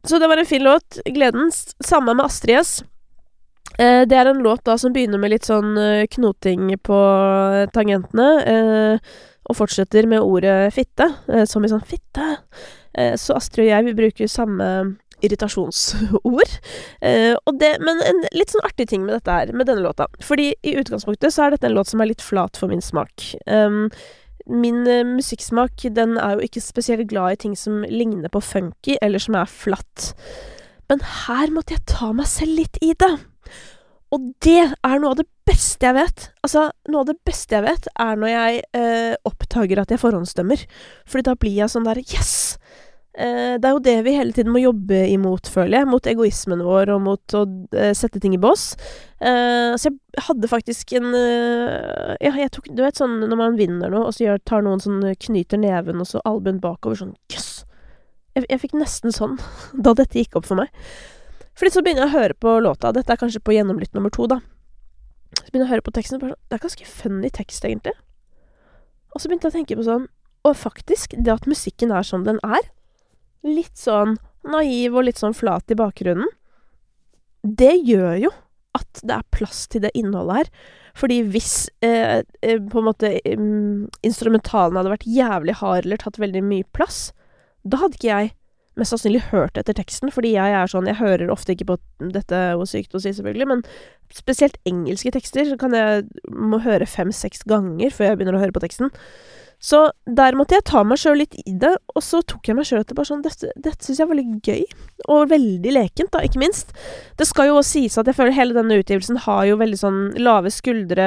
Så 0.07 0.19
det 0.19 0.27
var 0.27 0.39
en 0.39 0.47
fin 0.47 0.63
låt. 0.63 0.99
Gledens. 1.05 1.75
Samme 1.83 2.15
med 2.15 2.27
Astrid 2.27 2.59
S. 2.59 2.81
Det 3.73 4.13
er 4.13 4.27
en 4.29 4.43
låt 4.43 4.61
da 4.67 4.75
som 4.77 4.91
begynner 4.93 5.17
med 5.17 5.31
litt 5.31 5.47
sånn 5.47 5.71
knoting 6.13 6.67
på 6.85 6.97
tangentene, 7.73 8.99
og 9.49 9.57
fortsetter 9.57 10.05
med 10.11 10.21
ordet 10.21 10.67
fitte, 10.75 11.07
som 11.49 11.65
i 11.65 11.71
sånn 11.71 11.81
fitte. 11.87 12.27
Så 13.17 13.33
Astrid 13.33 13.63
og 13.63 13.71
jeg, 13.71 13.87
vi 13.87 13.95
bruker 13.97 14.29
samme 14.29 14.67
irritasjonsord. 15.23 16.57
Uh, 17.03 17.35
det, 17.59 17.75
men 17.83 18.01
en 18.05 18.23
litt 18.35 18.53
sånn 18.53 18.65
artig 18.67 18.89
ting 18.91 19.05
med 19.07 19.17
dette 19.17 19.37
her, 19.37 19.53
med 19.55 19.69
denne 19.69 19.85
låta. 19.85 20.09
Fordi 20.23 20.51
i 20.61 20.75
utgangspunktet 20.81 21.35
så 21.35 21.47
er 21.47 21.55
dette 21.55 21.69
en 21.69 21.77
låt 21.77 21.91
som 21.91 22.03
er 22.03 22.11
litt 22.11 22.23
flat 22.23 22.59
for 22.59 22.71
min 22.71 22.83
smak. 22.83 23.31
Um, 23.47 23.87
min 24.49 24.83
uh, 24.87 25.03
musikksmak 25.07 25.85
den 25.95 26.17
er 26.19 26.37
jo 26.37 26.47
ikke 26.47 26.63
spesielt 26.63 27.07
glad 27.11 27.37
i 27.37 27.43
ting 27.45 27.57
som 27.59 27.83
ligner 27.87 28.31
på 28.33 28.43
funky, 28.43 28.97
eller 29.01 29.23
som 29.23 29.39
er 29.39 29.51
flatt. 29.51 30.11
Men 30.91 31.03
her 31.27 31.53
måtte 31.53 31.77
jeg 31.77 31.87
ta 31.89 32.11
meg 32.15 32.27
selv 32.29 32.59
litt 32.59 32.81
i 32.83 32.91
det. 32.99 33.15
Og 34.13 34.25
det 34.45 34.59
er 34.61 34.99
noe 35.01 35.15
av 35.15 35.21
det 35.23 35.27
beste 35.47 35.87
jeg 35.87 35.97
vet. 35.97 36.27
Altså, 36.45 36.67
noe 36.91 37.01
av 37.01 37.09
det 37.09 37.17
beste 37.25 37.57
jeg 37.57 37.65
vet, 37.65 37.87
er 37.99 38.19
når 38.19 38.29
jeg 38.29 38.59
eh, 38.77 39.15
oppdager 39.25 39.81
at 39.81 39.93
jeg 39.93 40.01
forhåndsdømmer. 40.03 40.65
Fordi 41.09 41.25
da 41.25 41.33
blir 41.39 41.55
jeg 41.63 41.73
sånn 41.73 41.87
der 41.87 42.03
Yes! 42.03 42.59
Eh, 43.13 43.59
det 43.61 43.67
er 43.69 43.75
jo 43.75 43.81
det 43.85 43.93
vi 44.07 44.15
hele 44.17 44.33
tiden 44.33 44.49
må 44.53 44.61
jobbe 44.63 45.03
imot, 45.11 45.49
føler 45.53 45.79
jeg. 45.79 45.89
Mot 45.89 46.07
egoismen 46.09 46.63
vår 46.65 46.89
og 46.95 47.03
mot 47.05 47.35
å 47.37 47.43
eh, 47.77 47.91
sette 47.97 48.21
ting 48.21 48.33
i 48.33 48.41
bås. 48.41 48.71
Eh, 49.21 49.73
så 49.77 49.91
jeg 49.91 50.23
hadde 50.27 50.49
faktisk 50.49 50.95
en 50.97 51.13
Ja, 51.13 52.33
jeg 52.35 52.51
tok 52.51 52.67
Du 52.73 52.81
vet 52.83 52.97
sånn 52.99 53.21
når 53.21 53.39
man 53.39 53.59
vinner 53.59 53.93
noe, 53.93 54.09
og 54.09 54.17
så 54.17 54.35
tar 54.45 54.65
noen 54.65 54.81
sånn 54.83 54.99
Knyter 55.15 55.61
neven 55.61 56.01
og 56.03 56.09
så 56.09 56.19
albuen 56.27 56.59
bakover 56.59 56.99
sånn 56.99 57.13
Jøss! 57.31 57.63
Jeg, 58.35 58.47
jeg, 58.49 58.59
fikk 58.65 58.75
nesten 58.75 59.13
sånn 59.15 59.37
da 59.85 59.93
dette 59.97 60.17
gikk 60.17 60.39
opp 60.39 60.49
for 60.49 60.59
meg. 60.59 60.73
Fordi 61.53 61.75
så 61.75 61.85
begynner 61.85 62.07
jeg 62.07 62.11
å 62.11 62.17
høre 62.17 62.37
på 62.41 62.57
låta. 62.65 62.91
Dette 62.95 63.13
er 63.13 63.21
kanskje 63.21 63.43
på 63.45 63.53
gjennomlytt 63.53 63.93
nummer 63.93 64.09
to, 64.13 64.25
da. 64.25 64.39
Så 65.37 65.51
begynner 65.51 65.67
jeg 65.67 65.69
å 65.69 65.73
høre 65.75 65.85
på 65.85 65.93
teksten. 65.93 66.17
Sånn, 66.17 66.33
det 66.49 66.57
er 66.57 66.63
ganske 66.65 66.87
funny 66.89 67.29
tekst, 67.29 67.61
egentlig. 67.61 67.93
Og 69.13 69.21
så 69.21 69.29
begynte 69.29 69.45
jeg 69.45 69.53
å 69.53 69.57
tenke 69.59 69.77
på 69.77 69.85
sånn 69.85 70.07
Og 70.49 70.55
faktisk, 70.57 71.13
det 71.13 71.29
at 71.29 71.45
musikken 71.45 71.93
er 71.93 72.01
som 72.07 72.25
den 72.25 72.41
er 72.41 72.65
litt 73.47 73.75
sånn 73.79 74.17
naiv 74.47 74.95
og 74.95 75.07
litt 75.07 75.19
sånn 75.21 75.35
flat 75.35 75.71
i 75.71 75.77
bakgrunnen, 75.79 76.29
det 77.43 77.75
gjør 77.83 78.15
jo 78.27 78.31
at 78.77 79.03
det 79.05 79.17
er 79.19 79.33
plass 79.35 79.65
til 79.69 79.83
det 79.85 79.91
innholdet 79.97 80.43
her. 80.43 80.51
Fordi 80.97 81.19
hvis 81.33 81.53
eh, 81.85 82.21
eh, 82.45 82.59
på 82.61 82.79
en 82.79 82.87
måte 82.87 83.15
um, 83.33 83.89
instrumentalen 84.05 84.77
hadde 84.77 84.93
vært 84.93 85.09
jævlig 85.09 85.57
hard 85.59 85.87
eller 85.87 86.01
tatt 86.01 86.19
veldig 86.21 86.43
mye 86.45 86.67
plass, 86.75 87.07
da 87.65 87.81
hadde 87.81 87.97
ikke 87.97 88.11
jeg 88.11 88.33
mest 88.79 88.93
sannsynlig 88.93 89.21
hørt 89.29 89.57
etter 89.59 89.75
teksten, 89.77 90.11
fordi 90.13 90.33
jeg 90.33 90.55
er 90.57 90.69
sånn 90.69 90.89
Jeg 90.89 90.97
hører 91.01 91.31
ofte 91.33 91.53
ikke 91.53 91.69
på 91.73 91.77
dette 92.13 92.39
hvor 92.57 92.69
sykt 92.69 92.95
å 92.95 93.01
si, 93.03 93.13
selvfølgelig, 93.13 93.49
men 93.49 93.63
spesielt 94.13 94.57
engelske 94.69 95.13
tekster 95.13 95.47
så 95.49 95.57
kan 95.61 95.75
jeg 95.77 96.07
må 96.29 96.61
høre 96.63 96.89
fem-seks 96.89 97.45
ganger 97.49 97.93
før 97.93 98.11
jeg 98.11 98.19
begynner 98.19 98.37
å 98.37 98.43
høre 98.43 98.55
på 98.55 98.63
teksten. 98.63 98.93
Så 99.63 99.79
der 100.03 100.35
måtte 100.35 100.57
jeg 100.57 100.65
ta 100.67 100.81
meg 100.83 100.99
sjøl 100.99 101.21
litt 101.21 101.37
i 101.39 101.53
det, 101.55 101.71
og 101.95 102.03
så 102.03 102.19
tok 102.27 102.49
jeg 102.49 102.57
meg 102.57 102.67
sjøl 102.67 102.81
etter 102.81 102.97
bare 102.97 103.07
sånn 103.07 103.21
Dette, 103.23 103.53
dette 103.55 103.85
syns 103.85 104.01
jeg 104.01 104.09
var 104.09 104.19
litt 104.19 104.49
gøy, 104.49 104.65
og 105.07 105.29
veldig 105.31 105.75
lekent, 105.77 106.11
da, 106.11 106.19
ikke 106.27 106.41
minst. 106.41 106.73
Det 107.19 107.27
skal 107.29 107.47
jo 107.47 107.61
også 107.61 107.77
sies 107.77 107.95
at 108.01 108.09
jeg 108.11 108.17
føler 108.17 108.35
hele 108.35 108.57
denne 108.57 108.81
utgivelsen 108.81 109.21
har 109.23 109.45
jo 109.47 109.59
veldig 109.61 109.79
sånn 109.79 110.01
lave 110.19 110.51
skuldre. 110.51 111.05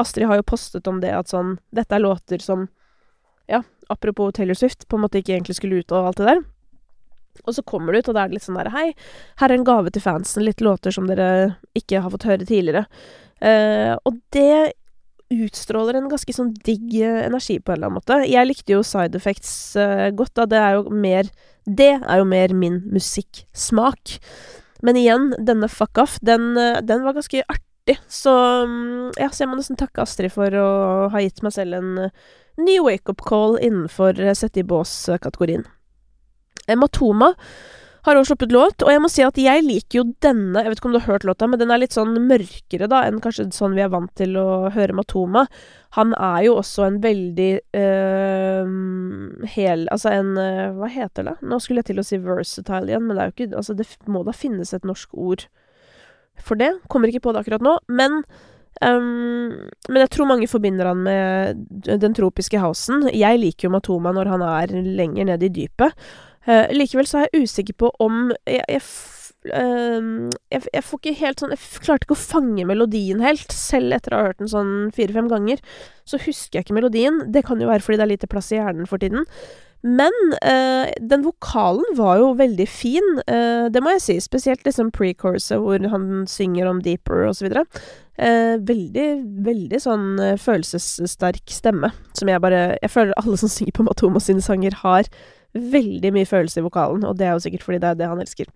Astrid 0.00 0.30
har 0.30 0.40
jo 0.40 0.48
postet 0.54 0.88
om 0.88 1.02
det 1.04 1.12
at 1.12 1.28
sånn 1.34 1.58
Dette 1.74 1.98
er 1.98 2.04
låter 2.06 2.40
som 2.40 2.70
Ja, 3.48 3.60
apropos 3.92 4.32
Taylor 4.36 4.56
Swift, 4.56 4.88
på 4.88 4.96
en 4.96 5.04
måte 5.04 5.20
ikke 5.20 5.36
egentlig 5.36 5.58
skulle 5.60 5.82
ut 5.82 5.92
og 5.92 6.08
alt 6.08 6.22
det 6.22 6.30
der. 6.32 6.42
Og 7.46 7.56
så 7.56 7.64
kommer 7.66 7.92
du 7.92 8.00
ut, 8.00 8.10
og 8.10 8.16
da 8.16 8.24
er 8.24 8.32
det 8.32 8.38
litt 8.38 8.46
sånn 8.48 8.58
der 8.58 8.72
Hei, 8.74 8.90
her 9.40 9.52
er 9.52 9.58
en 9.58 9.68
gave 9.68 9.92
til 9.94 10.04
fansen. 10.04 10.44
Litt 10.46 10.64
låter 10.64 10.94
som 10.94 11.08
dere 11.10 11.58
ikke 11.78 12.02
har 12.04 12.14
fått 12.14 12.28
høre 12.28 12.48
tidligere. 12.48 12.86
Eh, 13.44 13.94
og 14.08 14.18
det 14.34 14.74
utstråler 15.28 15.98
en 15.98 16.08
ganske 16.08 16.32
sånn 16.32 16.54
digg 16.64 16.94
eh, 17.02 17.26
energi 17.26 17.58
på 17.60 17.72
en 17.72 17.78
eller 17.78 17.90
annen 17.90 18.00
måte. 18.00 18.20
Jeg 18.28 18.48
likte 18.48 18.74
jo 18.74 18.84
Side 18.86 19.18
Effects 19.18 19.52
eh, 19.76 20.08
godt, 20.16 20.34
da. 20.38 20.48
Det 20.48 20.62
er 20.62 20.78
jo 20.78 20.88
mer 20.94 21.30
Det 21.68 21.90
er 21.98 22.16
jo 22.22 22.24
mer 22.24 22.54
min 22.56 22.80
musikksmak. 22.88 24.16
Men 24.80 24.96
igjen, 24.96 25.34
denne 25.44 25.68
Fuck 25.68 25.98
Off, 26.00 26.16
den, 26.24 26.56
eh, 26.56 26.80
den 26.80 27.04
var 27.04 27.18
ganske 27.18 27.42
artig. 27.44 27.98
Så 28.08 28.32
mm, 28.64 29.18
ja, 29.20 29.28
så 29.28 29.44
jeg 29.44 29.50
må 29.50 29.58
nesten 29.58 29.76
takke 29.76 30.04
Astrid 30.04 30.32
for 30.32 30.54
å 30.56 30.68
ha 31.12 31.24
gitt 31.24 31.42
meg 31.44 31.52
selv 31.56 31.76
en 31.76 32.06
eh, 32.06 32.14
ny 32.58 32.78
wake-up 32.84 33.20
call 33.26 33.58
innenfor 33.60 34.16
sette 34.38 34.62
i 34.62 34.66
bås-kategorien. 34.66 35.66
Matoma 36.76 37.32
har 38.08 38.16
også 38.16 38.32
sluppet 38.32 38.52
låt, 38.54 38.82
og 38.84 38.92
jeg 38.92 39.02
må 39.02 39.10
si 39.12 39.24
at 39.26 39.38
jeg 39.40 39.64
liker 39.64 39.98
jo 40.00 40.04
denne 40.24 40.62
Jeg 40.62 40.70
vet 40.70 40.80
ikke 40.80 40.88
om 40.88 40.94
du 40.94 41.00
har 41.00 41.12
hørt 41.12 41.26
låta, 41.28 41.48
men 41.50 41.60
den 41.60 41.72
er 41.74 41.80
litt 41.82 41.96
sånn 41.96 42.14
mørkere 42.28 42.88
da 42.90 43.02
enn 43.08 43.20
kanskje 43.24 43.48
sånn 43.54 43.76
vi 43.76 43.84
er 43.84 43.92
vant 43.92 44.12
til 44.18 44.36
å 44.40 44.70
høre 44.74 44.96
Matoma. 44.96 45.46
Han 45.96 46.14
er 46.14 46.42
jo 46.46 46.58
også 46.60 46.86
en 46.86 46.98
veldig 47.04 47.52
øh, 47.80 48.72
hel 49.54 49.86
Altså 49.94 50.12
en 50.12 50.34
øh, 50.36 50.76
Hva 50.76 50.90
heter 50.92 51.24
det? 51.30 51.34
Nå 51.40 51.56
skulle 51.64 51.80
jeg 51.80 51.90
til 51.90 52.02
å 52.02 52.04
si 52.06 52.20
versatile 52.20 52.92
igjen, 52.92 53.08
men 53.08 53.16
det 53.16 53.24
er 53.24 53.30
jo 53.30 53.36
ikke 53.36 53.62
Altså, 53.62 53.76
det 53.78 53.88
må 54.06 54.22
da 54.26 54.36
finnes 54.36 54.74
et 54.76 54.84
norsk 54.88 55.16
ord 55.16 55.48
for 56.38 56.60
det. 56.60 56.70
Kommer 56.92 57.10
ikke 57.10 57.24
på 57.24 57.34
det 57.34 57.42
akkurat 57.42 57.64
nå, 57.64 57.80
men 57.88 58.22
Um, 58.78 59.66
men 59.88 60.04
jeg 60.04 60.10
tror 60.14 60.28
mange 60.30 60.46
forbinder 60.46 60.86
han 60.86 61.00
med 61.02 61.64
den 61.98 62.12
tropiske 62.14 62.60
housen. 62.62 63.08
Jeg 63.10 63.40
liker 63.42 63.66
jo 63.66 63.72
Matoma 63.74 64.12
når 64.14 64.30
han 64.30 64.44
er 64.46 64.74
lenger 64.86 65.26
nede 65.32 65.48
i 65.48 65.50
dypet. 65.50 65.96
Uh, 66.48 66.64
likevel 66.72 67.04
så 67.08 67.20
er 67.20 67.28
jeg 67.28 67.44
usikker 67.44 67.76
på 67.76 67.90
om 68.00 68.30
Jeg, 68.48 68.62
jeg, 68.72 68.80
uh, 69.52 70.30
jeg, 70.48 70.64
jeg 70.72 70.84
får 70.86 71.02
ikke 71.02 71.18
helt 71.20 71.42
sånn 71.42 71.52
Jeg 71.52 71.84
klarte 71.84 72.08
ikke 72.08 72.16
å 72.16 72.22
fange 72.22 72.64
melodien 72.68 73.20
helt, 73.20 73.52
selv 73.52 73.92
etter 73.98 74.14
å 74.14 74.22
ha 74.22 74.30
hørt 74.30 74.40
den 74.40 74.48
sånn 74.48 74.74
fire-fem 74.96 75.28
ganger. 75.28 75.60
Så 76.08 76.20
husker 76.24 76.58
jeg 76.58 76.68
ikke 76.68 76.78
melodien. 76.78 77.26
Det 77.28 77.44
kan 77.44 77.60
jo 77.60 77.68
være 77.68 77.84
fordi 77.84 78.00
det 78.00 78.06
er 78.06 78.14
lite 78.14 78.32
plass 78.32 78.52
i 78.54 78.62
hjernen 78.62 78.88
for 78.88 79.02
tiden. 79.02 79.28
Men 79.84 80.14
uh, 80.40 80.88
den 81.12 81.22
vokalen 81.22 81.92
var 82.00 82.16
jo 82.18 82.32
veldig 82.40 82.66
fin, 82.66 83.12
uh, 83.28 83.68
det 83.70 83.84
må 83.84 83.92
jeg 83.98 84.06
si. 84.08 84.20
Spesielt 84.24 84.64
liksom 84.66 84.88
pre-courset 84.96 85.60
hvor 85.62 85.84
han 85.92 86.24
synger 86.30 86.72
om 86.72 86.80
deeper 86.82 87.28
og 87.28 87.36
så 87.38 87.48
videre. 87.48 87.68
Veldig, 88.18 89.04
veldig 89.46 89.78
sånn 89.78 90.06
følelsessterk 90.42 91.52
stemme, 91.54 91.92
som 92.18 92.26
jeg 92.26 92.42
bare 92.42 92.62
Jeg 92.82 92.90
føler 92.90 93.14
alle 93.20 93.38
som 93.38 93.52
synger 93.52 93.76
på 93.76 93.84
Matomo 93.86 94.18
sine 94.18 94.42
sanger, 94.42 94.74
har 94.80 95.06
veldig 95.54 96.12
mye 96.14 96.28
følelse 96.28 96.60
i 96.60 96.66
vokalen, 96.66 97.04
og 97.08 97.18
det 97.18 97.28
er 97.28 97.36
jo 97.36 97.44
sikkert 97.46 97.66
fordi 97.66 97.82
det 97.82 97.92
er 97.92 98.00
det 98.00 98.08
han 98.10 98.22
elsker. 98.22 98.50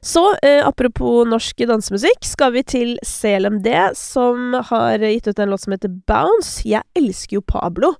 Så, 0.00 0.22
eh, 0.42 0.66
apropos 0.66 1.28
norsk 1.28 1.58
dansemusikk, 1.68 2.24
skal 2.24 2.54
vi 2.54 2.62
til 2.62 2.98
CLMD, 3.04 3.68
som 3.94 4.54
har 4.70 4.98
gitt 4.98 5.28
ut 5.28 5.38
en 5.38 5.52
låt 5.52 5.60
som 5.60 5.74
heter 5.76 5.92
Bounce. 6.08 6.64
Jeg 6.64 6.82
elsker 6.96 7.36
jo 7.36 7.44
Pablo, 7.44 7.92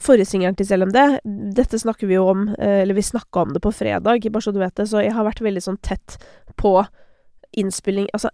forrige 0.00 0.54
til 0.56 0.66
CLMD. 0.66 1.18
Dette 1.56 1.78
snakker 1.78 2.06
vi 2.06 2.14
jo 2.14 2.28
om, 2.30 2.48
eh, 2.54 2.82
eller 2.82 2.94
vi 2.94 3.02
snakka 3.02 3.42
om 3.42 3.52
det 3.52 3.62
på 3.62 3.74
fredag, 3.74 4.30
bare 4.30 4.42
så 4.42 4.52
du 4.52 4.60
vet 4.60 4.74
det, 4.76 4.86
så 4.88 5.02
jeg 5.02 5.12
har 5.12 5.24
vært 5.24 5.42
veldig 5.42 5.62
sånn 5.62 5.82
tett 5.82 6.18
på 6.56 6.86
innspilling 7.56 8.06
Altså, 8.14 8.30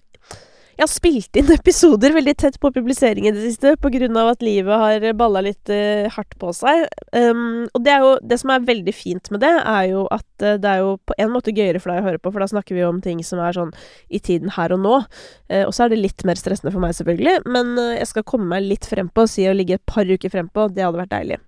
jeg 0.77 0.85
har 0.85 0.93
spilt 0.93 1.39
inn 1.41 1.51
episoder 1.57 2.13
veldig 2.13 2.35
tett 2.37 2.59
på 2.61 2.71
publisering 2.75 3.29
i 3.29 3.33
det 3.33 3.45
siste, 3.47 3.73
av 3.77 4.29
at 4.29 4.45
livet 4.45 4.83
har 4.83 5.07
balla 5.17 5.41
litt 5.45 5.73
uh, 5.73 6.05
hardt 6.13 6.37
på 6.41 6.53
seg. 6.53 6.85
Um, 7.17 7.65
og 7.73 7.85
det 7.85 7.97
jo 8.03 8.11
Det 8.21 8.39
som 8.41 8.53
er 8.53 8.67
veldig 8.67 8.95
fint 8.95 9.31
med 9.33 9.41
det, 9.41 9.53
er 9.65 9.89
jo 9.91 10.05
at 10.13 10.27
uh, 10.45 10.57
det 10.61 10.69
er 10.71 10.85
jo 10.85 10.97
på 11.09 11.17
en 11.19 11.33
måte 11.33 11.55
gøyere 11.57 11.81
for 11.81 11.93
deg 11.93 12.03
å 12.03 12.09
høre 12.11 12.21
på, 12.21 12.33
for 12.33 12.45
da 12.45 12.51
snakker 12.53 12.77
vi 12.77 12.85
jo 12.85 12.93
om 12.93 13.01
ting 13.01 13.23
som 13.25 13.41
er 13.41 13.57
sånn 13.57 13.73
i 14.13 14.21
tiden 14.21 14.53
her 14.57 14.75
og 14.77 14.83
nå. 14.85 15.01
Uh, 15.49 15.65
og 15.65 15.73
så 15.73 15.87
er 15.87 15.95
det 15.95 16.03
litt 16.03 16.27
mer 16.29 16.37
stressende 16.37 16.75
for 16.75 16.85
meg, 16.85 16.97
selvfølgelig, 16.99 17.47
men 17.49 17.75
jeg 17.97 18.13
skal 18.13 18.27
komme 18.29 18.51
meg 18.53 18.69
litt 18.69 18.89
frempå, 18.89 19.25
si 19.31 19.49
å 19.49 19.57
ligge 19.57 19.79
et 19.81 19.89
par 19.89 20.05
uker 20.05 20.33
frempå, 20.33 20.69
det 20.75 20.85
hadde 20.85 21.01
vært 21.01 21.15
deilig. 21.15 21.41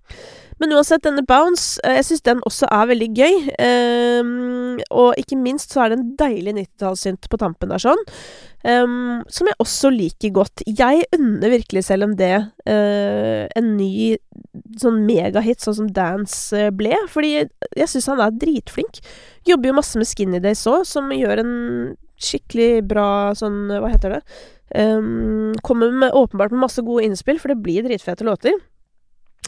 Men 0.59 0.75
uansett, 0.75 1.05
denne 1.07 1.23
Bounce, 1.27 1.79
jeg 1.85 2.07
syns 2.07 2.25
den 2.27 2.43
også 2.47 2.69
er 2.75 2.89
veldig 2.91 3.09
gøy. 3.15 3.37
Um, 3.63 4.81
og 4.91 5.19
ikke 5.21 5.39
minst 5.39 5.75
så 5.75 5.85
er 5.85 5.93
det 5.93 5.99
en 6.01 6.09
deilig 6.19 6.55
90-tallssynt 6.57 7.29
på 7.31 7.41
tampen 7.41 7.71
der 7.71 7.83
sånn. 7.83 8.03
Um, 8.67 9.23
som 9.31 9.47
jeg 9.47 9.59
også 9.63 9.93
liker 9.95 10.35
godt. 10.35 10.65
Jeg 10.67 11.07
unner 11.15 11.55
virkelig, 11.55 11.85
selv 11.87 12.09
om 12.09 12.17
det 12.19 12.35
uh, 12.43 13.45
en 13.47 13.71
ny 13.79 14.17
sånn 14.83 15.05
megahit, 15.07 15.63
sånn 15.63 15.79
som 15.79 15.93
Dance 15.95 16.69
ble. 16.79 16.97
Fordi 17.13 17.33
jeg 17.39 17.91
syns 17.93 18.11
han 18.11 18.23
er 18.25 18.35
dritflink. 18.35 18.99
Jobber 19.49 19.71
jo 19.71 19.79
masse 19.79 20.01
med 20.01 20.11
Skinny 20.11 20.43
Days 20.43 20.67
òg, 20.71 20.83
som 20.91 21.15
gjør 21.15 21.45
en 21.45 21.57
skikkelig 22.19 22.83
bra 22.91 23.31
sånn 23.39 23.69
Hva 23.71 23.93
heter 23.93 24.17
det? 24.17 24.23
Um, 24.75 25.55
kommer 25.63 25.95
med, 25.95 26.11
åpenbart 26.13 26.51
med 26.53 26.67
masse 26.67 26.83
gode 26.85 27.07
innspill, 27.07 27.39
for 27.39 27.55
det 27.55 27.63
blir 27.63 27.87
dritfete 27.87 28.27
låter. 28.27 28.59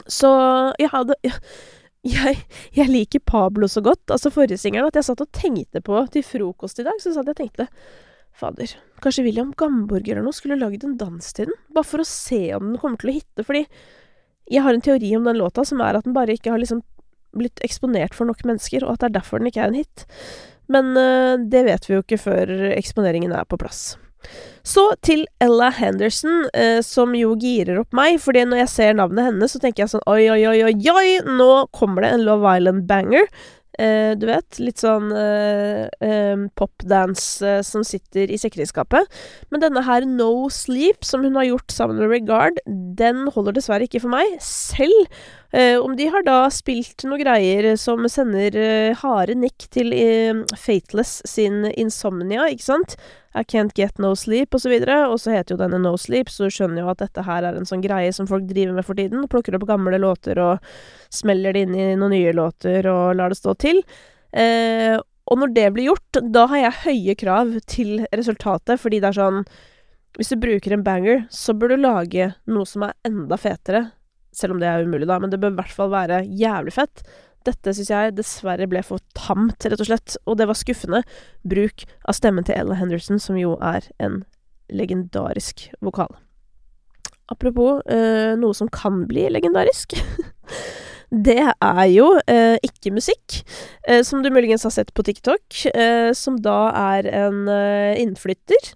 Så 0.09 0.29
jeg 0.81 0.91
hadde 0.93 1.17
jeg, 2.01 2.39
jeg, 2.73 2.89
liker 2.89 3.21
Pablo 3.25 3.67
så 3.69 3.83
godt, 3.85 4.07
altså 4.09 4.31
forrige 4.33 4.57
at 4.81 4.95
jeg 4.97 5.05
satt 5.05 5.21
og 5.21 5.33
tenkte 5.37 5.83
på 5.85 5.99
til 6.13 6.25
frokost 6.25 6.81
i 6.81 6.85
dag, 6.87 6.97
så 6.97 7.13
satt 7.13 7.29
jeg 7.29 7.35
og 7.35 7.41
tenkte 7.43 7.67
Fader, 8.31 8.73
kanskje 9.03 9.25
William 9.27 9.51
Gamborger 9.53 10.15
eller 10.15 10.25
noe 10.25 10.33
skulle 10.33 10.57
lagd 10.57 10.85
en 10.87 10.95
dans 10.97 11.33
til 11.35 11.51
den? 11.51 11.57
Bare 11.75 11.85
for 11.85 12.01
å 12.01 12.07
se 12.07 12.39
om 12.55 12.71
den 12.71 12.79
kommer 12.81 13.01
til 13.01 13.11
å 13.11 13.17
hitte, 13.19 13.45
fordi 13.45 13.65
jeg 14.51 14.65
har 14.65 14.73
en 14.73 14.83
teori 14.83 15.11
om 15.17 15.27
den 15.27 15.37
låta 15.37 15.65
som 15.67 15.83
er 15.83 15.99
at 15.99 16.07
den 16.07 16.15
bare 16.15 16.33
ikke 16.35 16.53
har 16.53 16.61
liksom 16.61 16.81
blitt 17.37 17.61
eksponert 17.63 18.15
for 18.17 18.27
nok 18.27 18.41
mennesker, 18.47 18.85
og 18.85 18.95
at 18.95 19.03
det 19.03 19.11
er 19.11 19.17
derfor 19.19 19.39
den 19.39 19.51
ikke 19.51 19.61
er 19.63 19.71
en 19.71 19.79
hit. 19.79 20.05
Men 20.71 20.95
uh, 20.97 21.35
det 21.51 21.65
vet 21.67 21.87
vi 21.87 21.95
jo 21.95 22.03
ikke 22.03 22.19
før 22.19 22.51
eksponeringen 22.71 23.35
er 23.35 23.47
på 23.47 23.59
plass. 23.61 23.93
Så 24.63 24.83
til 25.05 25.23
Ella 25.41 25.71
Henderson, 25.73 26.45
eh, 26.53 26.81
som 26.85 27.15
jo 27.17 27.33
girer 27.39 27.81
opp 27.81 27.95
meg, 27.97 28.19
fordi 28.21 28.45
når 28.45 28.63
jeg 28.63 28.73
ser 28.75 28.99
navnet 28.99 29.31
hennes, 29.31 29.53
så 29.53 29.61
tenker 29.61 29.85
jeg 29.85 29.95
sånn 29.95 30.05
oi, 30.09 30.27
oi, 30.33 30.43
oi, 30.51 30.59
oi, 30.69 30.75
oi, 30.93 31.07
nå 31.25 31.51
kommer 31.73 32.05
det 32.05 32.13
en 32.15 32.27
Love 32.27 32.55
Island-banger. 32.59 33.27
Eh, 33.79 34.13
du 34.19 34.25
vet, 34.27 34.59
litt 34.59 34.81
sånn 34.83 35.13
eh, 35.15 36.41
popdance 36.59 37.39
uh, 37.39 37.61
som 37.65 37.85
sitter 37.87 38.29
i 38.29 38.37
sekkeredskapet. 38.37 39.07
Men 39.49 39.63
denne 39.63 39.83
her 39.87 40.05
No 40.05 40.49
Sleep, 40.51 41.05
som 41.07 41.23
hun 41.25 41.39
har 41.39 41.47
gjort 41.47 41.73
sammen 41.73 42.01
med 42.01 42.11
Regard, 42.11 42.59
den 42.67 43.29
holder 43.31 43.55
dessverre 43.55 43.87
ikke 43.87 44.03
for 44.03 44.13
meg. 44.13 44.37
Selv 44.43 45.15
om 45.51 45.97
de 45.99 46.05
har 46.07 46.23
da 46.23 46.45
spilt 46.47 47.03
noe 47.03 47.17
greier 47.19 47.73
som 47.75 48.05
sender 48.07 48.55
harde 49.01 49.33
nikk 49.35 49.65
til 49.75 49.89
Fateless 50.55 51.17
sin 51.27 51.65
Insomnia, 51.73 52.45
ikke 52.47 52.63
sant? 52.63 52.95
I 53.33 53.43
Can't 53.47 53.73
Get 53.77 53.99
No 54.01 54.11
Sleep, 54.15 54.53
og 54.53 54.61
så. 54.63 54.71
Og 55.07 55.19
så 55.19 55.35
heter 55.35 55.55
jo 55.55 55.61
denne 55.61 55.79
No 55.81 55.93
Sleep, 55.99 56.29
så 56.29 56.47
du 56.47 56.55
skjønner 56.55 56.83
jo 56.83 56.91
at 56.91 57.03
dette 57.03 57.23
her 57.27 57.45
er 57.47 57.57
en 57.57 57.67
sånn 57.67 57.83
greie 57.83 58.11
som 58.15 58.27
folk 58.27 58.47
driver 58.49 58.75
med 58.75 58.87
for 58.87 58.99
tiden. 58.99 59.23
Plukker 59.31 59.55
opp 59.55 59.67
gamle 59.69 59.99
låter 60.01 60.39
og 60.41 60.73
smeller 61.13 61.55
det 61.55 61.65
inn 61.67 61.77
i 61.77 61.87
noen 61.95 62.15
nye 62.15 62.35
låter 62.35 62.87
og 62.91 63.15
lar 63.19 63.31
det 63.31 63.39
stå 63.39 63.55
til. 63.61 63.81
Eh, 64.31 64.97
og 65.31 65.39
når 65.39 65.53
det 65.55 65.67
blir 65.75 65.91
gjort, 65.91 66.21
da 66.33 66.45
har 66.51 66.65
jeg 66.65 66.79
høye 66.85 67.15
krav 67.19 67.55
til 67.71 68.05
resultatet, 68.11 68.79
fordi 68.81 68.99
det 68.99 69.11
er 69.11 69.21
sånn 69.21 69.43
Hvis 70.19 70.33
du 70.33 70.41
bruker 70.43 70.73
en 70.75 70.83
banger, 70.83 71.21
så 71.31 71.53
bør 71.55 71.71
du 71.71 71.83
lage 71.85 72.33
noe 72.51 72.67
som 72.67 72.83
er 72.83 72.97
enda 73.07 73.37
fetere. 73.39 73.93
Selv 74.35 74.57
om 74.57 74.59
det 74.59 74.67
er 74.67 74.83
umulig, 74.83 75.07
da, 75.07 75.19
men 75.23 75.31
det 75.31 75.39
bør 75.39 75.53
i 75.53 75.59
hvert 75.61 75.71
fall 75.71 75.91
være 75.93 76.25
jævlig 76.27 76.73
fett. 76.75 77.03
Dette 77.47 77.73
syns 77.73 77.89
jeg 77.89 78.15
dessverre 78.17 78.67
ble 78.69 78.83
for 78.85 79.01
tamt, 79.17 79.65
rett 79.65 79.81
og 79.81 79.89
slett, 79.89 80.17
og 80.29 80.37
det 80.37 80.45
var 80.49 80.59
skuffende 80.59 81.01
bruk 81.47 81.87
av 82.05 82.17
stemmen 82.17 82.45
til 82.45 82.57
Ella 82.59 82.77
Henderson, 82.77 83.21
som 83.21 83.39
jo 83.39 83.55
er 83.57 83.87
en 84.03 84.21
legendarisk 84.71 85.69
vokal. 85.81 86.13
Apropos 87.31 87.81
øh, 87.87 88.35
noe 88.39 88.55
som 88.57 88.69
kan 88.71 89.05
bli 89.09 89.25
legendarisk. 89.31 89.95
det 91.11 91.41
er 91.43 91.85
jo 91.91 92.05
eh, 92.31 92.55
ikke 92.63 92.93
musikk, 92.95 93.41
eh, 93.83 93.99
som 94.07 94.21
du 94.23 94.29
muligens 94.31 94.63
har 94.63 94.71
sett 94.71 94.93
på 94.95 95.03
TikTok, 95.03 95.43
eh, 95.75 96.11
som 96.15 96.37
da 96.39 96.71
er 96.95 97.09
en 97.11 97.41
eh, 97.51 97.99
innflytter 97.99 98.69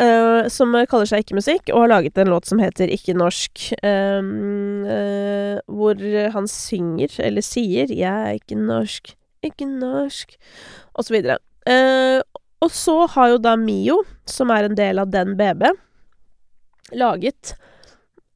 eh, 0.00 0.48
som 0.48 0.72
kaller 0.88 1.10
seg 1.10 1.24
Ikke 1.24 1.36
musikk, 1.36 1.68
og 1.68 1.84
har 1.84 1.92
laget 1.92 2.16
en 2.18 2.32
låt 2.32 2.48
som 2.48 2.62
heter 2.62 2.88
Ikke 2.88 3.16
norsk, 3.16 3.66
eh, 3.84 4.30
hvor 5.68 6.06
han 6.32 6.48
synger, 6.48 7.20
eller 7.20 7.44
sier 7.44 7.92
'Jeg 7.92 8.32
er 8.32 8.40
ikke 8.40 8.56
norsk, 8.56 9.12
ikke 9.44 9.68
norsk', 9.68 10.38
og 10.94 11.04
så 11.04 11.12
videre. 11.12 11.38
og 12.60 12.70
så 12.70 13.06
har 13.12 13.28
jo 13.28 13.38
da 13.38 13.56
Mio, 13.56 14.04
som 14.26 14.50
er 14.50 14.64
en 14.64 14.74
del 14.76 14.98
av 14.98 15.10
Den 15.10 15.36
BB, 15.36 15.68
laget 16.92 17.54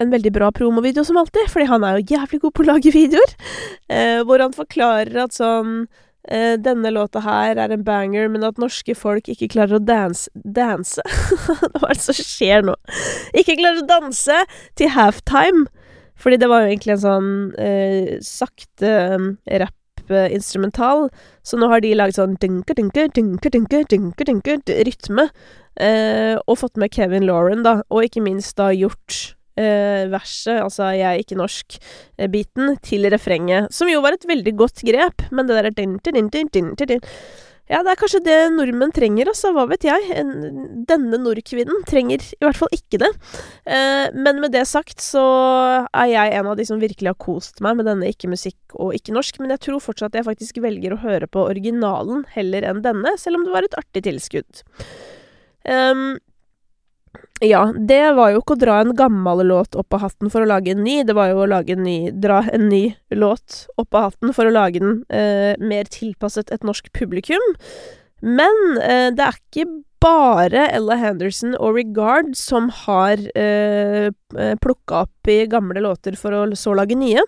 en 0.03 0.13
veldig 0.13 0.33
bra 0.35 0.51
promovideo 0.55 1.05
som 1.05 1.19
alltid, 1.21 1.49
fordi 1.51 1.69
han 1.71 1.87
er 1.87 1.99
jo 1.99 2.17
jævlig 2.17 2.43
god 2.45 2.55
på 2.55 2.65
å 2.65 2.69
lage 2.73 2.93
videoer. 2.95 3.33
Eh, 3.91 4.21
hvor 4.27 4.43
han 4.43 4.55
forklarer 4.55 5.17
at 5.25 5.35
sånn 5.37 5.89
eh, 6.29 6.55
Denne 6.61 6.93
låta 6.95 7.23
her 7.25 7.59
er 7.59 7.73
en 7.75 7.85
banger, 7.87 8.29
men 8.31 8.47
at 8.47 8.61
norske 8.61 8.95
folk 8.99 9.31
ikke 9.33 9.51
klarer 9.55 9.79
å 9.79 9.83
dance 9.83 10.31
Danse? 10.35 11.03
Hva 11.79 11.91
er 11.91 11.97
det 11.97 12.05
som 12.05 12.19
skjer 12.19 12.69
nå? 12.69 12.77
Ikke 13.35 13.59
klarer 13.59 13.83
å 13.83 13.89
danse 13.89 14.45
til 14.79 14.95
halftime. 14.95 15.67
Fordi 16.19 16.39
det 16.43 16.49
var 16.51 16.65
jo 16.65 16.71
egentlig 16.73 16.97
en 16.97 17.05
sånn 17.05 17.35
eh, 17.63 18.17
sakte 18.27 18.95
um, 19.15 19.29
rapp 19.63 19.75
instrumental, 20.09 21.11
Så 21.43 21.59
nå 21.61 21.69
har 21.69 21.83
de 21.85 21.95
laget 21.95 22.17
sånn 22.17 22.37
dynke, 22.41 22.73
dynke, 22.75 23.11
dynke, 23.13 23.51
dynke, 23.51 23.85
dynke, 23.91 24.25
dynke, 24.25 24.77
rytme. 24.89 25.29
Eh, 25.79 26.37
og 26.47 26.59
fått 26.59 26.77
med 26.77 26.93
Kevin 26.95 27.27
Lauren, 27.27 27.63
da. 27.63 27.83
Og 27.91 28.09
ikke 28.09 28.23
minst 28.25 28.57
da 28.57 28.71
gjort 28.73 29.13
eh, 29.13 29.38
verset, 30.13 30.63
altså 30.63 30.93
'jeg 30.95 31.09
er 31.09 31.19
ikke 31.19 31.39
norsk'-biten, 31.41 32.79
til 32.83 33.11
refrenget. 33.11 33.73
Som 33.75 33.89
jo 33.89 34.01
var 34.01 34.13
et 34.15 34.29
veldig 34.29 34.55
godt 34.57 34.83
grep, 34.87 35.29
men 35.31 35.47
det 35.47 35.59
derre 35.59 35.75
ja, 37.69 37.83
det 37.85 37.93
er 37.93 37.99
kanskje 38.01 38.23
det 38.25 38.37
nordmenn 38.55 38.93
trenger, 38.97 39.29
altså. 39.29 39.51
Hva 39.53 39.67
vet 39.69 39.85
jeg. 39.85 40.05
En, 40.17 40.31
denne 40.89 41.19
nordkvinnen 41.21 41.83
trenger 41.89 42.23
i 42.25 42.41
hvert 42.41 42.57
fall 42.57 42.73
ikke 42.73 43.01
det. 43.03 43.11
Eh, 43.69 44.07
men 44.17 44.41
med 44.41 44.55
det 44.57 44.65
sagt 44.71 45.05
så 45.05 45.25
er 45.93 46.09
jeg 46.09 46.39
en 46.39 46.49
av 46.49 46.57
de 46.57 46.65
som 46.69 46.81
virkelig 46.81 47.13
har 47.13 47.19
kost 47.21 47.61
meg 47.65 47.77
med 47.77 47.91
denne 47.91 48.09
ikke-musikk 48.09 48.79
og 48.81 48.97
ikke-norsk. 48.97 49.43
Men 49.43 49.53
jeg 49.53 49.67
tror 49.67 49.85
fortsatt 49.85 50.17
jeg 50.17 50.27
faktisk 50.31 50.63
velger 50.65 50.97
å 50.97 51.03
høre 51.05 51.29
på 51.29 51.45
originalen 51.51 52.25
heller 52.33 52.65
enn 52.71 52.81
denne, 52.87 53.13
selv 53.21 53.41
om 53.41 53.45
det 53.45 53.53
var 53.53 53.69
et 53.69 53.77
artig 53.83 54.07
tilskudd. 54.09 54.65
Um, 55.69 56.17
ja, 57.45 57.61
det 57.77 58.03
var 58.17 58.33
jo 58.33 58.41
ikke 58.43 58.57
å 58.57 58.61
dra 58.61 58.77
en 58.83 58.95
gammel 58.99 59.45
låt 59.47 59.77
opp 59.79 59.95
av 59.95 60.07
hatten 60.07 60.31
for 60.33 60.43
å 60.43 60.49
lage 60.51 60.73
en 60.75 60.83
ny, 60.83 61.01
det 61.07 61.15
var 61.15 61.31
jo 61.31 61.45
å 61.45 61.51
lage 61.51 61.77
en 61.77 61.85
ny, 61.87 62.11
dra 62.11 62.41
en 62.53 62.69
ny 62.71 62.83
låt 63.15 63.67
opp 63.79 63.95
av 63.95 64.09
hatten 64.09 64.35
for 64.35 64.49
å 64.49 64.55
lage 64.55 64.83
den 64.83 65.03
eh, 65.07 65.55
mer 65.63 65.87
tilpasset 65.93 66.51
et 66.55 66.67
norsk 66.67 66.91
publikum. 66.97 67.45
Men 68.25 68.59
eh, 68.83 69.11
det 69.15 69.23
er 69.23 69.39
ikke 69.39 69.69
bare 70.03 70.67
Ella 70.75 70.99
Henderson 70.99 71.55
og 71.59 71.79
Regard 71.79 72.35
som 72.39 72.69
har 72.85 73.23
eh, 73.39 74.11
plukka 74.63 75.05
opp 75.07 75.31
i 75.31 75.45
gamle 75.51 75.83
låter 75.85 76.19
for 76.19 76.35
å 76.35 76.45
så 76.59 76.75
lage 76.79 76.99
nye. 76.99 77.23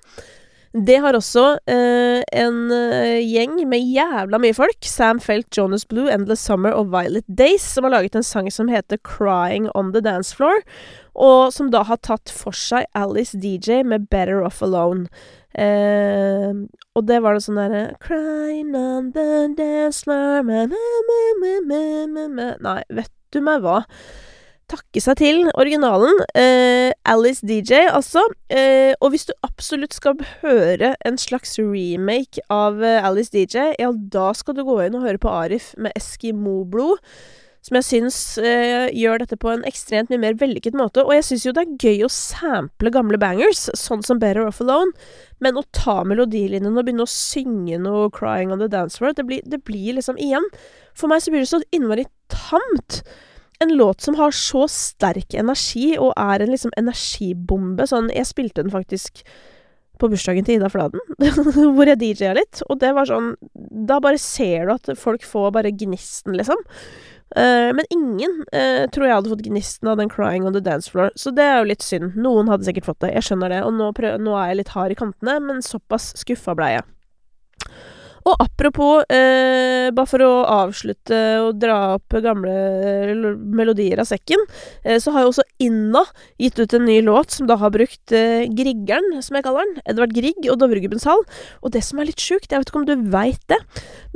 Det 0.71 1.01
har 1.03 1.17
også 1.19 1.59
eh, 1.67 2.21
en 2.39 2.71
eh, 2.71 3.19
gjeng 3.27 3.57
med 3.67 3.83
jævla 3.91 4.39
mye 4.39 4.55
folk. 4.55 4.79
Sam 4.87 5.19
Felt, 5.19 5.51
Jonas 5.57 5.83
Blue, 5.85 6.07
Endless 6.07 6.45
Summer 6.47 6.71
og 6.79 6.93
Violet 6.93 7.27
Days, 7.27 7.65
som 7.67 7.89
har 7.89 7.97
laget 7.97 8.15
en 8.15 8.23
sang 8.23 8.53
som 8.55 8.71
heter 8.71 9.01
Crying 9.03 9.67
On 9.75 9.91
The 9.91 10.01
Dance 10.01 10.37
Floor, 10.37 10.63
og 11.19 11.51
som 11.53 11.73
da 11.75 11.83
har 11.89 11.99
tatt 12.07 12.31
for 12.31 12.55
seg 12.55 12.87
Alice 12.95 13.35
DJ 13.35 13.83
med 13.83 14.07
Better 14.15 14.45
Off 14.47 14.63
Alone. 14.63 15.09
Eh, 15.59 16.55
og 16.95 17.07
det 17.11 17.19
var 17.25 17.35
noe 17.35 17.43
sånn 17.43 17.59
derre 17.59 17.97
Crying 17.99 18.71
on 18.79 19.09
the 19.11 19.49
dance 19.59 20.05
floor 20.07 20.47
Nei, 22.63 22.83
vet 22.95 23.11
du 23.35 23.41
meg 23.43 23.65
hva 23.65 23.81
takke 24.71 25.03
seg 25.03 25.19
til 25.21 25.43
originalen. 25.59 26.23
Eh, 26.39 26.93
Alice 27.09 27.47
DJ, 27.47 27.87
altså. 27.91 28.23
Eh, 28.53 28.95
og 29.01 29.13
hvis 29.13 29.27
du 29.29 29.35
absolutt 29.47 29.97
skal 29.97 30.21
høre 30.41 30.95
en 31.07 31.19
slags 31.21 31.59
remake 31.59 32.43
av 32.53 32.83
eh, 32.85 33.03
Alice 33.07 33.35
DJ, 33.35 33.75
ja, 33.81 33.91
da 33.93 34.31
skal 34.37 34.57
du 34.57 34.65
gå 34.67 34.81
inn 34.85 34.97
og 34.99 35.07
høre 35.07 35.21
på 35.21 35.33
Arif 35.33 35.73
med 35.79 35.95
Eskimo-blod. 35.99 37.03
Som 37.61 37.77
jeg 37.77 37.85
syns 37.85 38.19
eh, 38.41 38.87
gjør 38.97 39.21
dette 39.21 39.37
på 39.37 39.51
en 39.53 39.67
ekstremt 39.69 40.09
mye 40.09 40.23
mer 40.23 40.37
vellykket 40.41 40.77
måte. 40.81 41.03
Og 41.05 41.13
jeg 41.13 41.27
syns 41.27 41.45
jo 41.45 41.53
det 41.57 41.67
er 41.67 41.75
gøy 41.83 42.07
å 42.07 42.13
sample 42.13 42.93
gamle 42.95 43.21
bangers, 43.21 43.67
sånn 43.77 44.05
som 44.07 44.21
Better 44.23 44.47
Off 44.49 44.63
Alone. 44.65 44.95
Men 45.45 45.61
å 45.61 45.67
ta 45.77 45.99
melodilinjene 46.09 46.73
og 46.73 46.87
begynne 46.87 47.05
å 47.05 47.13
synge 47.13 47.77
noe 47.85 48.09
'Crying 48.09 48.55
on 48.55 48.65
the 48.65 48.71
Dance 48.73 49.03
World, 49.03 49.21
det 49.21 49.27
blir, 49.29 49.45
det 49.45 49.61
blir 49.69 49.99
liksom 49.99 50.17
igjen 50.17 50.47
For 50.97 51.09
meg 51.13 51.21
så 51.21 51.33
blir 51.33 51.45
det 51.45 51.53
så 51.53 51.61
innmari 51.73 52.09
tamt 52.33 53.03
en 53.61 53.77
låt 53.77 54.01
som 54.01 54.17
har 54.19 54.35
så 54.35 54.67
sterk 54.71 55.37
energi, 55.37 55.93
og 56.01 56.15
er 56.17 56.43
en 56.43 56.53
liksom 56.55 56.73
energibombe. 56.81 57.87
Sånn, 57.89 58.11
jeg 58.15 58.29
spilte 58.29 58.65
den 58.65 58.73
faktisk 58.73 59.25
på 60.01 60.09
bursdagen 60.09 60.47
til 60.47 60.57
Ida 60.57 60.71
Fladen, 60.73 61.03
hvor 61.77 61.89
jeg 61.89 62.01
DJ-a 62.01 62.35
litt, 62.39 62.63
og 62.73 62.81
det 62.81 62.95
var 62.97 63.09
sånn 63.11 63.35
Da 63.87 63.99
bare 64.01 64.21
ser 64.21 64.69
du 64.69 64.75
at 64.79 64.89
folk 64.97 65.27
får 65.29 65.51
bare 65.59 65.75
gnisten, 65.77 66.39
liksom. 66.41 66.63
Uh, 67.37 67.71
men 67.77 67.87
ingen 67.95 68.41
uh, 68.51 68.89
tror 68.91 69.07
jeg 69.07 69.15
hadde 69.15 69.31
fått 69.31 69.45
gnisten 69.45 69.91
av 69.93 70.01
den 70.01 70.09
'Crying 70.11 70.49
on 70.49 70.57
the 70.57 70.63
Dance 70.65 70.91
Floor', 70.91 71.13
så 71.15 71.31
det 71.31 71.45
er 71.45 71.61
jo 71.61 71.69
litt 71.69 71.85
synd. 71.85 72.17
Noen 72.19 72.49
hadde 72.51 72.67
sikkert 72.67 72.89
fått 72.89 73.05
det, 73.05 73.13
jeg 73.15 73.29
skjønner 73.29 73.53
det, 73.53 73.61
og 73.67 73.77
nå, 73.77 73.93
nå 74.25 74.39
er 74.41 74.51
jeg 74.51 74.63
litt 74.63 74.73
hard 74.75 74.97
i 74.97 74.99
kantene, 74.99 75.37
men 75.45 75.63
såpass 75.63 76.11
skuffa 76.19 76.57
blei 76.59 76.73
jeg. 76.79 76.89
Og 78.29 78.37
apropos, 78.43 79.05
eh, 79.09 79.89
bare 79.97 80.09
for 80.09 80.21
å 80.25 80.33
avslutte 80.45 81.21
og 81.41 81.61
dra 81.61 81.95
opp 81.97 82.17
gamle 82.21 82.53
eh, 82.53 83.15
melodier 83.41 84.03
av 84.03 84.09
sekken, 84.11 84.43
eh, 84.85 84.99
så 85.01 85.15
har 85.15 85.25
jo 85.25 85.33
også 85.33 85.47
Inna 85.65 86.05
gitt 86.41 86.59
ut 86.61 86.75
en 86.77 86.85
ny 86.89 87.01
låt 87.05 87.33
som 87.33 87.49
da 87.49 87.57
har 87.61 87.73
brukt 87.73 88.13
eh, 88.17 88.45
Griggeren, 88.57 89.23
som 89.25 89.39
jeg 89.39 89.47
kaller 89.47 89.65
den. 89.65 89.83
Edvard 89.89 90.15
Grieg 90.17 90.51
og 90.53 90.61
Dovregubbens 90.61 91.09
hall. 91.09 91.25
Og 91.65 91.73
det 91.73 91.83
som 91.87 92.01
er 92.01 92.11
litt 92.11 92.21
sjukt, 92.21 92.51
jeg 92.51 92.61
vet 92.61 92.73
ikke 92.73 92.83
om 92.83 92.89
du 92.89 93.09
veit 93.13 93.43
det, 93.51 93.61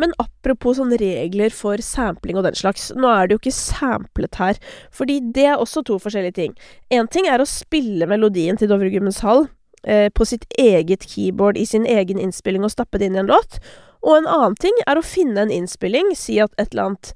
men 0.00 0.12
apropos 0.20 0.78
sånne 0.78 0.98
regler 1.00 1.54
for 1.54 1.80
sampling 1.84 2.38
og 2.38 2.46
den 2.48 2.56
slags, 2.58 2.90
nå 2.96 3.08
er 3.08 3.28
det 3.28 3.36
jo 3.36 3.42
ikke 3.42 3.56
samplet 3.56 4.40
her, 4.40 4.60
fordi 4.94 5.20
det 5.34 5.48
er 5.52 5.60
også 5.60 5.84
to 5.86 5.98
forskjellige 6.02 6.38
ting. 6.40 6.56
Én 6.92 7.08
ting 7.10 7.28
er 7.30 7.40
å 7.40 7.48
spille 7.48 8.08
melodien 8.10 8.58
til 8.60 8.70
Dovregubbens 8.70 9.22
hall 9.24 9.46
eh, 9.86 10.10
på 10.12 10.26
sitt 10.28 10.46
eget 10.60 11.06
keyboard 11.08 11.58
i 11.60 11.66
sin 11.68 11.86
egen 11.88 12.20
innspilling 12.20 12.64
og 12.66 12.72
stappe 12.74 13.00
det 13.00 13.10
inn 13.10 13.18
i 13.18 13.24
en 13.24 13.32
låt. 13.32 13.60
Og 14.04 14.18
en 14.18 14.28
annen 14.28 14.58
ting 14.60 14.76
er 14.86 15.00
å 15.00 15.06
finne 15.06 15.46
en 15.46 15.52
innspilling, 15.52 16.12
si 16.18 16.36
at 16.42 16.52
et 16.60 16.74
eller 16.74 16.90
annet 16.90 17.14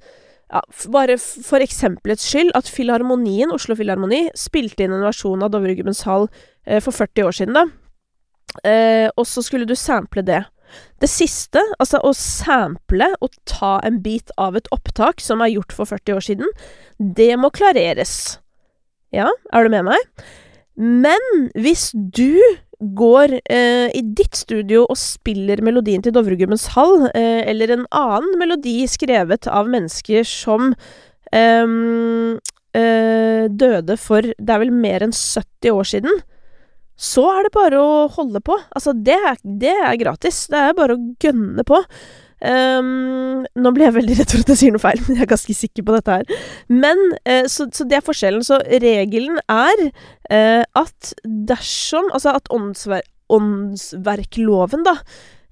ja, 0.49 0.63
bare 0.89 1.17
for 1.21 1.61
eksempelets 1.61 2.25
skyld, 2.25 2.51
at 2.57 2.69
Filharmonien, 2.71 3.53
Oslo 3.53 3.77
Filharmoni, 3.77 4.25
spilte 4.37 4.85
inn 4.85 4.95
en 4.97 5.05
versjon 5.05 5.45
av 5.45 5.51
Dovregubbens 5.53 6.01
hall 6.09 6.25
eh, 6.65 6.81
for 6.81 6.95
40 6.95 7.27
år 7.27 7.37
siden, 7.37 7.59
da. 7.59 7.67
Eh, 8.65 9.07
og 9.13 9.27
så 9.29 9.43
skulle 9.45 9.69
du 9.69 9.75
sample 9.77 10.25
det. 10.25 10.41
Det 11.01 11.09
siste, 11.09 11.61
altså 11.81 12.01
å 12.05 12.11
sample 12.17 13.11
og 13.21 13.37
ta 13.49 13.77
en 13.85 14.01
bit 14.05 14.33
av 14.41 14.57
et 14.57 14.69
opptak 14.73 15.21
som 15.21 15.41
er 15.41 15.53
gjort 15.53 15.73
for 15.75 15.89
40 15.89 16.17
år 16.17 16.25
siden, 16.25 16.53
det 16.97 17.31
må 17.41 17.53
klareres. 17.53 18.39
Ja, 19.13 19.29
er 19.53 19.65
du 19.65 19.73
med 19.73 19.87
meg? 19.89 20.29
Men 20.79 21.49
hvis 21.59 21.89
du 21.93 22.39
går 22.79 23.35
eh, 23.51 23.89
i 23.91 24.01
ditt 24.15 24.37
studio 24.39 24.85
og 24.87 24.95
spiller 24.99 25.59
melodien 25.65 26.03
til 26.03 26.15
Dovregubbens 26.15 26.69
hall, 26.77 27.09
eh, 27.11 27.43
eller 27.51 27.73
en 27.75 27.85
annen 27.91 28.39
melodi 28.39 28.81
skrevet 28.87 29.49
av 29.51 29.67
mennesker 29.71 30.23
som 30.23 30.71
ehm, 31.35 32.39
eh, 32.71 33.51
døde 33.51 33.99
for 33.99 34.23
det 34.23 34.55
er 34.55 34.63
vel 34.63 34.71
mer 34.71 35.03
enn 35.03 35.15
70 35.15 35.75
år 35.75 35.91
siden, 35.91 36.21
så 36.99 37.25
er 37.33 37.45
det 37.47 37.55
bare 37.55 37.83
å 37.83 38.07
holde 38.15 38.39
på. 38.43 38.55
Altså, 38.75 38.95
det 38.95 39.15
er, 39.15 39.37
det 39.43 39.75
er 39.75 39.99
gratis. 39.99 40.45
Det 40.51 40.59
er 40.59 40.75
bare 40.75 40.95
å 40.97 41.03
gønne 41.23 41.63
på. 41.67 41.79
Um, 42.39 43.43
nå 43.59 43.71
blir 43.75 43.89
jeg 43.89 43.95
veldig 43.97 44.15
redd 44.15 44.31
for 44.31 44.43
at 44.43 44.51
jeg 44.53 44.59
sier 44.61 44.75
noe 44.75 44.83
feil, 44.83 45.01
men 45.05 45.17
jeg 45.17 45.25
er 45.25 45.31
ganske 45.33 45.55
sikker 45.57 45.85
på 45.85 45.95
dette 45.97 46.19
her. 46.19 46.45
Men, 46.71 47.01
uh, 47.27 47.45
så, 47.51 47.67
så, 47.75 47.87
det 47.87 47.99
er 47.99 48.05
forskjellen. 48.05 48.45
Så 48.45 48.61
regelen 48.83 49.41
er 49.51 49.83
uh, 50.31 50.63
at 50.79 51.13
dersom 51.25 52.07
Altså 52.15 52.35
at 52.37 52.51
åndsver 52.53 53.03
åndsverkloven, 53.29 54.81
da, 54.87 54.95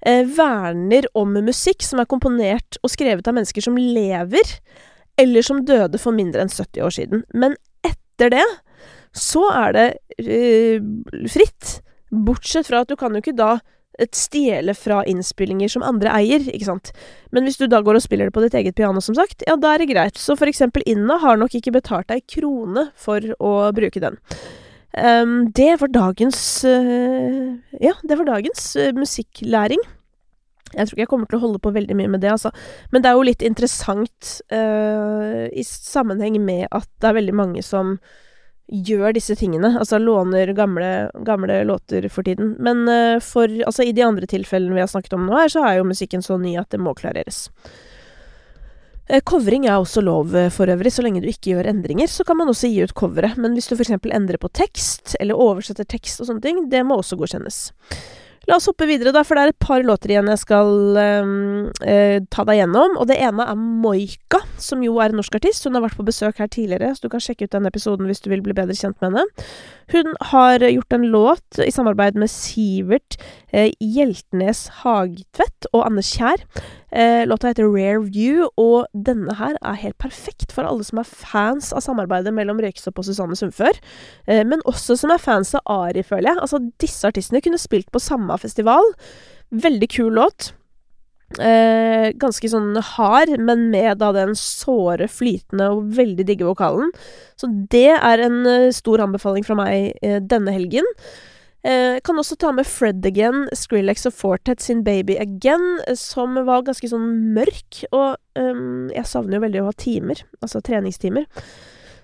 uh, 0.08 0.24
verner 0.34 1.06
om 1.18 1.36
musikk 1.46 1.84
som 1.86 2.00
er 2.02 2.08
komponert 2.10 2.80
og 2.82 2.90
skrevet 2.90 3.28
av 3.30 3.36
mennesker 3.36 3.62
som 3.62 3.76
lever, 3.78 4.56
eller 5.20 5.46
som 5.46 5.60
døde 5.66 6.00
for 6.02 6.16
mindre 6.16 6.42
enn 6.42 6.50
70 6.50 6.82
år 6.82 6.96
siden. 6.96 7.22
Men 7.38 7.54
etter 7.86 8.32
det 8.34 8.46
så 9.14 9.44
er 9.54 9.76
det 9.76 9.86
fritt. 11.30 11.78
Bortsett 12.10 12.66
fra 12.66 12.82
at 12.82 12.90
du 12.90 12.96
kan 12.98 13.14
jo 13.14 13.22
ikke 13.22 13.36
da 13.38 13.58
stjele 14.14 14.74
fra 14.78 15.00
innspillinger 15.08 15.72
som 15.72 15.84
andre 15.86 16.12
eier, 16.20 16.44
ikke 16.52 16.68
sant. 16.68 16.92
Men 17.34 17.46
hvis 17.46 17.58
du 17.60 17.66
da 17.66 17.80
går 17.84 17.98
og 17.98 18.04
spiller 18.04 18.28
det 18.28 18.36
på 18.36 18.44
ditt 18.44 18.56
eget 18.58 18.76
piano, 18.78 19.02
som 19.04 19.16
sagt, 19.18 19.42
ja, 19.48 19.56
da 19.58 19.74
er 19.74 19.82
det 19.82 19.90
greit. 19.90 20.20
Så 20.20 20.36
for 20.38 20.50
eksempel 20.50 20.86
Inna 20.86 21.18
har 21.22 21.40
nok 21.40 21.56
ikke 21.58 21.74
betalt 21.74 22.08
deg 22.12 22.26
krone 22.30 22.88
for 22.98 23.24
å 23.42 23.52
bruke 23.76 24.02
den. 24.02 24.18
Um, 24.98 25.50
det 25.54 25.74
var 25.82 25.90
dagens 25.92 26.64
uh, 26.64 27.54
Ja, 27.76 27.92
det 28.02 28.16
var 28.18 28.26
dagens 28.26 28.70
uh, 28.80 28.88
musikklæring. 28.96 29.82
Jeg 30.74 30.86
tror 30.86 30.94
ikke 30.94 31.04
jeg 31.04 31.10
kommer 31.10 31.28
til 31.28 31.38
å 31.38 31.42
holde 31.44 31.60
på 31.64 31.72
veldig 31.72 31.96
mye 31.96 32.10
med 32.12 32.22
det, 32.24 32.32
altså. 32.32 32.52
Men 32.92 33.04
det 33.04 33.10
er 33.10 33.18
jo 33.18 33.26
litt 33.28 33.44
interessant 33.44 34.32
uh, 34.52 35.44
i 35.48 35.64
sammenheng 35.64 36.40
med 36.44 36.66
at 36.72 36.88
det 37.00 37.10
er 37.10 37.20
veldig 37.20 37.36
mange 37.36 37.64
som 37.64 37.96
gjør 38.68 39.14
disse 39.16 39.36
tingene. 39.38 39.72
Altså 39.80 39.98
låner 40.00 40.52
gamle, 40.56 41.10
gamle 41.26 41.62
låter 41.64 42.08
for 42.12 42.26
tiden. 42.26 42.54
Men 42.58 42.84
uh, 42.88 43.20
for 43.24 43.48
Altså, 43.48 43.82
i 43.82 43.92
de 43.92 44.04
andre 44.04 44.28
tilfellene 44.28 44.76
vi 44.76 44.84
har 44.84 44.90
snakket 44.90 45.16
om 45.16 45.26
nå 45.26 45.36
her, 45.38 45.52
så 45.52 45.64
er 45.64 45.78
jo 45.78 45.88
musikken 45.88 46.24
så 46.24 46.38
ny 46.40 46.56
at 46.60 46.70
det 46.74 46.80
må 46.82 46.94
klareres. 46.98 47.48
Uh, 49.08 49.16
er 49.16 49.72
også 49.72 50.02
lov 50.04 50.34
uh, 50.36 50.50
for 50.52 50.68
øvrig, 50.68 50.92
så 50.92 51.02
lenge 51.02 51.22
du 51.24 51.28
ikke 51.28 51.54
gjør 51.54 51.70
endringer. 51.72 52.06
Så 52.06 52.24
kan 52.24 52.36
man 52.36 52.48
også 52.48 52.68
gi 52.68 52.84
ut 52.84 52.94
coveret. 52.94 53.36
Men 53.36 53.56
hvis 53.56 53.68
du 53.68 53.76
f.eks. 53.76 53.96
endrer 54.04 54.38
på 54.38 54.52
tekst, 54.52 55.16
eller 55.20 55.34
oversetter 55.34 55.84
tekst 55.84 56.20
og 56.20 56.28
sånne 56.28 56.44
ting, 56.44 56.68
det 56.68 56.84
må 56.84 57.00
også 57.00 57.16
godkjennes. 57.16 57.72
La 58.48 58.56
oss 58.56 58.68
hoppe 58.70 58.86
videre, 58.88 59.10
da, 59.12 59.20
for 59.26 59.36
det 59.36 59.42
er 59.42 59.52
et 59.52 59.60
par 59.60 59.82
låter 59.84 60.14
igjen 60.14 60.30
jeg 60.30 60.40
skal 60.40 60.70
um, 60.96 61.66
uh, 61.82 62.16
ta 62.32 62.44
deg 62.48 62.62
gjennom. 62.62 62.94
Og 62.96 63.10
det 63.10 63.18
ene 63.20 63.44
er 63.44 63.58
Moika, 63.58 64.40
som 64.56 64.80
jo 64.84 64.96
er 65.02 65.12
en 65.12 65.20
norsk 65.20 65.36
artist. 65.36 65.66
Hun 65.68 65.76
har 65.76 65.84
vært 65.84 65.98
på 65.98 66.06
besøk 66.06 66.40
her 66.40 66.48
tidligere, 66.48 66.94
så 66.96 67.04
du 67.04 67.12
kan 67.12 67.24
sjekke 67.24 67.44
ut 67.44 67.52
den 67.52 67.68
episoden 67.68 68.08
hvis 68.08 68.24
du 68.24 68.30
vil 68.32 68.44
bli 68.46 68.56
bedre 68.56 68.76
kjent 68.78 68.96
med 69.02 69.12
henne. 69.12 69.52
Hun 69.92 70.16
har 70.30 70.64
gjort 70.64 70.96
en 70.96 71.06
låt 71.12 71.60
i 71.64 71.70
samarbeid 71.72 72.16
med 72.20 72.32
Sivert 72.32 73.18
uh, 73.52 73.68
Hjeltnes 73.84 74.66
Hagtvedt 74.80 75.68
og 75.74 75.84
Anne 75.84 76.04
Kjær. 76.04 76.40
Uh, 76.88 77.28
låta 77.28 77.50
heter 77.50 77.68
Rare 77.68 78.00
View, 78.06 78.48
og 78.56 78.88
denne 78.96 79.36
her 79.36 79.60
er 79.60 79.80
helt 79.82 79.98
perfekt 80.00 80.56
for 80.56 80.64
alle 80.64 80.88
som 80.88 81.02
er 81.02 81.08
fans 81.08 81.68
av 81.76 81.84
samarbeidet 81.84 82.32
mellom 82.32 82.64
Røykestopp 82.64 83.02
og 83.02 83.10
Susanne 83.10 83.36
Sundfør. 83.36 83.76
men 84.28 84.60
også 84.68 84.96
som 84.96 85.10
er 85.12 85.20
fans 85.20 85.52
av 85.56 85.64
Ari, 85.68 86.02
føler 86.06 86.30
jeg. 86.30 86.40
Altså, 86.40 86.60
disse 86.80 87.08
artistene 87.08 87.42
kunne 87.44 87.60
spilt 87.60 87.90
på 87.92 88.00
samme 88.00 88.37
festival. 88.42 88.92
Veldig 89.50 89.90
kul 89.92 90.16
låt. 90.18 90.52
Eh, 91.36 92.08
ganske 92.16 92.48
sånn 92.48 92.72
hard, 92.94 93.34
men 93.44 93.68
med 93.72 94.00
da 94.00 94.10
den 94.16 94.32
såre, 94.38 95.10
flytende 95.12 95.68
og 95.74 95.90
veldig 95.98 96.24
digge 96.28 96.46
vokalen. 96.48 96.92
Så 97.36 97.50
det 97.72 97.90
er 97.98 98.24
en 98.24 98.40
uh, 98.48 98.70
stor 98.74 99.04
anbefaling 99.04 99.44
fra 99.44 99.58
meg 99.58 99.98
eh, 100.00 100.22
denne 100.24 100.54
helgen. 100.56 100.88
Eh, 101.66 101.98
kan 102.04 102.18
også 102.18 102.36
ta 102.38 102.52
med 102.54 102.66
Fred 102.66 103.04
Again, 103.06 103.48
Skrillex 103.52 104.06
og 104.08 104.14
Fortet 104.16 104.62
sin 104.64 104.84
Baby 104.86 105.18
Again, 105.20 105.82
som 105.98 106.38
var 106.46 106.64
ganske 106.64 106.88
sånn 106.88 107.10
mørk. 107.34 107.82
Og 107.90 108.14
um, 108.38 108.88
jeg 108.94 109.08
savner 109.10 109.36
jo 109.36 109.44
veldig 109.44 109.64
å 109.64 109.68
ha 109.68 109.74
timer, 109.76 110.22
altså 110.40 110.62
treningstimer. 110.64 111.26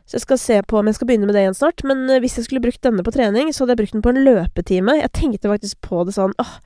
Så 0.04 0.18
jeg 0.18 0.24
skal 0.26 0.40
se 0.40 0.56
på 0.68 0.78
om 0.78 0.88
jeg 0.88 0.98
skal 0.98 1.08
begynne 1.08 1.28
med 1.28 1.36
det 1.36 1.44
igjen 1.46 1.56
snart. 1.56 1.84
Men 1.88 2.04
uh, 2.10 2.20
hvis 2.20 2.36
jeg 2.38 2.48
skulle 2.48 2.64
brukt 2.64 2.82
denne 2.84 3.04
på 3.04 3.14
trening, 3.14 3.50
så 3.52 3.64
hadde 3.64 3.76
jeg 3.76 3.82
brukt 3.84 3.96
den 3.96 4.04
på 4.04 4.12
en 4.12 4.24
løpetime. 4.26 4.98
Jeg 5.00 5.12
tenkte 5.16 5.52
faktisk 5.52 5.80
på 5.86 6.04
det 6.04 6.16
sånn 6.16 6.34
åh, 6.42 6.56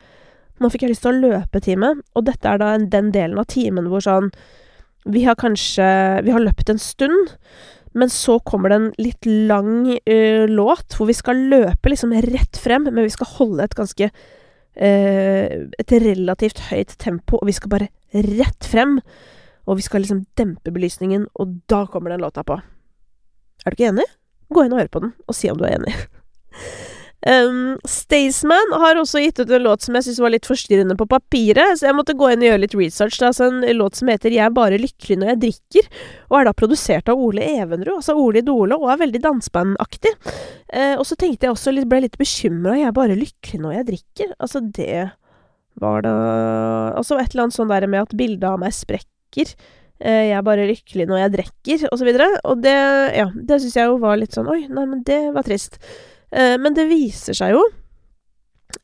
nå 0.58 0.70
fikk 0.72 0.84
jeg 0.84 0.94
lyst 0.94 1.04
til 1.06 1.14
å 1.14 1.32
løpetime. 1.32 1.92
Og 2.18 2.26
dette 2.26 2.50
er 2.50 2.60
da 2.60 2.74
den 2.82 3.12
delen 3.14 3.38
av 3.38 3.50
timen 3.52 3.90
hvor 3.90 4.02
sånn 4.04 4.32
Vi 5.08 5.22
har 5.24 5.38
kanskje 5.38 5.86
Vi 6.26 6.34
har 6.34 6.42
løpt 6.42 6.70
en 6.72 6.82
stund, 6.82 7.36
men 7.94 8.10
så 8.12 8.36
kommer 8.44 8.68
det 8.68 8.78
en 8.78 8.90
litt 8.98 9.28
lang 9.48 9.86
uh, 9.94 10.44
låt 10.50 10.98
hvor 10.98 11.08
vi 11.08 11.16
skal 11.16 11.46
løpe 11.52 11.92
liksom 11.92 12.12
rett 12.26 12.58
frem, 12.58 12.90
men 12.90 13.06
vi 13.06 13.14
skal 13.14 13.30
holde 13.38 13.64
et 13.64 13.78
ganske 13.78 14.10
uh, 14.10 15.46
Et 15.78 15.94
relativt 15.94 16.66
høyt 16.72 16.98
tempo, 16.98 17.38
og 17.38 17.46
vi 17.46 17.54
skal 17.54 17.72
bare 17.76 17.92
rett 18.12 18.66
frem. 18.66 18.98
Og 19.68 19.78
vi 19.78 19.84
skal 19.84 20.00
liksom 20.02 20.24
dempe 20.40 20.72
belysningen, 20.72 21.28
og 21.36 21.58
da 21.68 21.84
kommer 21.86 22.10
den 22.10 22.24
låta 22.24 22.42
på. 22.42 22.56
Er 23.64 23.72
du 23.72 23.78
ikke 23.78 23.90
enig? 23.92 24.06
Gå 24.54 24.64
inn 24.64 24.74
og 24.76 24.80
hør 24.80 24.92
på 24.92 25.02
den, 25.04 25.16
og 25.28 25.36
si 25.36 25.50
om 25.52 25.58
du 25.58 25.66
er 25.68 25.76
enig. 25.78 25.96
Um, 27.26 27.80
Staysman 27.82 28.70
har 28.78 28.96
også 28.96 29.18
gitt 29.18 29.40
ut 29.42 29.50
en 29.50 29.64
låt 29.64 29.82
som 29.82 29.96
jeg 29.98 30.06
syntes 30.06 30.20
var 30.22 30.30
litt 30.30 30.46
forstyrrende 30.46 30.94
på 30.96 31.06
papiret, 31.10 31.74
så 31.76 31.88
jeg 31.88 31.96
måtte 31.98 32.14
gå 32.14 32.28
inn 32.30 32.44
og 32.44 32.46
gjøre 32.46 32.60
litt 32.62 32.76
research. 32.78 33.18
Det 33.18 33.32
er 33.32 33.48
en 33.48 33.64
låt 33.76 33.98
som 33.98 34.08
heter 34.08 34.30
'Jeg 34.30 34.46
er 34.46 34.54
bare 34.54 34.78
lykkelig 34.78 35.18
når 35.18 35.28
jeg 35.28 35.40
drikker', 35.42 35.88
og 36.30 36.38
er 36.38 36.44
da 36.44 36.52
produsert 36.52 37.08
av 37.08 37.18
Ole 37.18 37.42
Evenrud, 37.42 37.98
altså 37.98 38.14
Ole 38.14 38.38
Idole, 38.38 38.78
og 38.78 38.92
er 38.92 39.02
veldig 39.02 39.22
dansebandaktig. 39.26 40.14
Uh, 40.72 40.94
og 40.94 41.04
så 41.06 41.16
tenkte 41.18 41.46
jeg 41.46 41.52
også 41.52 41.74
ble 41.88 42.00
litt 42.06 42.18
bekymra. 42.18 42.78
'Jeg 42.78 42.86
er 42.86 42.92
bare 42.92 43.18
lykkelig 43.18 43.60
når 43.60 43.72
jeg 43.72 43.86
drikker'. 43.90 44.32
Altså, 44.38 44.60
det 44.62 45.10
var 45.74 46.02
da 46.02 46.94
Altså 46.94 47.18
et 47.18 47.34
eller 47.34 47.42
annet 47.42 47.54
sånn 47.54 47.68
der 47.68 47.86
med 47.86 48.02
at 48.02 48.16
bildet 48.16 48.44
av 48.44 48.58
meg 48.60 48.72
sprekker. 48.72 49.54
Eh, 49.98 50.28
jeg 50.30 50.36
er 50.38 50.46
bare 50.46 50.68
lykkelig 50.68 51.08
når 51.10 51.22
jeg 51.22 51.34
drikker, 51.34 51.88
og 51.90 51.98
så 51.98 52.06
videre. 52.06 52.28
Og 52.48 52.62
det, 52.62 52.76
ja, 53.18 53.26
det 53.34 53.60
syns 53.62 53.78
jeg 53.80 53.90
jo 53.90 53.98
var 54.02 54.20
litt 54.20 54.36
sånn 54.36 54.50
Oi, 54.50 54.62
nei, 54.70 54.86
men 54.86 55.02
det 55.06 55.20
var 55.34 55.46
trist. 55.46 55.80
Eh, 56.30 56.54
men 56.60 56.76
det 56.76 56.88
viser 56.90 57.36
seg 57.36 57.56
jo 57.56 57.64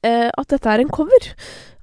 eh, 0.03 0.31
at 0.31 0.51
dette 0.51 0.71
er 0.71 0.83
en 0.83 0.93
cover 0.93 1.31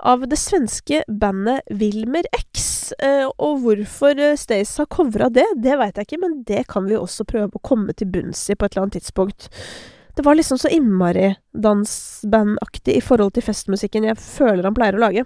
av 0.01 0.25
det 0.25 0.39
svenske 0.41 1.03
bandet 1.05 1.61
Wilmer 1.77 2.25
X. 2.33 2.91
og 3.37 3.61
hvorfor 3.61 4.17
Stace 4.35 4.81
har 4.81 4.87
covra 4.89 5.29
det, 5.29 5.45
det 5.61 5.77
veit 5.77 5.95
jeg 5.95 6.09
ikke, 6.09 6.21
men 6.23 6.39
det 6.43 6.63
kan 6.67 6.87
vi 6.89 6.97
også 6.97 7.23
prøve 7.29 7.53
å 7.53 7.63
komme 7.63 7.93
til 7.93 8.09
bunns 8.09 8.41
i 8.49 8.57
på 8.57 8.65
et 8.65 8.73
eller 8.73 8.87
annet 8.87 8.97
tidspunkt. 8.97 9.51
Det 10.17 10.25
var 10.25 10.35
liksom 10.35 10.57
så 10.57 10.71
innmari 10.73 11.35
dansbandaktig 11.53 12.97
i 12.97 13.03
forhold 13.05 13.37
til 13.37 13.45
festmusikken 13.45 14.09
jeg 14.09 14.19
føler 14.19 14.65
han 14.67 14.75
pleier 14.75 14.97
å 14.97 15.05
lage. 15.05 15.23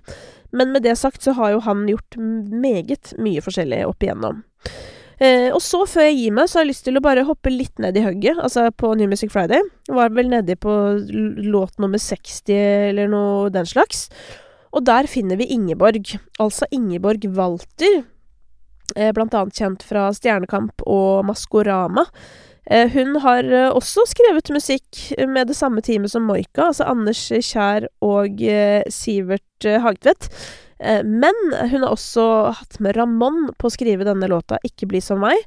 Men 0.55 0.71
med 0.73 0.85
det 0.87 0.95
sagt 0.99 1.25
så 1.25 1.35
har 1.37 1.55
jo 1.55 1.63
han 1.65 1.85
gjort 1.89 2.17
meget 2.17 3.13
mye 3.21 3.43
forskjellig 3.43 3.83
opp 3.89 4.05
igjennom. 4.05 4.43
Eh, 5.17 5.47
og 5.55 5.61
så, 5.63 5.85
før 5.87 6.09
jeg 6.09 6.17
gir 6.19 6.33
meg, 6.35 6.49
så 6.49 6.59
har 6.59 6.65
jeg 6.65 6.73
lyst 6.73 6.85
til 6.87 6.99
å 6.99 7.03
bare 7.03 7.23
hoppe 7.27 7.51
litt 7.51 7.79
ned 7.79 7.95
i 7.95 8.03
hugget, 8.03 8.39
altså 8.41 8.67
på 8.75 8.91
New 8.99 9.07
Music 9.11 9.31
Friday. 9.31 9.63
Var 9.87 10.15
vel 10.15 10.31
nedi 10.31 10.57
på 10.59 10.73
låt 11.45 11.79
nummer 11.79 12.01
60 12.01 12.51
eller 12.89 13.11
noe 13.11 13.51
den 13.53 13.67
slags. 13.69 14.09
Og 14.75 14.83
der 14.87 15.07
finner 15.07 15.39
vi 15.39 15.47
Ingeborg, 15.55 16.17
altså 16.41 16.67
Ingeborg 16.75 17.29
Walter. 17.37 18.01
Eh, 18.95 19.11
blant 19.15 19.33
annet 19.33 19.55
kjent 19.55 19.85
fra 19.87 20.09
Stjernekamp 20.13 20.83
og 20.83 21.23
Maskorama. 21.29 22.03
Eh, 22.65 22.89
hun 22.89 23.19
har 23.21 23.45
eh, 23.45 23.69
også 23.69 24.07
skrevet 24.09 24.49
musikk 24.53 25.01
med 25.29 25.51
det 25.51 25.57
samme 25.57 25.83
teamet 25.85 26.13
som 26.13 26.25
Moika, 26.25 26.71
altså 26.71 26.87
Anders 26.89 27.21
Kjær 27.29 27.85
og 28.05 28.41
eh, 28.41 28.81
Sivert 28.89 29.69
Hagtvedt. 29.85 30.29
Men 31.07 31.37
hun 31.71 31.85
har 31.85 31.93
også 31.93 32.23
hatt 32.57 32.81
med 32.83 32.97
Ramón 32.97 33.45
på 33.55 33.69
å 33.69 33.71
skrive 33.71 34.03
denne 34.03 34.27
låta 34.27 34.57
'Ikke 34.59 34.89
bli 34.91 34.99
som 34.99 35.21
meg'. 35.23 35.39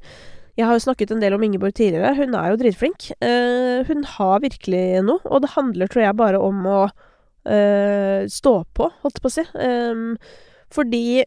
Jeg 0.56 0.64
har 0.64 0.72
jo 0.72 0.86
snakket 0.86 1.12
en 1.12 1.20
del 1.20 1.36
om 1.36 1.42
Ingeborg 1.44 1.74
tidligere. 1.76 2.16
Hun 2.16 2.34
er 2.34 2.48
jo 2.48 2.56
dritflink. 2.56 3.12
hun 3.20 4.04
har 4.04 4.40
virkelig 4.40 5.04
noe, 5.04 5.20
og 5.28 5.42
det 5.42 5.52
handler, 5.52 5.86
tror 5.86 6.02
jeg, 6.02 6.16
bare 6.16 6.40
om 6.40 6.64
å 6.64 6.88
stå 8.24 8.54
på, 8.72 8.88
holdt 9.04 9.20
på 9.20 9.28
å 9.28 9.36
si. 9.36 9.44
Ehm, 9.60 10.16
fordi 10.72 11.24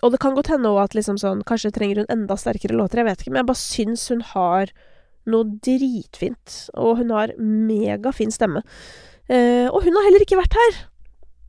Og 0.00 0.12
det 0.12 0.20
kan 0.20 0.34
godt 0.34 0.48
hende 0.48 0.70
òg 0.70 0.84
at 0.84 0.94
liksom 0.94 1.18
sånn 1.18 1.42
Kanskje 1.42 1.72
trenger 1.74 1.96
hun 1.96 2.06
enda 2.08 2.36
sterkere 2.36 2.72
låter, 2.72 2.98
jeg 2.98 3.04
vet 3.04 3.20
ikke, 3.20 3.30
men 3.30 3.42
jeg 3.42 3.46
bare 3.46 3.56
syns 3.56 4.08
hun 4.08 4.20
har 4.20 4.72
noe 5.30 5.58
dritfint. 5.64 6.60
Og 6.76 7.02
hun 7.02 7.12
har 7.14 7.34
megafin 7.38 8.32
stemme. 8.34 8.64
Eh, 9.28 9.66
og 9.68 9.82
hun 9.84 9.96
har 9.96 10.08
heller 10.08 10.24
ikke 10.24 10.40
vært 10.40 10.56
her! 10.58 10.78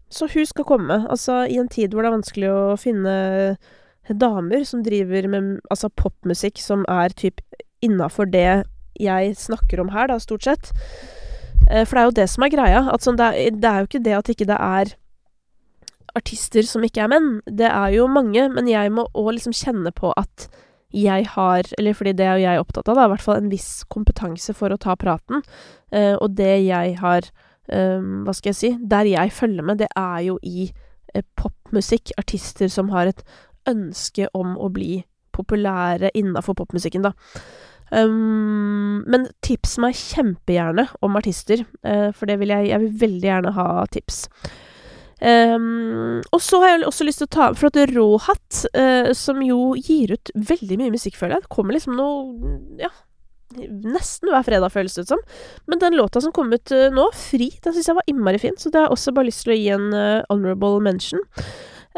Så 0.10 0.26
hun 0.34 0.48
skal 0.50 0.66
komme. 0.66 1.04
Altså, 1.10 1.44
i 1.46 1.60
en 1.62 1.70
tid 1.70 1.94
hvor 1.94 2.04
det 2.04 2.10
er 2.10 2.18
vanskelig 2.18 2.50
å 2.50 2.78
finne 2.82 3.14
damer 4.10 4.64
som 4.66 4.82
driver 4.82 5.28
med 5.30 5.60
altså 5.70 5.92
popmusikk 5.94 6.58
som 6.58 6.82
er 6.90 7.14
typ 7.14 7.44
innafor 7.86 8.26
det 8.26 8.64
jeg 9.00 9.36
snakker 9.38 9.80
om 9.84 9.92
her, 9.94 10.10
da, 10.10 10.18
stort 10.20 10.48
sett. 10.48 10.72
Eh, 11.70 11.86
for 11.86 11.96
det 11.96 12.02
er 12.02 12.08
jo 12.10 12.18
det 12.18 12.30
som 12.32 12.46
er 12.46 12.54
greia. 12.54 12.82
At 12.92 13.06
sånn, 13.06 13.20
det, 13.20 13.30
er, 13.30 13.54
det 13.56 13.70
er 13.70 13.84
jo 13.84 13.90
ikke 13.92 14.04
det 14.08 14.18
at 14.18 14.34
ikke 14.34 14.50
det 14.50 14.58
er 14.60 14.96
artister 16.18 16.66
som 16.66 16.84
ikke 16.86 17.06
er 17.06 17.12
menn. 17.14 17.30
Det 17.46 17.70
er 17.70 17.94
jo 17.96 18.10
mange, 18.12 18.48
men 18.52 18.70
jeg 18.70 18.92
må 18.94 19.08
òg 19.14 19.36
liksom 19.38 19.56
kjenne 19.56 19.94
på 19.96 20.12
at 20.20 20.50
jeg 20.96 21.28
har, 21.36 21.68
eller 21.78 21.94
fordi 21.94 22.16
det 22.18 22.26
er 22.26 22.40
jeg 22.42 22.62
opptatt 22.62 22.90
av, 22.90 22.98
da, 22.98 23.06
i 23.06 23.14
hvert 23.14 23.26
fall 23.26 23.38
en 23.38 23.52
viss 23.52 23.84
kompetanse 23.94 24.56
for 24.58 24.74
å 24.74 24.80
ta 24.82 24.96
praten. 24.98 25.44
Eh, 25.94 26.16
og 26.16 26.34
det 26.38 26.56
jeg 26.66 26.96
har 27.02 27.26
eh, 27.70 28.02
Hva 28.26 28.34
skal 28.34 28.52
jeg 28.52 28.60
si? 28.60 28.72
Der 28.82 29.10
jeg 29.10 29.34
følger 29.34 29.66
med, 29.66 29.84
det 29.84 29.90
er 29.94 30.20
jo 30.26 30.40
i 30.42 30.70
eh, 31.14 31.26
popmusikk. 31.38 32.16
Artister 32.18 32.72
som 32.74 32.90
har 32.96 33.12
et 33.12 33.24
ønske 33.70 34.30
om 34.34 34.58
å 34.58 34.72
bli 34.74 35.04
populære 35.36 36.10
innafor 36.18 36.58
popmusikken, 36.58 37.06
da. 37.06 37.14
Um, 37.90 39.02
men 39.10 39.26
tips 39.42 39.80
meg 39.82 39.98
kjempegjerne 39.98 40.86
om 41.06 41.16
artister, 41.18 41.64
uh, 41.82 42.12
for 42.14 42.30
det 42.30 42.36
vil 42.38 42.52
jeg 42.54 42.68
Jeg 42.70 42.82
vil 42.84 43.00
veldig 43.02 43.30
gjerne 43.30 43.54
ha 43.56 43.86
tips. 43.90 44.28
Um, 45.20 46.22
og 46.32 46.40
så 46.40 46.62
har 46.62 46.70
jeg 46.72 46.86
også 46.88 47.04
lyst 47.04 47.20
til 47.20 47.28
å 47.28 47.34
ta 47.34 47.48
For 47.52 47.68
at 47.68 47.92
Råhatt, 47.92 48.62
uh, 48.72 49.10
som 49.12 49.42
jo 49.44 49.74
gir 49.76 50.14
ut 50.16 50.32
veldig 50.32 50.78
mye 50.80 50.94
musikk, 50.94 51.18
føler 51.20 51.36
jeg 51.36 51.44
Det 51.44 51.52
kommer 51.52 51.76
liksom 51.76 51.98
noe 52.00 52.54
Ja, 52.80 52.92
nesten 53.58 54.32
hver 54.32 54.46
fredag, 54.48 54.72
føles 54.72 54.94
det 54.96 55.04
ut 55.04 55.12
som. 55.16 55.24
Men 55.68 55.82
den 55.82 55.98
låta 55.98 56.22
som 56.22 56.32
kom 56.32 56.54
ut 56.54 56.72
uh, 56.72 56.88
nå, 56.94 57.10
'Fri', 57.12 57.50
den 57.66 57.76
syns 57.76 57.90
jeg 57.90 57.98
var 57.98 58.08
innmari 58.08 58.40
fin, 58.40 58.56
så 58.58 58.70
det 58.70 58.80
har 58.80 58.88
jeg 58.88 58.96
også 58.96 59.14
bare 59.18 59.28
lyst 59.32 59.44
til 59.44 59.56
å 59.56 59.58
gi 59.58 59.68
en 59.76 59.90
uh, 59.92 60.24
honorable 60.30 60.80
mention. 60.86 61.26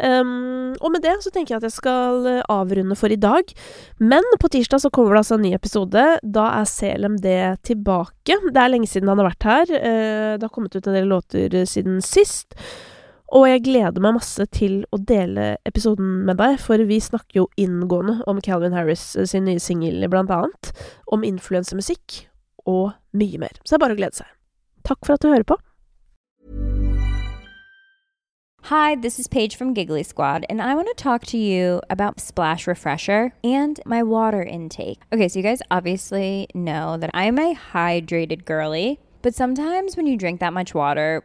Um, 0.02 0.72
og 0.80 0.94
med 0.94 1.04
det 1.04 1.12
så 1.20 1.30
tenker 1.30 1.52
jeg 1.52 1.60
at 1.60 1.66
jeg 1.68 1.74
skal 1.76 2.24
avrunde 2.50 2.96
for 2.96 3.12
i 3.12 3.20
dag. 3.20 3.52
Men 4.00 4.24
på 4.40 4.50
tirsdag 4.50 4.80
så 4.82 4.90
kommer 4.90 5.12
det 5.14 5.20
altså 5.20 5.36
en 5.36 5.44
ny 5.44 5.52
episode. 5.54 6.06
Da 6.24 6.46
er 6.56 6.70
CLMD 6.72 7.28
tilbake. 7.68 8.38
Det 8.48 8.56
er 8.56 8.72
lenge 8.72 8.88
siden 8.88 9.12
han 9.12 9.20
har 9.20 9.28
vært 9.28 9.46
her. 9.50 9.76
Uh, 9.76 10.32
det 10.40 10.48
har 10.48 10.54
kommet 10.56 10.74
ut 10.74 10.88
en 10.88 10.96
del 10.96 11.12
låter 11.12 11.60
siden 11.68 12.00
sist. 12.02 12.56
Og 13.32 13.46
jeg 13.48 13.62
gleder 13.64 14.02
meg 14.04 14.18
masse 14.18 14.44
til 14.52 14.82
å 14.92 14.98
dele 15.08 15.54
episoden 15.64 16.26
med 16.28 16.36
deg, 16.36 16.58
for 16.60 16.82
vi 16.84 16.98
snakker 17.00 17.38
jo 17.38 17.46
inngående 17.56 18.18
om 18.28 18.42
Calvin 18.44 18.76
Harris 18.76 19.14
eh, 19.16 19.24
sin 19.24 19.46
nye 19.48 19.62
singel, 19.62 20.04
blant 20.12 20.28
annet. 20.36 20.72
Om 21.08 21.24
influensemusikk 21.24 22.26
og 22.68 22.92
mye 23.16 23.40
mer. 23.40 23.56
Så 23.64 23.72
det 23.72 23.78
er 23.78 23.84
bare 23.86 23.96
å 23.96 24.00
glede 24.02 24.20
seg. 24.20 24.28
Takk 24.84 25.00
for 25.06 25.16
at 25.16 25.24
du 25.24 25.30
hører 25.32 25.48
på. 25.48 25.56
Hi, 28.68 28.94
this 28.94 29.18
is 29.18 29.26
Paige 29.26 29.56
from 29.56 29.72
Giggly 29.72 30.04
Squad, 30.04 30.44
and 30.50 30.60
I 30.60 30.74
want 30.74 30.88
to 30.88 30.94
talk 30.94 31.24
to 31.32 31.38
you 31.38 31.80
about 31.90 32.20
Splash 32.20 32.66
Refresher 32.66 33.32
and 33.42 33.80
my 33.86 34.02
water 34.04 34.42
intake. 34.42 35.00
Okay, 35.12 35.26
so 35.26 35.38
you 35.38 35.42
guys 35.42 35.62
obviously 35.70 36.46
know 36.54 36.96
that 36.98 37.10
I'm 37.12 37.38
a 37.38 37.56
hydrated 37.72 38.44
girly, 38.44 39.00
but 39.22 39.34
sometimes 39.34 39.96
when 39.96 40.06
you 40.06 40.16
drink 40.16 40.38
that 40.40 40.52
much 40.52 40.74
water, 40.74 41.24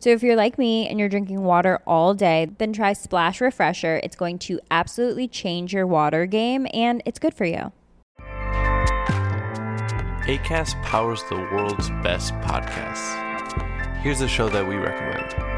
So 0.00 0.10
if 0.10 0.22
you're 0.22 0.36
like 0.36 0.58
me 0.58 0.88
and 0.88 0.98
you're 0.98 1.08
drinking 1.08 1.42
water 1.42 1.80
all 1.86 2.14
day, 2.14 2.50
then 2.58 2.72
try 2.72 2.92
Splash 2.92 3.40
Refresher. 3.40 4.00
It's 4.02 4.16
going 4.16 4.38
to 4.40 4.60
absolutely 4.70 5.26
change 5.26 5.72
your 5.72 5.86
water 5.86 6.26
game 6.26 6.66
and 6.72 7.02
it's 7.04 7.18
good 7.18 7.34
for 7.34 7.44
you. 7.44 7.72
ACAST 10.28 10.80
powers 10.82 11.22
the 11.30 11.36
world's 11.36 11.88
best 12.02 12.34
podcasts. 12.34 13.24
Here's 14.02 14.20
a 14.20 14.28
show 14.28 14.48
that 14.50 14.68
we 14.68 14.76
recommend. 14.76 15.57